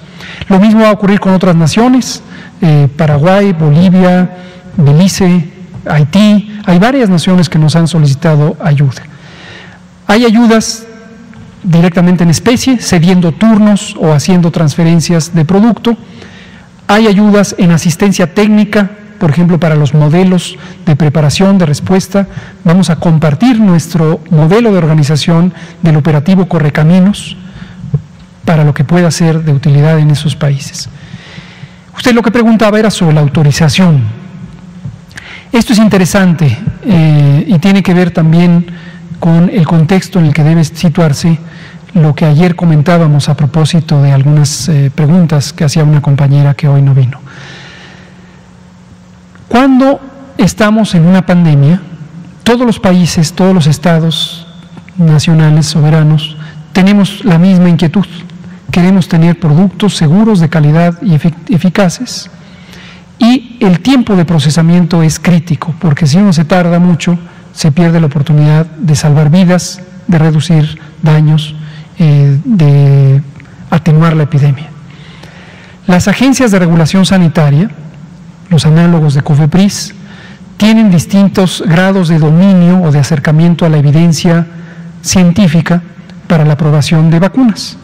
Lo 0.48 0.60
mismo 0.60 0.82
va 0.82 0.90
a 0.90 0.92
ocurrir 0.92 1.20
con 1.20 1.32
otras 1.32 1.56
naciones, 1.56 2.22
eh, 2.60 2.88
Paraguay, 2.96 3.52
Bolivia, 3.52 4.30
Belice, 4.76 5.48
Haití, 5.86 6.60
hay 6.64 6.78
varias 6.78 7.08
naciones 7.08 7.48
que 7.48 7.58
nos 7.58 7.76
han 7.76 7.88
solicitado 7.88 8.56
ayuda. 8.60 9.02
Hay 10.06 10.24
ayudas 10.24 10.86
directamente 11.62 12.24
en 12.24 12.30
especie, 12.30 12.78
cediendo 12.78 13.32
turnos 13.32 13.94
o 13.98 14.12
haciendo 14.12 14.50
transferencias 14.50 15.34
de 15.34 15.44
producto. 15.44 15.96
Hay 16.86 17.06
ayudas 17.06 17.54
en 17.58 17.70
asistencia 17.70 18.34
técnica, 18.34 18.90
por 19.18 19.30
ejemplo, 19.30 19.60
para 19.60 19.76
los 19.76 19.94
modelos 19.94 20.56
de 20.86 20.96
preparación, 20.96 21.58
de 21.58 21.66
respuesta. 21.66 22.26
Vamos 22.64 22.90
a 22.90 22.96
compartir 22.96 23.60
nuestro 23.60 24.20
modelo 24.30 24.72
de 24.72 24.78
organización 24.78 25.52
del 25.82 25.96
operativo 25.96 26.46
Correcaminos 26.46 27.36
para 28.44 28.64
lo 28.64 28.74
que 28.74 28.84
pueda 28.84 29.10
ser 29.10 29.44
de 29.44 29.52
utilidad 29.52 29.98
en 29.98 30.10
esos 30.10 30.34
países. 30.34 30.88
Usted 31.96 32.14
lo 32.14 32.22
que 32.22 32.30
preguntaba 32.30 32.78
era 32.78 32.90
sobre 32.90 33.14
la 33.14 33.20
autorización 33.20 34.19
esto 35.52 35.72
es 35.72 35.78
interesante 35.80 36.56
eh, 36.84 37.44
y 37.46 37.58
tiene 37.58 37.82
que 37.82 37.92
ver 37.92 38.12
también 38.12 38.66
con 39.18 39.50
el 39.50 39.66
contexto 39.66 40.20
en 40.20 40.26
el 40.26 40.32
que 40.32 40.44
debe 40.44 40.62
situarse 40.64 41.38
lo 41.94 42.14
que 42.14 42.24
ayer 42.24 42.54
comentábamos 42.54 43.28
a 43.28 43.34
propósito 43.34 44.00
de 44.00 44.12
algunas 44.12 44.68
eh, 44.68 44.92
preguntas 44.94 45.52
que 45.52 45.64
hacía 45.64 45.82
una 45.82 46.00
compañera 46.00 46.54
que 46.54 46.68
hoy 46.68 46.82
no 46.82 46.94
vino. 46.94 47.20
Cuando 49.48 50.00
estamos 50.38 50.94
en 50.94 51.04
una 51.04 51.26
pandemia, 51.26 51.82
todos 52.44 52.64
los 52.64 52.78
países, 52.78 53.32
todos 53.32 53.52
los 53.52 53.66
estados 53.66 54.46
nacionales 54.96 55.66
soberanos, 55.66 56.36
tenemos 56.72 57.24
la 57.24 57.38
misma 57.38 57.68
inquietud. 57.68 58.06
Queremos 58.70 59.08
tener 59.08 59.40
productos 59.40 59.96
seguros, 59.96 60.38
de 60.38 60.48
calidad 60.48 61.02
y 61.02 61.14
eficaces 61.52 62.30
y 63.20 63.58
el 63.60 63.80
tiempo 63.80 64.16
de 64.16 64.24
procesamiento 64.24 65.02
es 65.02 65.20
crítico, 65.20 65.74
porque 65.78 66.06
si 66.06 66.16
uno 66.16 66.32
se 66.32 66.46
tarda 66.46 66.78
mucho, 66.78 67.18
se 67.52 67.70
pierde 67.70 68.00
la 68.00 68.06
oportunidad 68.06 68.64
de 68.64 68.96
salvar 68.96 69.28
vidas, 69.30 69.82
de 70.06 70.18
reducir 70.18 70.80
daños, 71.02 71.54
eh, 71.98 72.40
de 72.44 73.22
atenuar 73.68 74.16
la 74.16 74.22
epidemia. 74.22 74.70
Las 75.86 76.08
agencias 76.08 76.50
de 76.50 76.60
regulación 76.60 77.04
sanitaria, 77.04 77.70
los 78.48 78.64
análogos 78.64 79.12
de 79.12 79.20
COFEPRIS, 79.20 79.94
tienen 80.56 80.90
distintos 80.90 81.62
grados 81.66 82.08
de 82.08 82.18
dominio 82.18 82.80
o 82.80 82.90
de 82.90 83.00
acercamiento 83.00 83.66
a 83.66 83.68
la 83.68 83.76
evidencia 83.76 84.46
científica 85.02 85.82
para 86.26 86.46
la 86.46 86.54
aprobación 86.54 87.10
de 87.10 87.18
vacunas. 87.18 87.76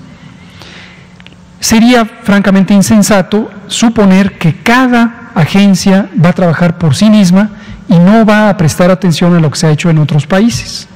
Sería 1.60 2.06
francamente 2.06 2.72
insensato 2.72 3.50
suponer 3.66 4.38
que 4.38 4.62
cada 4.62 5.25
agencia 5.36 6.08
va 6.22 6.30
a 6.30 6.32
trabajar 6.32 6.78
por 6.78 6.96
sí 6.96 7.10
misma 7.10 7.50
y 7.88 7.98
no 7.98 8.24
va 8.24 8.48
a 8.48 8.56
prestar 8.56 8.90
atención 8.90 9.36
a 9.36 9.40
lo 9.40 9.50
que 9.50 9.58
se 9.58 9.66
ha 9.66 9.70
hecho 9.70 9.90
en 9.90 9.98
otros 9.98 10.26
países. 10.26 10.88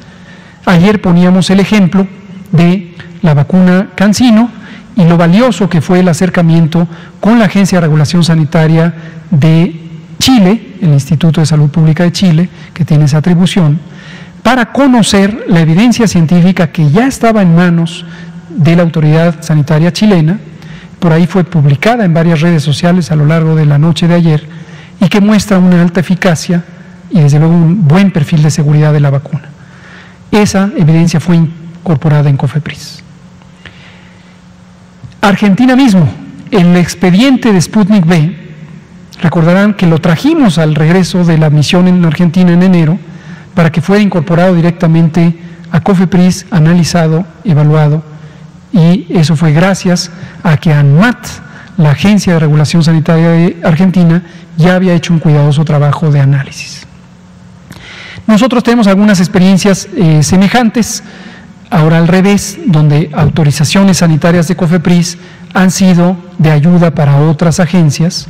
Ayer 0.65 1.01
poníamos 1.01 1.51
el 1.51 1.61
ejemplo 1.61 2.07
de 2.51 2.95
la 3.23 3.35
vacuna 3.35 3.91
Cancino 3.95 4.51
y 4.97 5.05
lo 5.05 5.17
valioso 5.17 5.69
que 5.69 5.81
fue 5.81 6.01
el 6.01 6.09
acercamiento 6.09 6.89
con 7.21 7.39
la 7.39 7.45
Agencia 7.45 7.77
de 7.77 7.83
Regulación 7.83 8.25
Sanitaria 8.25 8.95
de 9.31 9.79
Chile, 10.19 10.75
el 10.81 10.91
Instituto 10.91 11.41
de 11.41 11.47
Salud 11.47 11.71
Pública 11.71 12.05
de 12.05 12.13
Chile, 12.13 12.49
que 12.75 12.85
tiene 12.85 13.05
esa 13.05 13.19
atribución, 13.19 13.79
para 14.43 14.73
conocer 14.73 15.45
la 15.49 15.61
evidencia 15.61 16.09
científica 16.09 16.73
que 16.73 16.91
ya 16.91 17.07
estaba 17.07 17.43
en 17.43 17.55
manos 17.55 18.07
de 18.49 18.75
la 18.75 18.83
autoridad 18.83 19.43
sanitaria 19.43 19.93
chilena 19.93 20.39
por 21.01 21.13
ahí 21.13 21.27
fue 21.27 21.45
publicada 21.45 22.05
en 22.05 22.15
varias 22.15 22.41
redes 22.41 22.63
sociales 22.63 23.11
a 23.11 23.17
lo 23.17 23.25
largo 23.25 23.57
de 23.57 23.67
la 23.67 23.79
noche 23.79 24.07
de 24.07 24.15
ayer 24.15 24.47
y 25.01 25.09
que 25.09 25.21
muestra 25.21 25.59
una 25.59 25.81
alta 25.81 26.01
eficacia 26.01 26.63
y 27.11 27.21
desde 27.21 27.39
luego 27.39 27.55
un 27.55 27.89
buen 27.89 28.13
perfil 28.13 28.43
de 28.43 28.51
seguridad 28.51 28.93
de 28.93 29.01
la 29.01 29.11
vacuna. 29.11 29.49
Esa 30.31 30.71
evidencia 30.77 31.19
fue 31.19 31.37
incorporada 31.37 32.29
en 32.29 32.37
COFEPRIS. 32.37 33.03
Argentina 35.23 35.75
mismo, 35.75 36.09
el 36.51 36.77
expediente 36.77 37.53
de 37.53 37.61
Sputnik 37.61 38.07
B, 38.07 38.37
recordarán 39.23 39.75
que 39.75 39.87
lo 39.87 39.99
trajimos 39.99 40.59
al 40.59 40.75
regreso 40.75 41.25
de 41.25 41.39
la 41.39 41.51
misión 41.51 41.89
en 41.89 42.05
Argentina 42.05 42.53
en 42.53 42.63
enero 42.63 42.99
para 43.55 43.73
que 43.73 43.81
fuera 43.81 44.03
incorporado 44.03 44.55
directamente 44.55 45.39
a 45.73 45.81
COFEPRIS, 45.81 46.47
analizado, 46.51 47.25
evaluado 47.45 48.03
y 48.73 49.07
eso 49.11 49.37
fue 49.37 49.53
gracias 49.53 50.11
a 50.43 50.57
que 50.57 50.73
ANMAT, 50.73 51.27
la 51.77 51.91
Agencia 51.91 52.35
de 52.35 52.39
Regulación 52.39 52.83
Sanitaria 52.85 53.31
de 53.31 53.57
Argentina, 53.65 54.23
ya 54.57 54.75
había 54.75 54.95
hecho 54.95 55.13
un 55.13 55.19
cuidadoso 55.19 55.65
trabajo 55.65 56.11
de 56.11 56.21
análisis. 56.21 56.87
Nosotros 58.27 58.63
tenemos 58.63 58.87
algunas 58.87 59.19
experiencias 59.19 59.89
eh, 59.97 60.23
semejantes, 60.23 61.03
ahora 61.71 61.99
al 61.99 62.07
revés, 62.07 62.59
donde 62.67 63.11
autorizaciones 63.13 63.99
sanitarias 63.99 64.47
de 64.49 64.57
COFEPRIS 64.57 65.19
han 65.55 65.71
sido 65.71 66.17
de 66.39 66.51
ayuda 66.51 66.93
para 66.93 67.17
otras 67.17 67.59
agencias. 67.59 68.29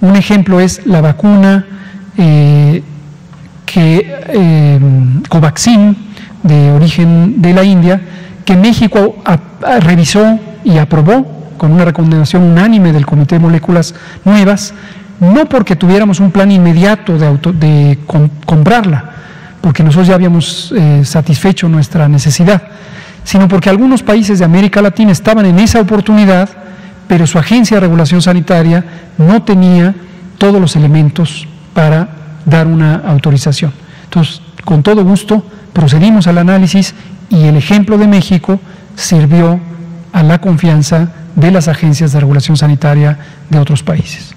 Un 0.00 0.16
ejemplo 0.16 0.60
es 0.60 0.86
la 0.86 1.00
vacuna 1.00 1.66
eh, 2.16 2.82
que 3.66 4.18
eh, 4.28 4.80
Covaxin, 5.28 5.96
de 6.42 6.72
origen 6.72 7.40
de 7.40 7.52
la 7.52 7.62
India, 7.62 8.00
que 8.44 8.56
México 8.56 9.16
revisó 9.80 10.38
y 10.64 10.78
aprobó 10.78 11.40
con 11.56 11.72
una 11.72 11.84
recomendación 11.84 12.42
unánime 12.42 12.92
del 12.92 13.04
Comité 13.06 13.34
de 13.36 13.40
Moléculas 13.40 13.94
Nuevas, 14.24 14.72
no 15.20 15.46
porque 15.46 15.76
tuviéramos 15.76 16.18
un 16.20 16.30
plan 16.30 16.50
inmediato 16.50 17.18
de, 17.18 17.38
de 17.52 17.98
comprarla, 18.46 19.10
porque 19.60 19.82
nosotros 19.82 20.08
ya 20.08 20.14
habíamos 20.14 20.72
eh, 20.74 21.04
satisfecho 21.04 21.68
nuestra 21.68 22.08
necesidad, 22.08 22.62
sino 23.24 23.46
porque 23.46 23.68
algunos 23.68 24.02
países 24.02 24.38
de 24.38 24.46
América 24.46 24.80
Latina 24.80 25.12
estaban 25.12 25.44
en 25.44 25.58
esa 25.58 25.80
oportunidad, 25.80 26.48
pero 27.06 27.26
su 27.26 27.38
agencia 27.38 27.76
de 27.76 27.82
regulación 27.82 28.22
sanitaria 28.22 28.84
no 29.18 29.42
tenía 29.42 29.94
todos 30.38 30.60
los 30.60 30.74
elementos 30.76 31.46
para 31.74 32.08
dar 32.46 32.66
una 32.66 33.02
autorización. 33.06 33.72
Entonces, 34.04 34.40
con 34.64 34.82
todo 34.82 35.04
gusto, 35.04 35.44
procedimos 35.74 36.26
al 36.26 36.38
análisis 36.38 36.94
y 37.30 37.44
el 37.44 37.56
ejemplo 37.56 37.96
de 37.96 38.06
México 38.06 38.60
sirvió 38.96 39.58
a 40.12 40.22
la 40.22 40.40
confianza 40.40 41.08
de 41.34 41.50
las 41.50 41.68
agencias 41.68 42.12
de 42.12 42.20
regulación 42.20 42.56
sanitaria 42.56 43.18
de 43.48 43.58
otros 43.58 43.82
países. 43.82 44.34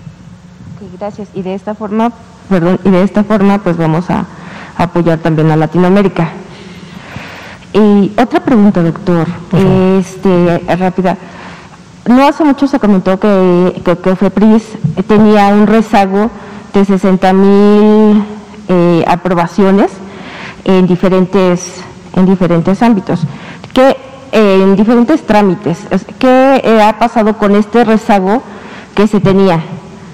gracias. 0.97 1.27
Y 1.33 1.41
de 1.41 1.53
esta 1.53 1.75
forma 1.75 2.13
perdón, 2.49 2.79
y 2.83 2.89
de 2.89 3.03
esta 3.03 3.23
forma 3.23 3.59
pues 3.59 3.77
vamos 3.77 4.09
a, 4.09 4.25
apoyar 4.77 5.19
también 5.19 5.51
a 5.51 5.55
Latinoamérica. 5.55 6.29
Y 7.73 8.11
otra 8.17 8.39
pregunta, 8.39 8.81
doctor, 8.81 9.27
este, 9.99 10.59
rápida. 10.77 11.17
No 12.07 12.27
hace 12.27 12.43
mucho 12.43 12.67
se 12.67 12.79
comentó 12.79 13.19
que, 13.19 13.81
que, 13.83 14.15
FEPRIS 14.15 14.63
tenía 15.07 15.47
un 15.49 15.67
rezago 15.67 16.29
de 16.73 16.85
60 16.85 17.33
mil 17.33 18.23
eh, 18.67 19.05
aprobaciones 19.07 19.91
en 20.65 20.85
diferentes, 20.87 21.83
en 22.16 22.26
diferentes 22.26 22.82
ámbitos, 22.82 23.22
que 23.74 23.97
en 24.32 24.76
diferentes 24.76 25.26
trámites. 25.26 25.80
¿Qué 26.18 26.61
eh, 26.64 26.82
ha 26.82 26.97
pasado 26.97 27.38
con 27.38 27.55
este 27.55 27.84
rezago 27.84 28.41
que 28.95 29.07
se 29.07 29.20
tenía? 29.20 29.61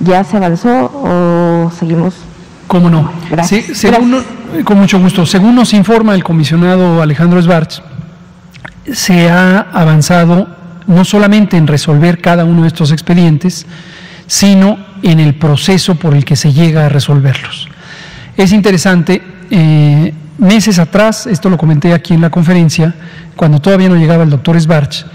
¿Ya 0.02 0.24
se 0.24 0.38
avanzó 0.38 0.91
o 0.93 1.72
seguimos? 1.78 2.16
¿Cómo 2.68 2.89
no? 2.89 3.12
Gracias. 3.30 3.86
con 4.64 4.78
mucho 4.78 5.00
gusto. 5.00 5.26
Según 5.26 5.56
nos 5.56 5.74
informa 5.74 6.16
el 6.16 6.24
comisionado 6.24 7.02
Alejandro 7.02 7.41
Svarts, 7.41 7.82
se 8.91 9.30
ha 9.30 9.68
avanzado 9.74 10.47
no 10.88 11.06
solamente 11.06 11.58
en 11.58 11.68
resolver 11.68 12.20
cada 12.20 12.45
uno 12.45 12.64
de 12.64 12.68
estos 12.68 12.91
expedientes, 12.91 13.66
sino 14.28 14.78
en 15.02 15.20
el 15.20 15.36
proceso 15.36 15.95
por 15.95 16.14
el 16.14 16.26
que 16.26 16.36
se 16.36 16.52
llega 16.52 16.86
a 16.86 16.89
resolverlos. 16.89 17.70
Es 18.38 18.52
interesante, 18.52 19.22
eh, 19.50 20.14
meses 20.40 20.80
atrás, 20.80 21.28
esto 21.28 21.50
lo 21.50 21.58
comenté 21.58 21.94
aquí 21.94 22.14
en 22.14 22.22
la 22.22 22.30
conferencia, 22.30 22.96
cuando 23.36 23.60
todavía 23.60 23.90
no 23.90 23.96
llegaba 23.96 24.24
el 24.24 24.30
doctor 24.30 24.60
Svarch, 24.60 25.06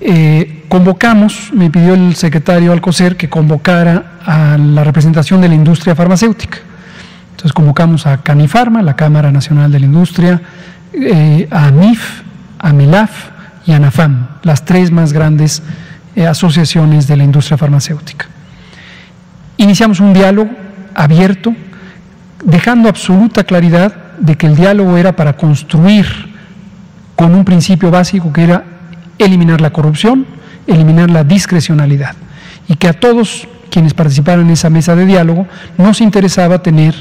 eh, 0.00 0.64
convocamos, 0.68 1.50
me 1.52 1.70
pidió 1.70 1.94
el 1.94 2.14
secretario 2.16 2.72
Alcocer 2.72 3.16
que 3.16 3.28
convocara 3.28 4.18
a 4.24 4.58
la 4.58 4.84
representación 4.84 5.40
de 5.40 5.48
la 5.48 5.54
industria 5.54 5.94
farmacéutica. 5.94 6.58
Entonces 7.30 7.52
convocamos 7.52 8.06
a 8.06 8.18
Canifarma, 8.18 8.82
la 8.82 8.96
Cámara 8.96 9.30
Nacional 9.30 9.70
de 9.70 9.80
la 9.80 9.86
Industria, 9.86 10.42
eh, 10.92 11.48
a 11.50 11.66
AMIF, 11.66 12.22
a 12.58 12.72
MELAF 12.72 13.30
y 13.66 13.72
a 13.72 13.76
ANAFAM, 13.76 14.28
las 14.42 14.64
tres 14.64 14.90
más 14.90 15.12
grandes 15.12 15.62
asociaciones 16.28 17.06
de 17.06 17.16
la 17.16 17.24
industria 17.24 17.56
farmacéutica. 17.56 18.26
Iniciamos 19.56 20.00
un 20.00 20.12
diálogo 20.12 20.50
abierto, 20.94 21.54
dejando 22.44 22.88
absoluta 22.88 23.44
claridad 23.44 24.03
de 24.18 24.36
que 24.36 24.46
el 24.46 24.56
diálogo 24.56 24.96
era 24.96 25.16
para 25.16 25.36
construir 25.36 26.06
con 27.16 27.34
un 27.34 27.44
principio 27.44 27.90
básico 27.90 28.32
que 28.32 28.44
era 28.44 28.64
eliminar 29.18 29.60
la 29.60 29.70
corrupción, 29.70 30.26
eliminar 30.66 31.10
la 31.10 31.24
discrecionalidad 31.24 32.14
y 32.68 32.76
que 32.76 32.88
a 32.88 32.92
todos 32.92 33.46
quienes 33.70 33.94
participaron 33.94 34.46
en 34.46 34.52
esa 34.52 34.70
mesa 34.70 34.96
de 34.96 35.06
diálogo 35.06 35.46
nos 35.78 36.00
interesaba 36.00 36.62
tener 36.62 36.94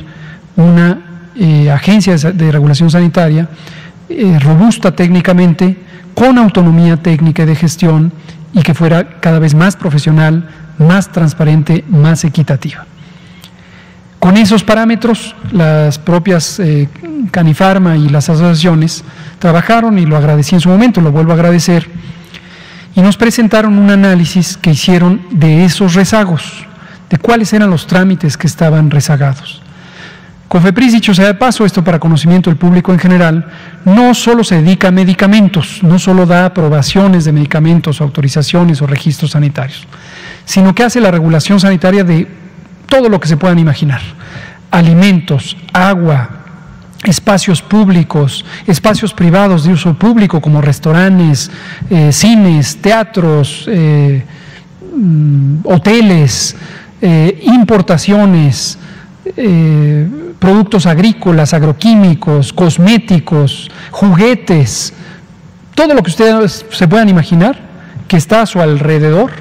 una 0.55 1.29
eh, 1.35 1.71
agencia 1.71 2.15
de 2.15 2.51
regulación 2.51 2.89
sanitaria 2.89 3.49
eh, 4.09 4.37
robusta 4.39 4.91
técnicamente, 4.91 5.77
con 6.13 6.37
autonomía 6.37 6.97
técnica 6.97 7.43
y 7.43 7.45
de 7.47 7.55
gestión 7.55 8.11
y 8.53 8.61
que 8.61 8.73
fuera 8.73 9.19
cada 9.19 9.39
vez 9.39 9.55
más 9.55 9.75
profesional, 9.75 10.47
más 10.77 11.11
transparente, 11.11 11.83
más 11.87 12.23
equitativa. 12.23 12.85
Con 14.23 14.37
esos 14.37 14.63
parámetros, 14.63 15.35
las 15.51 15.99
propias 15.99 16.57
eh, 16.61 16.87
Canifarma 17.29 17.97
y 17.97 18.07
las 18.07 18.29
asociaciones 18.29 19.03
trabajaron 19.37 19.99
y 19.99 20.05
lo 20.05 20.15
agradecí 20.15 20.55
en 20.55 20.61
su 20.61 20.69
momento, 20.69 21.01
lo 21.01 21.11
vuelvo 21.11 21.31
a 21.31 21.35
agradecer, 21.35 21.89
y 22.95 23.01
nos 23.01 23.17
presentaron 23.17 23.77
un 23.77 23.89
análisis 23.89 24.55
que 24.55 24.69
hicieron 24.69 25.19
de 25.29 25.65
esos 25.65 25.93
rezagos, 25.93 26.65
de 27.09 27.17
cuáles 27.17 27.51
eran 27.51 27.69
los 27.69 27.85
trámites 27.85 28.37
que 28.37 28.47
estaban 28.47 28.91
rezagados. 28.91 29.61
COFEPRIS, 30.47 30.93
dicho 30.93 31.13
sea 31.13 31.25
de 31.25 31.33
paso, 31.33 31.65
esto 31.65 31.83
para 31.83 31.99
conocimiento 31.99 32.49
del 32.49 32.55
público 32.55 32.93
en 32.93 32.99
general, 32.99 33.51
no 33.83 34.13
solo 34.13 34.45
se 34.45 34.61
dedica 34.61 34.87
a 34.87 34.91
medicamentos, 34.91 35.83
no 35.83 35.99
solo 35.99 36.25
da 36.25 36.45
aprobaciones 36.45 37.25
de 37.25 37.33
medicamentos, 37.33 37.99
autorizaciones 37.99 38.81
o 38.81 38.87
registros 38.87 39.31
sanitarios, 39.31 39.85
sino 40.45 40.73
que 40.73 40.83
hace 40.83 41.01
la 41.01 41.11
regulación 41.11 41.59
sanitaria 41.59 42.05
de 42.05 42.42
todo 42.93 43.09
lo 43.09 43.19
que 43.19 43.27
se 43.27 43.37
puedan 43.37 43.57
imaginar. 43.57 44.01
Alimentos, 44.69 45.57
agua, 45.73 46.29
espacios 47.03 47.59
públicos, 47.59 48.45
espacios 48.67 49.15
privados 49.15 49.63
de 49.63 49.73
uso 49.73 49.95
público 49.95 50.39
como 50.39 50.61
restaurantes, 50.61 51.49
eh, 51.89 52.11
cines, 52.11 52.77
teatros, 52.77 53.65
eh, 53.67 54.23
mm, 54.95 55.61
hoteles, 55.63 56.55
eh, 57.01 57.41
importaciones, 57.45 58.77
productos 60.37 60.85
agrícolas, 60.85 61.53
agroquímicos, 61.55 62.53
cosméticos, 62.53 63.71
juguetes, 63.89 64.93
todo 65.73 65.95
lo 65.95 66.03
que 66.03 66.11
ustedes 66.11 66.63
se 66.69 66.87
puedan 66.87 67.09
imaginar 67.09 67.57
que 68.07 68.17
está 68.17 68.41
a 68.41 68.45
su 68.45 68.61
alrededor, 68.61 69.31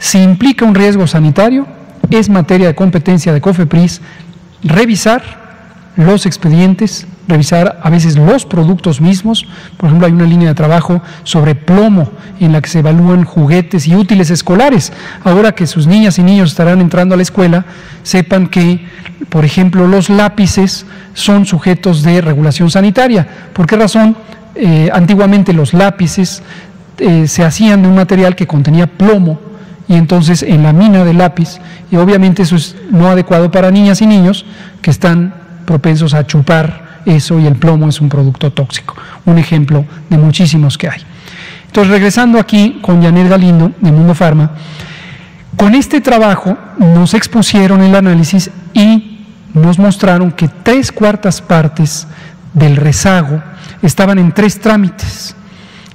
si 0.00 0.18
implica 0.18 0.64
un 0.64 0.74
riesgo 0.74 1.06
sanitario, 1.06 1.77
es 2.10 2.28
materia 2.28 2.66
de 2.68 2.74
competencia 2.74 3.32
de 3.32 3.40
COFEPRIS 3.40 4.00
revisar 4.62 5.22
los 5.96 6.26
expedientes, 6.26 7.08
revisar 7.26 7.80
a 7.82 7.90
veces 7.90 8.16
los 8.16 8.46
productos 8.46 9.00
mismos. 9.00 9.46
Por 9.76 9.88
ejemplo, 9.88 10.06
hay 10.06 10.12
una 10.12 10.26
línea 10.26 10.48
de 10.48 10.54
trabajo 10.54 11.02
sobre 11.24 11.56
plomo 11.56 12.08
en 12.38 12.52
la 12.52 12.60
que 12.60 12.70
se 12.70 12.78
evalúan 12.78 13.24
juguetes 13.24 13.88
y 13.88 13.96
útiles 13.96 14.30
escolares. 14.30 14.92
Ahora 15.24 15.52
que 15.52 15.66
sus 15.66 15.88
niñas 15.88 16.18
y 16.20 16.22
niños 16.22 16.50
estarán 16.50 16.80
entrando 16.80 17.14
a 17.14 17.16
la 17.16 17.24
escuela, 17.24 17.64
sepan 18.04 18.46
que, 18.46 18.86
por 19.28 19.44
ejemplo, 19.44 19.88
los 19.88 20.08
lápices 20.08 20.86
son 21.14 21.46
sujetos 21.46 22.04
de 22.04 22.20
regulación 22.20 22.70
sanitaria. 22.70 23.26
¿Por 23.52 23.66
qué 23.66 23.76
razón? 23.76 24.16
Eh, 24.54 24.90
antiguamente 24.92 25.52
los 25.52 25.74
lápices 25.74 26.42
eh, 26.98 27.26
se 27.26 27.44
hacían 27.44 27.82
de 27.82 27.88
un 27.88 27.96
material 27.96 28.36
que 28.36 28.46
contenía 28.46 28.86
plomo 28.86 29.47
y 29.88 29.94
entonces 29.94 30.42
en 30.42 30.62
la 30.62 30.72
mina 30.72 31.04
de 31.04 31.14
lápiz, 31.14 31.58
y 31.90 31.96
obviamente 31.96 32.42
eso 32.42 32.56
es 32.56 32.76
no 32.90 33.08
adecuado 33.08 33.50
para 33.50 33.70
niñas 33.70 34.02
y 34.02 34.06
niños 34.06 34.44
que 34.82 34.90
están 34.90 35.34
propensos 35.64 36.14
a 36.14 36.26
chupar 36.26 37.00
eso 37.04 37.38
y 37.38 37.46
el 37.46 37.56
plomo 37.56 37.88
es 37.88 38.00
un 38.00 38.08
producto 38.08 38.52
tóxico. 38.52 38.94
Un 39.24 39.38
ejemplo 39.38 39.84
de 40.08 40.18
muchísimos 40.18 40.76
que 40.76 40.88
hay. 40.88 41.00
Entonces, 41.66 41.90
regresando 41.90 42.38
aquí 42.38 42.78
con 42.82 43.02
Janet 43.02 43.28
Galindo 43.28 43.72
de 43.80 43.92
Mundo 43.92 44.14
Farma, 44.14 44.50
con 45.56 45.74
este 45.74 46.00
trabajo 46.00 46.56
nos 46.78 47.14
expusieron 47.14 47.82
el 47.82 47.94
análisis 47.94 48.50
y 48.72 49.26
nos 49.54 49.78
mostraron 49.78 50.30
que 50.32 50.48
tres 50.48 50.92
cuartas 50.92 51.40
partes 51.42 52.06
del 52.54 52.76
rezago 52.76 53.42
estaban 53.82 54.18
en 54.18 54.32
tres 54.32 54.60
trámites. 54.60 55.34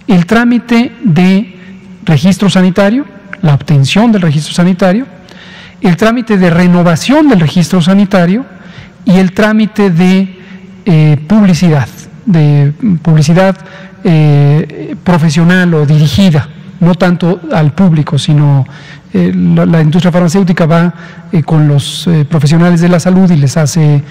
El 0.07 0.25
trámite 0.25 0.91
de 1.03 1.59
registro 2.03 2.49
sanitario, 2.49 3.05
la 3.43 3.53
obtención 3.53 4.11
del 4.11 4.23
registro 4.23 4.53
sanitario, 4.53 5.05
el 5.81 5.97
trámite 5.97 6.37
de 6.37 6.49
renovación 6.49 7.27
del 7.27 7.41
registro 7.41 7.81
sanitario 7.81 8.45
y 9.05 9.17
el 9.17 9.33
trámite 9.33 9.91
de 9.91 10.39
eh, 10.85 11.17
publicidad, 11.27 11.89
de 12.25 12.73
publicidad 13.01 13.57
eh, 14.05 14.95
profesional 15.03 15.73
o 15.73 15.85
dirigida, 15.85 16.47
no 16.79 16.95
tanto 16.95 17.41
al 17.51 17.73
público, 17.73 18.17
sino 18.17 18.65
eh, 19.13 19.33
la, 19.35 19.81
industria 19.81 20.11
farmacéutica 20.11 20.65
va 20.65 20.93
con 21.45 21.67
los 21.67 22.07
profesionales 22.29 22.79
de 22.79 22.89
la 22.89 22.99
salud 22.99 23.29
y 23.29 23.35
les 23.35 23.57
hace 23.57 24.03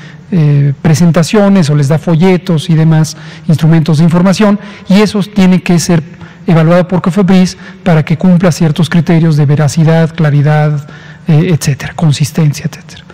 presentaciones 0.83 1.71
o 1.71 1.77
les 1.77 1.89
da 1.89 1.99
folletos 1.99 2.69
y 2.69 2.75
demás 2.75 3.17
instrumentos 3.49 3.99
de 3.99 4.05
información 4.05 4.59
y 4.89 5.01
eso 5.01 5.21
tiene 5.23 5.63
que 5.63 5.79
ser 5.79 6.03
evaluado 6.47 6.89
por 6.89 7.03
COFEPRIS 7.03 7.57
para 7.83 8.05
que 8.05 8.17
cumpla 8.17 8.53
ciertos 8.53 8.89
criterios 8.89 9.37
de 9.37 9.47
veracidad, 9.47 10.15
claridad, 10.15 10.89
eh, 11.27 11.51
etcétera, 11.53 11.93
consistencia, 11.95 12.67
etcétera. 12.67 13.05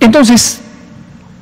Entonces, 0.00 0.60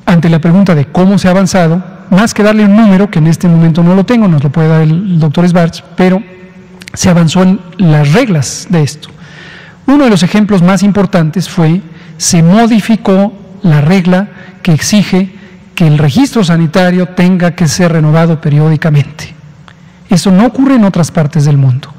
ante 0.05 0.29
la 0.29 0.39
pregunta 0.39 0.75
de 0.75 0.85
cómo 0.85 1.17
se 1.17 1.27
ha 1.27 1.31
avanzado, 1.31 1.83
más 2.09 2.33
que 2.33 2.43
darle 2.43 2.65
un 2.65 2.75
número, 2.75 3.09
que 3.09 3.19
en 3.19 3.27
este 3.27 3.47
momento 3.47 3.83
no 3.83 3.95
lo 3.95 4.05
tengo, 4.05 4.27
nos 4.27 4.43
lo 4.43 4.51
puede 4.51 4.67
dar 4.67 4.81
el 4.81 5.19
doctor 5.19 5.47
Svarts, 5.47 5.83
pero 5.95 6.21
se 6.93 7.09
avanzó 7.09 7.43
en 7.43 7.59
las 7.77 8.13
reglas 8.13 8.67
de 8.69 8.83
esto. 8.83 9.09
Uno 9.85 10.05
de 10.05 10.09
los 10.09 10.23
ejemplos 10.23 10.61
más 10.61 10.83
importantes 10.83 11.49
fue, 11.49 11.81
se 12.17 12.41
modificó 12.41 13.33
la 13.63 13.81
regla 13.81 14.29
que 14.61 14.73
exige 14.73 15.33
que 15.75 15.87
el 15.87 15.97
registro 15.97 16.43
sanitario 16.43 17.07
tenga 17.07 17.51
que 17.51 17.67
ser 17.67 17.91
renovado 17.91 18.39
periódicamente. 18.39 19.33
Eso 20.13 20.29
no 20.29 20.45
ocurre 20.45 20.75
en 20.75 20.83
otras 20.83 21.09
partes 21.09 21.43
del 21.45 21.57
mundo. 21.57 21.91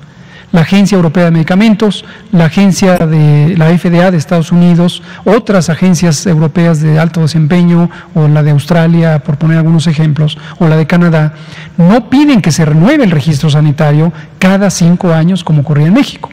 La 0.52 0.60
Agencia 0.60 0.94
Europea 0.94 1.24
de 1.24 1.30
Medicamentos, 1.32 2.04
la 2.30 2.44
agencia 2.44 2.96
de 2.96 3.56
la 3.58 3.76
FDA 3.76 4.12
de 4.12 4.18
Estados 4.18 4.52
Unidos, 4.52 5.02
otras 5.24 5.68
agencias 5.68 6.24
europeas 6.24 6.80
de 6.80 7.00
alto 7.00 7.22
desempeño, 7.22 7.90
o 8.14 8.28
la 8.28 8.44
de 8.44 8.52
Australia, 8.52 9.18
por 9.18 9.36
poner 9.36 9.58
algunos 9.58 9.88
ejemplos, 9.88 10.38
o 10.60 10.68
la 10.68 10.76
de 10.76 10.86
Canadá, 10.86 11.34
no 11.76 12.08
piden 12.08 12.40
que 12.40 12.52
se 12.52 12.64
renueve 12.64 13.02
el 13.02 13.10
registro 13.10 13.50
sanitario 13.50 14.12
cada 14.38 14.70
cinco 14.70 15.12
años 15.12 15.42
como 15.42 15.62
ocurría 15.62 15.88
en 15.88 15.94
México. 15.94 16.30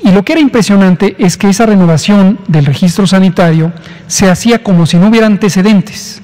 Y 0.00 0.10
lo 0.10 0.22
que 0.22 0.32
era 0.34 0.42
impresionante 0.42 1.16
es 1.18 1.38
que 1.38 1.48
esa 1.48 1.64
renovación 1.64 2.40
del 2.46 2.66
registro 2.66 3.06
sanitario 3.06 3.72
se 4.06 4.30
hacía 4.30 4.62
como 4.62 4.84
si 4.84 4.98
no 4.98 5.08
hubiera 5.08 5.28
antecedentes. 5.28 6.20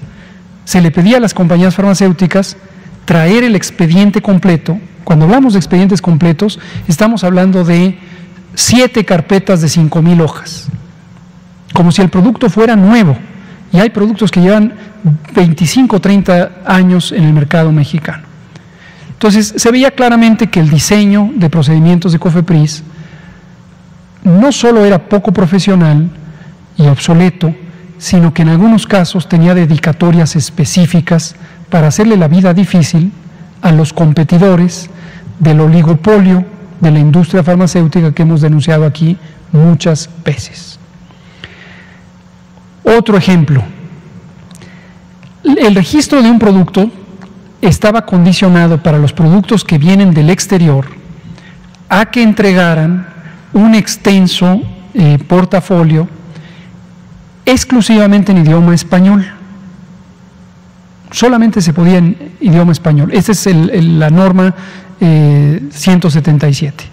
Se 0.67 0.83
le 0.83 0.91
pedía 0.91 1.17
a 1.17 1.21
las 1.21 1.33
compañías 1.33 1.75
farmacéuticas 1.75 2.59
traer 3.05 3.45
el 3.45 3.57
expediente 3.57 4.23
completo. 4.23 4.79
Cuando 5.05 5.25
hablamos 5.25 5.55
de 5.55 5.59
expedientes 5.59 6.01
completos, 6.01 6.59
estamos 6.89 7.25
hablando 7.25 7.65
de 7.65 7.99
siete 8.55 9.05
carpetas 9.05 9.61
de 9.61 9.69
cinco 9.69 10.03
mil 10.03 10.21
hojas, 10.21 10.69
como 11.73 11.93
si 11.93 12.03
el 12.03 12.09
producto 12.09 12.49
fuera 12.51 12.77
nuevo. 12.77 13.17
Y 13.73 13.79
hay 13.79 13.91
productos 13.91 14.31
que 14.31 14.41
llevan 14.41 14.75
25 15.35 15.97
o 15.97 16.01
30 16.01 16.51
años 16.67 17.13
en 17.13 17.25
el 17.25 17.33
mercado 17.33 17.71
mexicano. 17.73 18.25
Entonces, 19.13 19.55
se 19.57 19.71
veía 19.71 19.91
claramente 19.91 20.49
que 20.49 20.61
el 20.61 20.71
diseño 20.71 21.31
de 21.35 21.51
procedimientos 21.51 22.13
de 22.13 22.19
COFEPRIS 22.19 22.83
no 24.25 24.53
solo 24.53 24.85
era 24.85 24.99
poco 24.99 25.33
profesional 25.33 26.11
y 26.77 26.87
obsoleto, 26.87 27.55
sino 27.99 28.33
que 28.33 28.43
en 28.43 28.49
algunos 28.49 28.87
casos 28.87 29.29
tenía 29.29 29.55
dedicatorias 29.55 30.37
específicas 30.37 31.37
para 31.71 31.89
hacerle 31.89 32.17
la 32.17 32.29
vida 32.29 32.53
difícil 32.53 33.13
a 33.63 33.73
los 33.73 33.93
competidores 33.93 34.91
del 35.39 35.61
oligopolio 35.61 36.45
de 36.81 36.91
la 36.91 36.99
industria 36.99 37.43
farmacéutica 37.43 38.13
que 38.13 38.23
hemos 38.23 38.41
denunciado 38.41 38.85
aquí 38.85 39.17
muchas 39.53 40.09
veces. 40.25 40.79
Otro 42.85 43.17
ejemplo, 43.17 43.63
el 45.45 45.75
registro 45.75 46.23
de 46.23 46.31
un 46.31 46.39
producto 46.39 46.91
estaba 47.61 48.07
condicionado 48.07 48.83
para 48.83 48.99
los 48.99 49.13
productos 49.13 49.65
que 49.65 49.79
vienen 49.79 50.15
del 50.15 50.31
exterior 50.31 50.87
a 51.89 52.07
que 52.07 52.23
entregaran 52.23 53.07
un 53.53 53.75
extenso 53.75 54.61
eh, 54.95 55.19
portafolio 55.27 56.09
exclusivamente 57.45 58.33
en 58.33 58.39
idioma 58.39 58.75
español. 58.75 59.27
Solamente 61.11 61.61
se 61.61 61.73
podía 61.73 61.99
en 61.99 62.33
idioma 62.41 62.73
español. 62.73 63.11
Esa 63.13 63.33
es 63.33 63.47
la 63.47 64.11
norma 64.11 64.55
177. 64.99 66.85
Eh, 66.85 66.87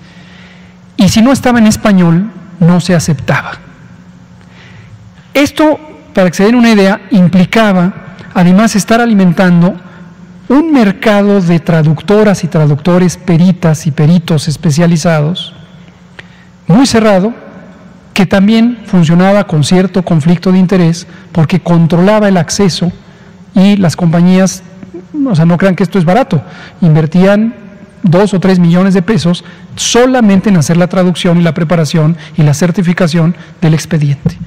y 0.97 1.09
si 1.09 1.22
no 1.22 1.32
estaba 1.32 1.59
en 1.59 1.68
español, 1.68 2.32
no 2.59 2.82
se 2.82 2.95
aceptaba. 2.95 3.51
Esto, 5.34 5.80
para 6.13 6.30
que 6.30 6.38
se 6.38 6.45
den 6.45 6.55
una 6.55 6.72
idea, 6.72 7.01
implicaba 7.11 7.93
además 8.34 8.76
estar 8.76 9.01
alimentando 9.01 9.76
un 10.49 10.72
mercado 10.72 11.41
de 11.41 11.59
traductoras 11.59 12.43
y 12.43 12.47
traductores, 12.47 13.18
peritas 13.18 13.86
y 13.86 13.91
peritos 13.91 14.47
especializados, 14.47 15.53
muy 16.68 16.86
cerrado, 16.86 17.34
que 18.13 18.26
también 18.26 18.80
funcionaba 18.86 19.45
con 19.45 19.63
cierto 19.63 20.03
conflicto 20.03 20.51
de 20.51 20.57
interés 20.57 21.05
porque 21.32 21.59
controlaba 21.59 22.28
el 22.28 22.38
acceso 22.38 22.91
y 23.57 23.75
las 23.75 23.95
compañías, 23.95 24.61
o 25.27 25.35
sea, 25.35 25.45
no 25.45 25.57
crean 25.57 25.75
que 25.75 25.83
esto 25.83 25.97
es 25.97 26.05
barato, 26.05 26.41
invertían 26.79 27.55
dos 28.03 28.33
o 28.35 28.39
tres 28.39 28.59
millones 28.59 28.93
de 28.93 29.01
pesos 29.01 29.43
solamente 29.75 30.49
en 30.49 30.57
hacer 30.57 30.77
la 30.77 30.87
traducción 30.87 31.39
y 31.39 31.43
la 31.43 31.55
preparación 31.55 32.15
y 32.37 32.43
la 32.43 32.53
certificación 32.53 33.35
del 33.59 33.73
expediente. 33.73 34.37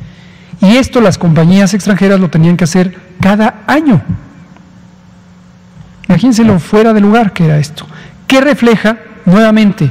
Y 0.63 0.77
esto 0.77 1.01
las 1.01 1.19
compañías 1.19 1.75
extranjeras 1.75 2.21
lo 2.21 2.31
tenían 2.31 2.57
que 2.57 2.65
hacer 2.65 2.97
cada 3.21 3.63
año. 3.67 4.01
Imagínense 6.09 6.45
lo 6.45 6.61
fuera 6.61 6.93
de 6.93 7.01
lugar 7.01 7.33
que 7.33 7.47
era 7.47 7.59
esto. 7.59 7.87
Que 8.27 8.41
refleja, 8.41 8.99
nuevamente, 9.25 9.91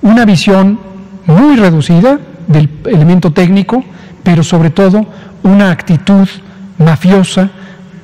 una 0.00 0.24
visión 0.24 0.78
muy 1.26 1.56
reducida 1.56 2.18
del 2.46 2.70
elemento 2.86 3.32
técnico, 3.32 3.84
pero 4.22 4.42
sobre 4.42 4.70
todo 4.70 5.06
una 5.42 5.70
actitud 5.70 6.28
mafiosa 6.78 7.50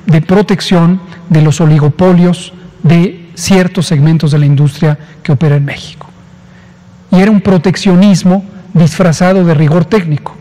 de 0.05 0.21
protección 0.21 1.01
de 1.29 1.41
los 1.41 1.61
oligopolios 1.61 2.53
de 2.83 3.29
ciertos 3.35 3.87
segmentos 3.87 4.31
de 4.31 4.39
la 4.39 4.45
industria 4.45 4.97
que 5.23 5.31
opera 5.31 5.55
en 5.55 5.65
México. 5.65 6.07
Y 7.11 7.19
era 7.19 7.31
un 7.31 7.41
proteccionismo 7.41 8.43
disfrazado 8.73 9.43
de 9.43 9.53
rigor 9.53 9.85
técnico. 9.85 10.37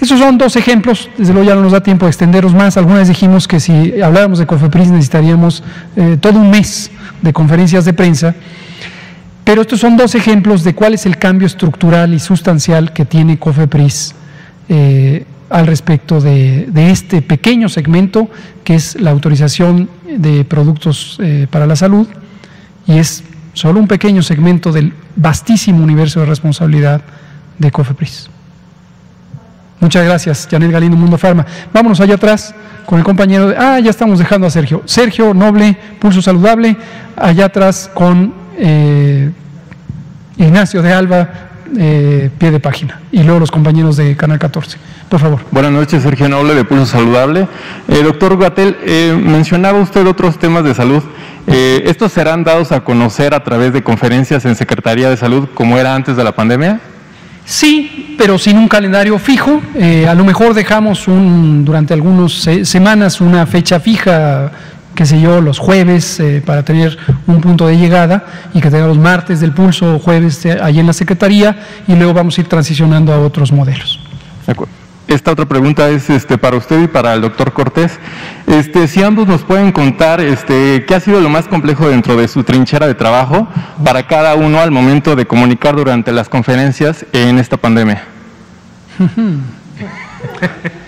Esos 0.00 0.18
son 0.18 0.38
dos 0.38 0.56
ejemplos, 0.56 1.10
desde 1.18 1.34
luego 1.34 1.48
ya 1.48 1.54
no 1.54 1.62
nos 1.62 1.72
da 1.72 1.82
tiempo 1.82 2.06
de 2.06 2.10
extenderos 2.10 2.54
más. 2.54 2.78
Algunas 2.78 3.08
dijimos 3.08 3.46
que 3.46 3.60
si 3.60 4.00
habláramos 4.00 4.38
de 4.38 4.46
COFEPRIS 4.46 4.90
necesitaríamos 4.90 5.62
eh, 5.94 6.16
todo 6.18 6.38
un 6.38 6.50
mes 6.50 6.90
de 7.20 7.32
conferencias 7.34 7.84
de 7.84 7.92
prensa, 7.92 8.34
pero 9.44 9.60
estos 9.60 9.80
son 9.80 9.98
dos 9.98 10.14
ejemplos 10.14 10.64
de 10.64 10.74
cuál 10.74 10.94
es 10.94 11.04
el 11.04 11.18
cambio 11.18 11.46
estructural 11.46 12.14
y 12.14 12.18
sustancial 12.18 12.94
que 12.94 13.04
tiene 13.04 13.38
COFEPRIS 13.38 14.14
eh, 14.70 15.26
al 15.50 15.66
respecto 15.66 16.20
de, 16.20 16.70
este 16.90 17.22
pequeño 17.22 17.68
segmento 17.68 18.30
que 18.64 18.76
es 18.76 18.98
la 19.00 19.10
autorización 19.10 19.90
de 20.06 20.44
productos 20.44 21.18
eh, 21.20 21.46
para 21.50 21.66
la 21.66 21.76
salud 21.76 22.06
y 22.86 22.98
es 22.98 23.24
solo 23.52 23.80
un 23.80 23.88
pequeño 23.88 24.22
segmento 24.22 24.72
del 24.72 24.94
vastísimo 25.16 25.82
universo 25.82 26.20
de 26.20 26.26
responsabilidad 26.26 27.02
de 27.58 27.70
COFEPRIS. 27.70 28.30
Muchas 29.80 30.04
gracias, 30.04 30.46
Janet 30.50 30.70
Galindo, 30.70 30.96
Mundo 30.96 31.18
Farma. 31.18 31.44
Vámonos 31.72 32.00
allá 32.00 32.14
atrás 32.14 32.54
con 32.86 32.98
el 32.98 33.04
compañero 33.04 33.48
de... 33.48 33.56
Ah, 33.56 33.80
ya 33.80 33.90
estamos 33.90 34.18
dejando 34.18 34.46
a 34.46 34.50
Sergio. 34.50 34.82
Sergio 34.84 35.32
Noble, 35.32 35.76
Pulso 35.98 36.20
Saludable, 36.20 36.76
allá 37.16 37.46
atrás 37.46 37.90
con 37.92 38.34
eh, 38.58 39.30
Ignacio 40.36 40.82
de 40.82 40.92
Alba, 40.92 41.49
eh, 41.78 42.30
pie 42.38 42.50
de 42.50 42.60
página. 42.60 43.00
Y 43.12 43.22
luego 43.22 43.40
los 43.40 43.50
compañeros 43.50 43.96
de 43.96 44.16
Canal 44.16 44.38
14. 44.38 44.78
Por 45.08 45.20
favor. 45.20 45.40
Buenas 45.50 45.72
noches, 45.72 46.02
Sergio 46.02 46.28
Noble 46.28 46.54
de 46.54 46.64
Pulso 46.64 46.86
Saludable. 46.86 47.48
Eh, 47.88 48.02
doctor 48.02 48.38
Gatel, 48.38 48.76
mencionaba 49.22 49.78
usted 49.78 50.06
otros 50.06 50.38
temas 50.38 50.64
de 50.64 50.74
salud. 50.74 51.02
¿Estos 51.46 52.12
serán 52.12 52.44
dados 52.44 52.70
a 52.70 52.84
conocer 52.84 53.34
a 53.34 53.42
través 53.42 53.72
de 53.72 53.82
conferencias 53.82 54.44
en 54.44 54.54
Secretaría 54.54 55.10
de 55.10 55.16
Salud 55.16 55.48
como 55.54 55.78
era 55.78 55.94
antes 55.94 56.16
de 56.16 56.22
la 56.22 56.32
pandemia? 56.32 56.80
Sí, 57.50 58.14
pero 58.16 58.38
sin 58.38 58.58
un 58.58 58.68
calendario 58.68 59.18
fijo. 59.18 59.60
Eh, 59.74 60.06
a 60.06 60.14
lo 60.14 60.24
mejor 60.24 60.54
dejamos 60.54 61.08
un, 61.08 61.64
durante 61.64 61.94
algunas 61.94 62.48
semanas 62.62 63.20
una 63.20 63.44
fecha 63.44 63.80
fija, 63.80 64.52
qué 65.00 65.06
sé 65.06 65.18
yo, 65.18 65.40
los 65.40 65.58
jueves 65.58 66.20
eh, 66.20 66.42
para 66.44 66.62
tener 66.62 66.98
un 67.26 67.40
punto 67.40 67.66
de 67.66 67.78
llegada 67.78 68.22
y 68.52 68.60
que 68.60 68.70
tengamos 68.70 68.98
martes 68.98 69.40
del 69.40 69.54
pulso, 69.54 69.98
jueves 69.98 70.44
eh, 70.44 70.58
ahí 70.62 70.78
en 70.78 70.86
la 70.86 70.92
Secretaría 70.92 71.56
y 71.88 71.94
luego 71.94 72.12
vamos 72.12 72.36
a 72.36 72.42
ir 72.42 72.48
transicionando 72.48 73.10
a 73.10 73.18
otros 73.18 73.50
modelos. 73.50 73.98
De 74.44 74.52
acuerdo. 74.52 74.74
Esta 75.08 75.30
otra 75.30 75.46
pregunta 75.46 75.88
es 75.88 76.10
este, 76.10 76.36
para 76.36 76.58
usted 76.58 76.82
y 76.82 76.86
para 76.86 77.14
el 77.14 77.22
doctor 77.22 77.54
Cortés. 77.54 77.98
Este, 78.46 78.86
si 78.88 79.02
ambos 79.02 79.26
nos 79.26 79.42
pueden 79.42 79.72
contar 79.72 80.20
este, 80.20 80.84
qué 80.86 80.94
ha 80.94 81.00
sido 81.00 81.22
lo 81.22 81.30
más 81.30 81.48
complejo 81.48 81.88
dentro 81.88 82.14
de 82.14 82.28
su 82.28 82.44
trinchera 82.44 82.86
de 82.86 82.94
trabajo 82.94 83.48
para 83.82 84.06
cada 84.06 84.34
uno 84.34 84.60
al 84.60 84.70
momento 84.70 85.16
de 85.16 85.26
comunicar 85.26 85.76
durante 85.76 86.12
las 86.12 86.28
conferencias 86.28 87.06
en 87.14 87.38
esta 87.38 87.56
pandemia. 87.56 88.02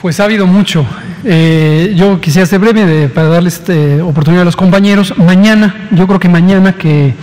Pues 0.00 0.20
ha 0.20 0.24
habido 0.24 0.46
mucho. 0.46 0.84
Eh, 1.24 1.94
yo 1.96 2.20
quisiera 2.20 2.46
ser 2.46 2.58
breve 2.60 3.08
para 3.08 3.28
darles 3.28 3.54
este, 3.54 4.02
oportunidad 4.02 4.42
a 4.42 4.44
los 4.44 4.56
compañeros. 4.56 5.14
Mañana, 5.16 5.88
yo 5.90 6.06
creo 6.06 6.20
que 6.20 6.28
mañana, 6.28 6.74
que 6.74 7.14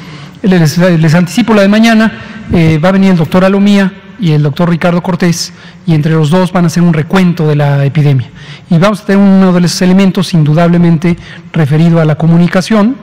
les, 0.41 1.13
anticipo 1.13 1.53
la 1.53 1.61
de 1.61 1.67
mañana, 1.67 2.11
eh, 2.51 2.79
va 2.83 2.89
a 2.89 2.91
venir 2.91 3.11
el 3.11 3.17
doctor 3.17 3.45
Alomía 3.45 3.93
y 4.19 4.31
el 4.31 4.41
doctor 4.41 4.69
Ricardo 4.69 5.03
Cortés, 5.03 5.53
y 5.85 5.93
entre 5.93 6.13
los 6.13 6.31
dos 6.31 6.51
van 6.51 6.63
a 6.63 6.67
hacer 6.67 6.81
un 6.81 6.93
recuento 6.93 7.47
de 7.47 7.55
la 7.55 7.85
epidemia. 7.85 8.29
Y 8.69 8.77
vamos 8.79 9.01
a 9.01 9.05
tener 9.05 9.21
uno 9.21 9.53
de 9.53 9.61
los 9.61 9.81
elementos 9.81 10.33
indudablemente 10.33 11.15
referido 11.51 12.01
a 12.01 12.05
la 12.05 12.15
comunicación 12.15 12.95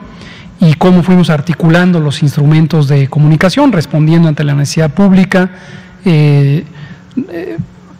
y 0.59 0.73
cómo 0.73 1.01
fuimos 1.01 1.29
articulando 1.29 1.99
los 2.01 2.21
instrumentos 2.23 2.89
de 2.89 3.07
comunicación, 3.07 3.71
respondiendo 3.71 4.27
ante 4.27 4.43
la 4.43 4.53
necesidad 4.53 4.91
pública, 4.91 5.49
eh, 6.03 6.65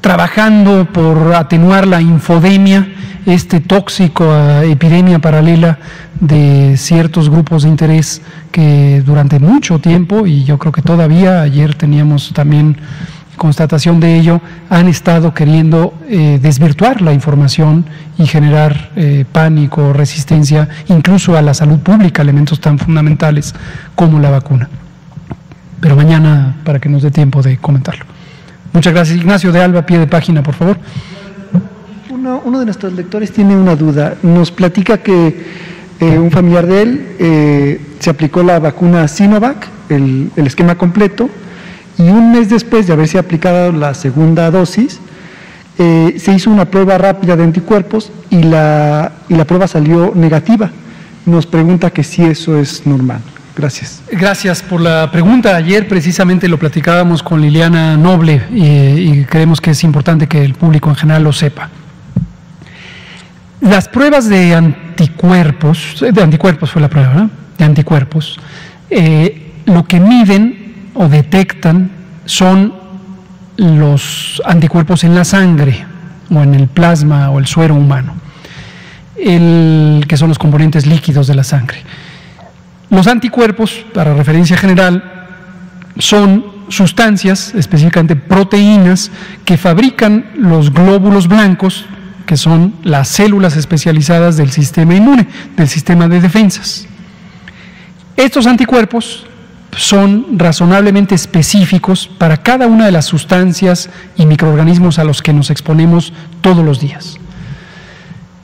trabajando 0.02 0.86
por 0.92 1.34
atenuar 1.36 1.88
la 1.88 2.02
infodemia, 2.02 2.88
este 3.26 3.60
tóxico 3.60 4.26
epidemia 4.64 5.20
paralela 5.20 5.78
de 6.20 6.76
ciertos 6.78 7.30
grupos 7.30 7.64
de 7.64 7.70
interés 7.70 8.22
que 8.52 9.04
durante 9.06 9.40
mucho 9.40 9.80
tiempo, 9.80 10.26
y 10.26 10.44
yo 10.44 10.58
creo 10.58 10.72
que 10.72 10.82
todavía, 10.82 11.42
ayer 11.42 11.76
teníamos 11.76 12.34
también 12.34 12.78
constatación 13.38 14.00
de 14.00 14.18
ello, 14.20 14.42
han 14.70 14.88
estado 14.88 15.34
queriendo 15.34 15.94
eh, 16.08 16.40
desvirtuar 16.42 17.02
la 17.02 17.14
información 17.14 17.86
y 18.18 18.28
generar 18.28 18.92
eh, 18.96 19.26
pánico, 19.32 19.94
resistencia, 19.94 20.68
incluso 20.88 21.36
a 21.36 21.42
la 21.42 21.54
salud 21.54 21.80
pública, 21.80 22.22
elementos 22.22 22.60
tan 22.60 22.78
fundamentales 22.78 23.56
como 23.96 24.20
la 24.20 24.30
vacuna. 24.30 24.70
Pero 25.80 25.96
mañana, 25.96 26.58
para 26.64 26.80
que 26.80 26.90
nos 26.90 27.02
dé 27.02 27.10
tiempo 27.10 27.42
de 27.42 27.58
comentarlo. 27.58 28.11
Muchas 28.74 28.94
gracias. 28.94 29.18
Ignacio 29.18 29.52
de 29.52 29.62
Alba, 29.62 29.86
pie 29.86 30.00
de 30.00 30.08
página, 30.08 30.42
por 30.44 30.54
favor. 30.54 30.78
Uno, 32.10 32.60
de 32.60 32.66
nuestros 32.66 32.94
lectores 32.94 33.32
tiene 33.32 33.56
una 33.56 33.76
duda. 33.76 34.16
Nos 34.24 34.52
platica 34.52 35.00
que 35.00 35.36
eh, 36.00 36.18
un 36.18 36.32
familiar 36.32 36.66
de 36.66 36.82
él 36.82 37.80
se 38.00 38.10
aplicó 38.10 38.44
la 38.44 38.60
vacuna 38.60 39.08
Sinovac, 39.08 39.68
el, 39.90 40.32
el 40.36 40.48
esquema 40.48 40.76
completo, 40.76 41.30
y 41.98 42.10
un 42.10 42.32
mes 42.32 42.50
después 42.50 42.88
de 42.88 42.94
haberse 42.94 43.20
aplicado 43.20 43.72
la 43.72 43.94
segunda 43.94 44.50
dosis, 44.50 45.00
eh, 45.78 46.16
se 46.20 46.34
hizo 46.34 46.52
una 46.52 46.66
prueba 46.66 46.98
rápida 46.98 47.36
de 47.36 47.44
anticuerpos 47.44 48.12
y 48.30 48.44
la, 48.44 49.14
y 49.30 49.36
la 49.36 49.46
prueba 49.46 49.68
salió 49.68 50.14
negativa. 50.16 50.70
Nos 51.26 51.46
pregunta 51.46 51.92
que 51.92 52.04
si 52.04 52.24
eso 52.24 52.58
es 52.58 52.86
normal. 52.86 53.22
Gracias. 53.56 54.02
Gracias 54.12 54.64
por 54.64 54.80
la 54.80 55.12
pregunta. 55.12 55.56
Ayer 55.56 55.88
precisamente 55.88 56.48
lo 56.48 56.58
platicábamos 56.58 57.22
con 57.22 57.42
Liliana 57.42 57.98
Noble 57.98 58.42
y, 58.52 59.24
creemos 59.26 59.60
que 59.60 59.72
es 59.72 59.84
importante 59.84 60.28
que 60.28 60.44
el 60.44 60.54
público 60.54 60.90
en 60.90 60.96
general 60.96 61.24
lo 61.24 61.34
sepa. 61.34 61.70
Las 63.60 63.88
pruebas 63.88 64.28
de 64.30 64.56
anticuerpos, 64.56 66.04
de 66.12 66.22
anticuerpos 66.22 66.72
fue 66.72 66.82
la 66.82 66.90
prueba, 66.90 67.30
de 67.58 67.66
anticuerpos, 67.66 68.40
eh, 68.90 69.52
lo 69.66 69.86
que 69.86 70.00
miden 70.00 70.92
o 70.96 71.08
detectan 71.08 71.92
son 72.26 72.74
los 73.58 74.42
anticuerpos 74.46 75.04
en 75.04 75.14
la 75.14 75.24
sangre 75.26 75.86
o 76.34 76.42
en 76.42 76.56
el 76.56 76.68
plasma 76.68 77.30
o 77.30 77.38
el 77.38 77.46
suero 77.46 77.76
humano, 77.76 78.16
el, 79.18 80.06
que 80.08 80.18
son 80.18 80.30
los 80.30 80.40
componentes 80.40 80.88
líquidos 80.88 81.28
de 81.28 81.36
la 81.36 81.44
sangre. 81.44 81.84
Los 82.92 83.08
anticuerpos, 83.08 83.86
para 83.94 84.14
referencia 84.14 84.58
general, 84.58 85.02
son 85.98 86.46
sustancias, 86.68 87.56
específicamente 87.56 88.18
proteínas, 88.18 89.12
que 89.46 89.58
fabrican 89.58 90.30
los 90.36 90.74
glóbulos 90.74 91.30
blancos, 91.30 91.86
que 92.26 92.36
son 92.36 92.74
las 92.84 93.08
células 93.08 93.56
especializadas 93.56 94.36
del 94.36 94.52
sistema 94.52 94.94
inmune, 94.94 95.26
del 95.56 95.70
sistema 95.70 96.10
de 96.10 96.20
defensas. 96.20 96.86
Estos 98.18 98.46
anticuerpos 98.46 99.26
son 99.72 100.38
razonablemente 100.38 101.16
específicos 101.16 102.10
para 102.18 102.44
cada 102.44 102.68
una 102.68 102.86
de 102.88 102.92
las 102.92 103.06
sustancias 103.06 103.90
y 104.18 104.26
microorganismos 104.26 105.00
a 105.00 105.06
los 105.06 105.22
que 105.22 105.32
nos 105.32 105.50
exponemos 105.50 106.12
todos 106.42 106.64
los 106.66 106.82
días, 106.82 107.18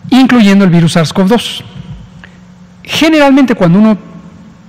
incluyendo 0.09 0.63
el 0.63 0.71
virus 0.71 0.95
SARS-CoV-2. 0.95 1.63
Generalmente 2.83 3.53
cuando 3.53 3.79
uno 3.79 4.06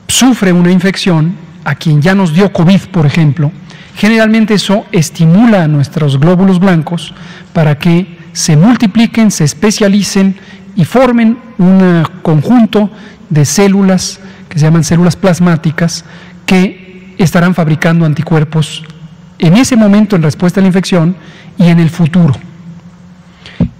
sufre 0.08 0.52
una 0.52 0.72
infección, 0.72 1.34
a 1.64 1.74
quien 1.74 2.00
ya 2.00 2.14
nos 2.14 2.32
dio 2.32 2.52
COVID, 2.52 2.80
por 2.90 3.06
ejemplo, 3.06 3.52
generalmente 3.94 4.54
eso 4.54 4.86
estimula 4.90 5.64
a 5.64 5.68
nuestros 5.68 6.18
glóbulos 6.18 6.58
blancos 6.58 7.14
para 7.52 7.78
que 7.78 8.18
se 8.32 8.56
multipliquen, 8.56 9.30
se 9.30 9.44
especialicen 9.44 10.36
y 10.76 10.84
formen 10.84 11.38
un 11.58 12.04
conjunto 12.22 12.90
de 13.28 13.44
células 13.44 14.20
que 14.48 14.58
se 14.58 14.64
llaman 14.64 14.84
células 14.84 15.16
plasmáticas 15.16 16.04
que 16.46 17.14
estarán 17.18 17.54
fabricando 17.54 18.06
anticuerpos 18.06 18.84
en 19.38 19.56
ese 19.56 19.76
momento 19.76 20.16
en 20.16 20.22
respuesta 20.22 20.60
a 20.60 20.62
la 20.62 20.68
infección 20.68 21.16
y 21.58 21.66
en 21.68 21.80
el 21.80 21.90
futuro. 21.90 22.34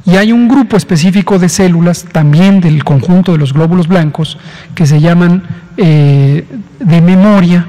Y 0.09 0.17
hay 0.17 0.33
un 0.33 0.49
grupo 0.49 0.79
específico 0.79 1.39
de 1.39 1.51
células, 1.51 2.07
también 2.11 2.63
del 2.63 2.83
conjunto 2.83 3.33
de 3.33 3.39
los 3.39 3.53
glóbulos 3.53 3.89
blancos, 3.89 4.39
que 4.75 4.87
se 4.87 5.03
llaman 5.03 5.43
eh, 5.77 6.47
de 6.81 7.01
memoria, 7.03 7.67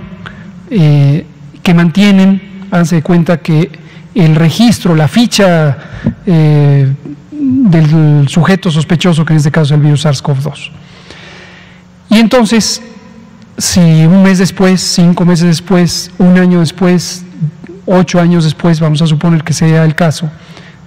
eh, 0.69 1.25
que 1.61 1.73
mantienen, 1.73 2.41
háganse 2.71 2.95
de 2.95 3.01
cuenta 3.01 3.39
que 3.39 3.69
el 4.15 4.37
registro, 4.37 4.95
la 4.95 5.09
ficha 5.09 5.77
eh, 6.25 6.89
del 7.29 8.29
sujeto 8.29 8.71
sospechoso, 8.71 9.25
que 9.25 9.33
en 9.33 9.37
este 9.37 9.51
caso 9.51 9.73
es 9.73 9.77
el 9.77 9.81
virus 9.81 10.05
SARS-CoV-2. 10.05 10.71
Y 12.09 12.19
entonces, 12.19 12.81
si 13.57 13.81
un 13.81 14.23
mes 14.23 14.37
después, 14.37 14.79
cinco 14.79 15.25
meses 15.25 15.47
después, 15.47 16.09
un 16.17 16.37
año 16.37 16.61
después, 16.61 17.25
ocho 17.85 18.21
años 18.21 18.45
después, 18.45 18.79
vamos 18.79 19.01
a 19.01 19.07
suponer 19.07 19.43
que 19.43 19.51
sea 19.51 19.83
el 19.83 19.93
caso, 19.93 20.29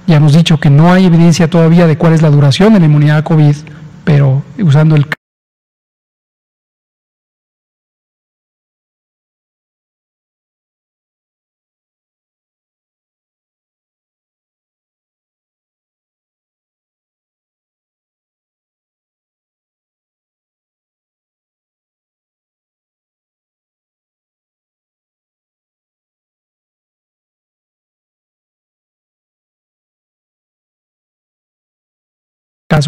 ya 0.07 0.17
hemos 0.17 0.33
dicho 0.33 0.59
que 0.59 0.71
no 0.71 0.93
hay 0.93 1.07
evidencia 1.07 1.49
todavía 1.49 1.87
de 1.87 1.97
cuál 1.97 2.13
es 2.13 2.23
la 2.23 2.31
duración 2.31 2.75
de 2.75 2.81
la 2.81 2.87
inmunidad 2.87 3.19
a 3.19 3.25
COVID, 3.25 3.57
pero 4.05 4.43
usando 4.59 4.97
el 4.97 5.07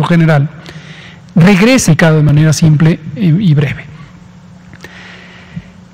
general, 0.02 0.48
regrese 1.36 1.94
cada 1.94 2.16
de 2.16 2.22
manera 2.22 2.52
simple 2.52 2.98
y 3.14 3.54
breve. 3.54 3.84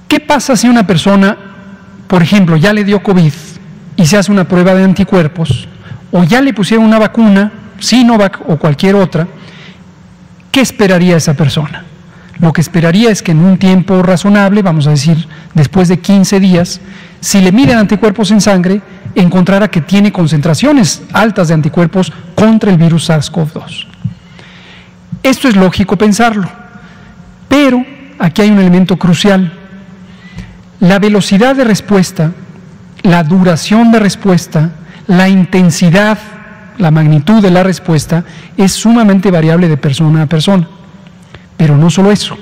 ¿Qué 0.08 0.18
pasa 0.18 0.56
si 0.56 0.68
una 0.68 0.86
persona, 0.86 1.38
por 2.08 2.22
ejemplo, 2.22 2.56
ya 2.56 2.72
le 2.72 2.82
dio 2.82 3.00
COVID 3.02 3.32
y 3.96 4.06
se 4.06 4.16
hace 4.16 4.32
una 4.32 4.48
prueba 4.48 4.74
de 4.74 4.82
anticuerpos, 4.82 5.68
o 6.10 6.24
ya 6.24 6.40
le 6.40 6.52
pusieron 6.52 6.84
una 6.84 6.98
vacuna, 6.98 7.52
Sinovac 7.78 8.40
o 8.48 8.56
cualquier 8.56 8.96
otra, 8.96 9.28
¿qué 10.50 10.62
esperaría 10.62 11.16
esa 11.16 11.34
persona? 11.34 11.84
Lo 12.40 12.52
que 12.52 12.60
esperaría 12.60 13.10
es 13.10 13.22
que 13.22 13.30
en 13.30 13.38
un 13.38 13.56
tiempo 13.58 14.02
razonable, 14.02 14.62
vamos 14.62 14.86
a 14.86 14.90
decir 14.90 15.28
después 15.54 15.88
de 15.88 16.00
15 16.00 16.40
días, 16.40 16.80
si 17.20 17.40
le 17.40 17.52
miden 17.52 17.78
anticuerpos 17.78 18.30
en 18.32 18.40
sangre, 18.40 18.80
encontrara 19.14 19.68
que 19.68 19.80
tiene 19.80 20.10
concentraciones 20.10 21.02
altas 21.12 21.48
de 21.48 21.54
anticuerpos 21.54 22.12
contra 22.34 22.70
el 22.70 22.78
virus 22.78 23.10
SARS-CoV-2. 23.10 23.89
Esto 25.22 25.48
es 25.48 25.56
lógico 25.56 25.96
pensarlo, 25.96 26.48
pero 27.48 27.84
aquí 28.18 28.42
hay 28.42 28.50
un 28.50 28.58
elemento 28.58 28.96
crucial. 28.96 29.52
La 30.80 30.98
velocidad 30.98 31.54
de 31.54 31.64
respuesta, 31.64 32.32
la 33.02 33.22
duración 33.22 33.92
de 33.92 33.98
respuesta, 33.98 34.70
la 35.06 35.28
intensidad, 35.28 36.18
la 36.78 36.90
magnitud 36.90 37.42
de 37.42 37.50
la 37.50 37.62
respuesta 37.62 38.24
es 38.56 38.72
sumamente 38.72 39.30
variable 39.30 39.68
de 39.68 39.76
persona 39.76 40.22
a 40.22 40.26
persona. 40.26 40.66
Pero 41.56 41.76
no 41.76 41.90
solo 41.90 42.10
eso, 42.10 42.38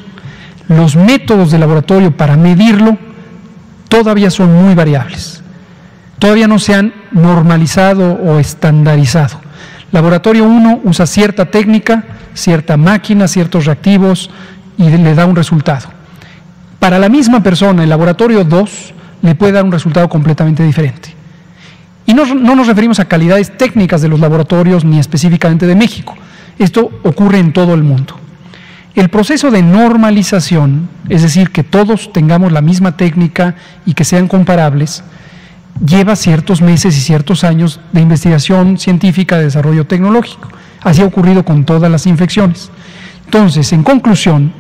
los 0.68 0.94
métodos 0.94 1.50
de 1.50 1.58
laboratorio 1.58 2.16
para 2.16 2.36
medirlo 2.36 2.96
todavía 3.88 4.30
son 4.30 4.52
muy 4.54 4.74
variables. 4.74 5.42
Todavía 6.18 6.46
no 6.46 6.58
se 6.58 6.74
han 6.74 6.92
normalizado 7.10 8.12
o 8.12 8.38
estandarizado. 8.38 9.40
Laboratorio 9.90 10.44
1 10.44 10.80
usa 10.84 11.06
cierta 11.06 11.46
técnica, 11.46 12.04
cierta 12.34 12.76
máquina, 12.76 13.28
ciertos 13.28 13.66
reactivos 13.66 14.30
y 14.76 14.88
le 14.88 15.14
da 15.14 15.26
un 15.26 15.36
resultado. 15.36 15.88
Para 16.78 16.98
la 16.98 17.08
misma 17.08 17.42
persona, 17.42 17.82
el 17.82 17.88
laboratorio 17.90 18.44
2 18.44 18.94
le 19.22 19.34
puede 19.34 19.52
dar 19.52 19.64
un 19.64 19.72
resultado 19.72 20.08
completamente 20.08 20.62
diferente. 20.62 21.14
Y 22.06 22.14
no, 22.14 22.24
no, 22.34 22.54
nos 22.54 22.66
referimos 22.66 23.00
a 23.00 23.04
calidades 23.04 23.56
técnicas 23.56 24.00
de 24.00 24.08
los 24.08 24.20
laboratorios 24.20 24.84
ni 24.84 24.98
específicamente 24.98 25.66
de 25.66 25.74
México. 25.74 26.14
Esto 26.58 26.90
ocurre 27.02 27.38
en 27.38 27.52
todo 27.52 27.74
el 27.74 27.82
mundo. 27.82 28.14
El 28.94 29.10
proceso 29.10 29.50
de 29.50 29.62
normalización, 29.62 30.88
es 31.08 31.22
decir, 31.22 31.50
que 31.50 31.62
todos 31.62 32.12
tengamos 32.12 32.50
la 32.50 32.62
misma 32.62 32.96
técnica 32.96 33.54
y 33.84 33.94
que 33.94 34.04
sean 34.04 34.26
comparables, 34.26 35.04
lleva 35.84 36.16
ciertos 36.16 36.62
meses 36.62 36.96
y 36.96 37.00
ciertos 37.00 37.44
años 37.44 37.80
de 37.92 38.00
investigación 38.00 38.78
científica, 38.78 39.38
de 39.38 39.44
desarrollo 39.44 39.86
tecnológico. 39.86 40.48
Así 40.82 41.02
ha 41.02 41.06
ocurrido 41.06 41.44
con 41.44 41.64
todas 41.64 41.90
las 41.90 42.06
infecciones. 42.06 42.70
Entonces, 43.24 43.72
en 43.72 43.82
conclusión, 43.82 44.52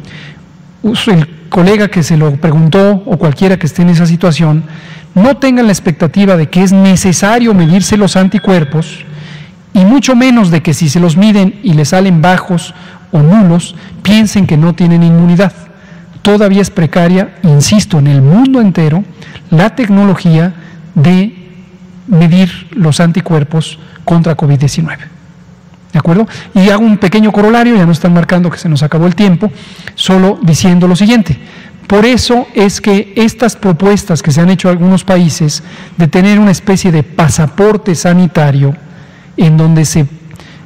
el 0.82 1.28
colega 1.48 1.88
que 1.88 2.02
se 2.02 2.16
lo 2.16 2.32
preguntó 2.36 3.02
o 3.06 3.16
cualquiera 3.16 3.58
que 3.58 3.66
esté 3.66 3.82
en 3.82 3.90
esa 3.90 4.06
situación, 4.06 4.64
no 5.14 5.36
tengan 5.36 5.66
la 5.66 5.72
expectativa 5.72 6.36
de 6.36 6.48
que 6.48 6.62
es 6.62 6.72
necesario 6.72 7.54
medirse 7.54 7.96
los 7.96 8.16
anticuerpos 8.16 9.04
y 9.72 9.84
mucho 9.84 10.14
menos 10.14 10.50
de 10.50 10.62
que 10.62 10.74
si 10.74 10.88
se 10.88 11.00
los 11.00 11.16
miden 11.16 11.58
y 11.62 11.74
les 11.74 11.90
salen 11.90 12.20
bajos 12.22 12.74
o 13.10 13.20
nulos, 13.20 13.74
piensen 14.02 14.46
que 14.46 14.56
no 14.56 14.74
tienen 14.74 15.02
inmunidad. 15.02 15.52
Todavía 16.22 16.62
es 16.62 16.70
precaria, 16.70 17.36
insisto, 17.42 17.98
en 17.98 18.06
el 18.06 18.20
mundo 18.20 18.60
entero, 18.60 19.04
la 19.50 19.74
tecnología 19.74 20.54
de 20.94 21.34
medir 22.06 22.68
los 22.72 23.00
anticuerpos 23.00 23.78
contra 24.04 24.36
COVID-19. 24.36 25.17
¿De 25.92 25.98
acuerdo? 25.98 26.26
Y 26.54 26.68
hago 26.68 26.84
un 26.84 26.98
pequeño 26.98 27.32
corolario, 27.32 27.76
ya 27.76 27.86
no 27.86 27.92
están 27.92 28.12
marcando 28.12 28.50
que 28.50 28.58
se 28.58 28.68
nos 28.68 28.82
acabó 28.82 29.06
el 29.06 29.14
tiempo, 29.14 29.50
solo 29.94 30.38
diciendo 30.42 30.86
lo 30.86 30.94
siguiente. 30.94 31.38
Por 31.86 32.04
eso 32.04 32.46
es 32.54 32.82
que 32.82 33.14
estas 33.16 33.56
propuestas 33.56 34.22
que 34.22 34.30
se 34.30 34.42
han 34.42 34.50
hecho 34.50 34.68
en 34.68 34.72
algunos 34.76 35.04
países 35.04 35.62
de 35.96 36.06
tener 36.06 36.38
una 36.38 36.50
especie 36.50 36.92
de 36.92 37.02
pasaporte 37.02 37.94
sanitario 37.94 38.76
en 39.38 39.56
donde 39.56 39.86
se 39.86 40.06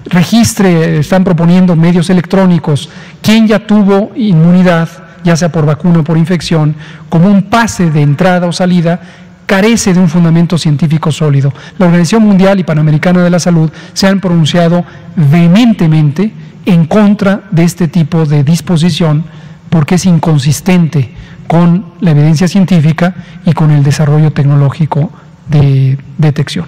registre, 0.07 0.99
están 0.99 1.23
proponiendo 1.23 1.77
medios 1.77 2.11
electrónicos, 2.11 2.91
quien 3.21 3.47
ya 3.47 3.65
tuvo 3.65 4.11
inmunidad, 4.17 4.89
ya 5.23 5.37
sea 5.37 5.53
por 5.53 5.65
vacuna 5.65 6.01
o 6.01 6.05
por 6.05 6.19
infección, 6.19 6.75
como 7.09 7.29
un 7.29 7.45
pase 7.45 7.91
de 7.91 8.03
entrada 8.03 8.49
o 8.49 8.53
salida, 8.53 9.01
carece 9.47 9.93
de 9.93 10.01
un 10.01 10.09
fundamento 10.09 10.59
científico 10.59 11.13
sólido. 11.13 11.53
La 11.79 11.87
Organización 11.87 12.23
Mundial 12.23 12.61
y 12.61 12.65
Panamericana 12.65 13.23
de 13.23 13.31
la 13.31 13.39
Salud 13.39 13.71
se 13.93 14.07
han 14.07 14.21
pronunciado 14.21 14.85
vehementemente 15.17 16.33
en 16.65 16.87
contra 16.87 17.43
de 17.51 17.65
este 17.65 17.89
tipo 17.89 18.25
de 18.25 18.45
disposición 18.45 19.25
porque 19.69 19.97
es 19.97 20.07
inconsistente 20.07 21.13
con 21.47 21.87
la 22.01 22.13
evidencia 22.13 22.49
científica 22.49 23.15
y 23.45 23.53
con 23.53 23.71
el 23.71 23.83
desarrollo 23.83 24.33
tecnológico 24.33 25.11
de 25.49 25.99
detección. 26.19 26.67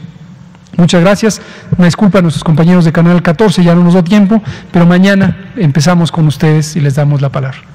Muchas 0.77 1.01
gracias. 1.01 1.41
Una 1.77 1.87
disculpa 1.87 2.19
a 2.19 2.23
nuestros 2.23 2.43
compañeros 2.43 2.85
de 2.85 2.93
Canal 2.93 3.23
14, 3.23 3.63
ya 3.63 3.75
no 3.75 3.85
nos 3.85 3.95
da 3.95 4.03
tiempo, 4.03 4.43
pero 4.73 4.87
mañana 4.87 5.53
empezamos 5.57 6.11
con 6.11 6.27
ustedes 6.27 6.77
y 6.77 6.81
les 6.81 6.97
damos 6.97 7.21
la 7.21 7.31
palabra. 7.31 7.74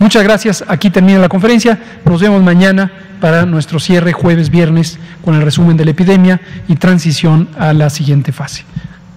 Muchas 0.00 0.22
gracias. 0.24 0.64
Aquí 0.66 0.88
termina 0.88 1.18
la 1.18 1.28
conferencia. 1.28 1.78
Nos 2.06 2.22
vemos 2.22 2.42
mañana 2.42 2.90
para 3.20 3.44
nuestro 3.44 3.78
cierre 3.78 4.14
jueves, 4.14 4.48
viernes, 4.48 4.98
con 5.22 5.34
el 5.34 5.42
resumen 5.42 5.76
de 5.76 5.84
la 5.84 5.90
epidemia 5.90 6.40
y 6.68 6.76
transición 6.76 7.50
a 7.58 7.74
la 7.74 7.90
siguiente 7.90 8.32
fase. 8.32 8.64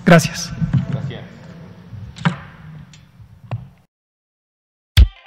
Gracias. 0.06 0.52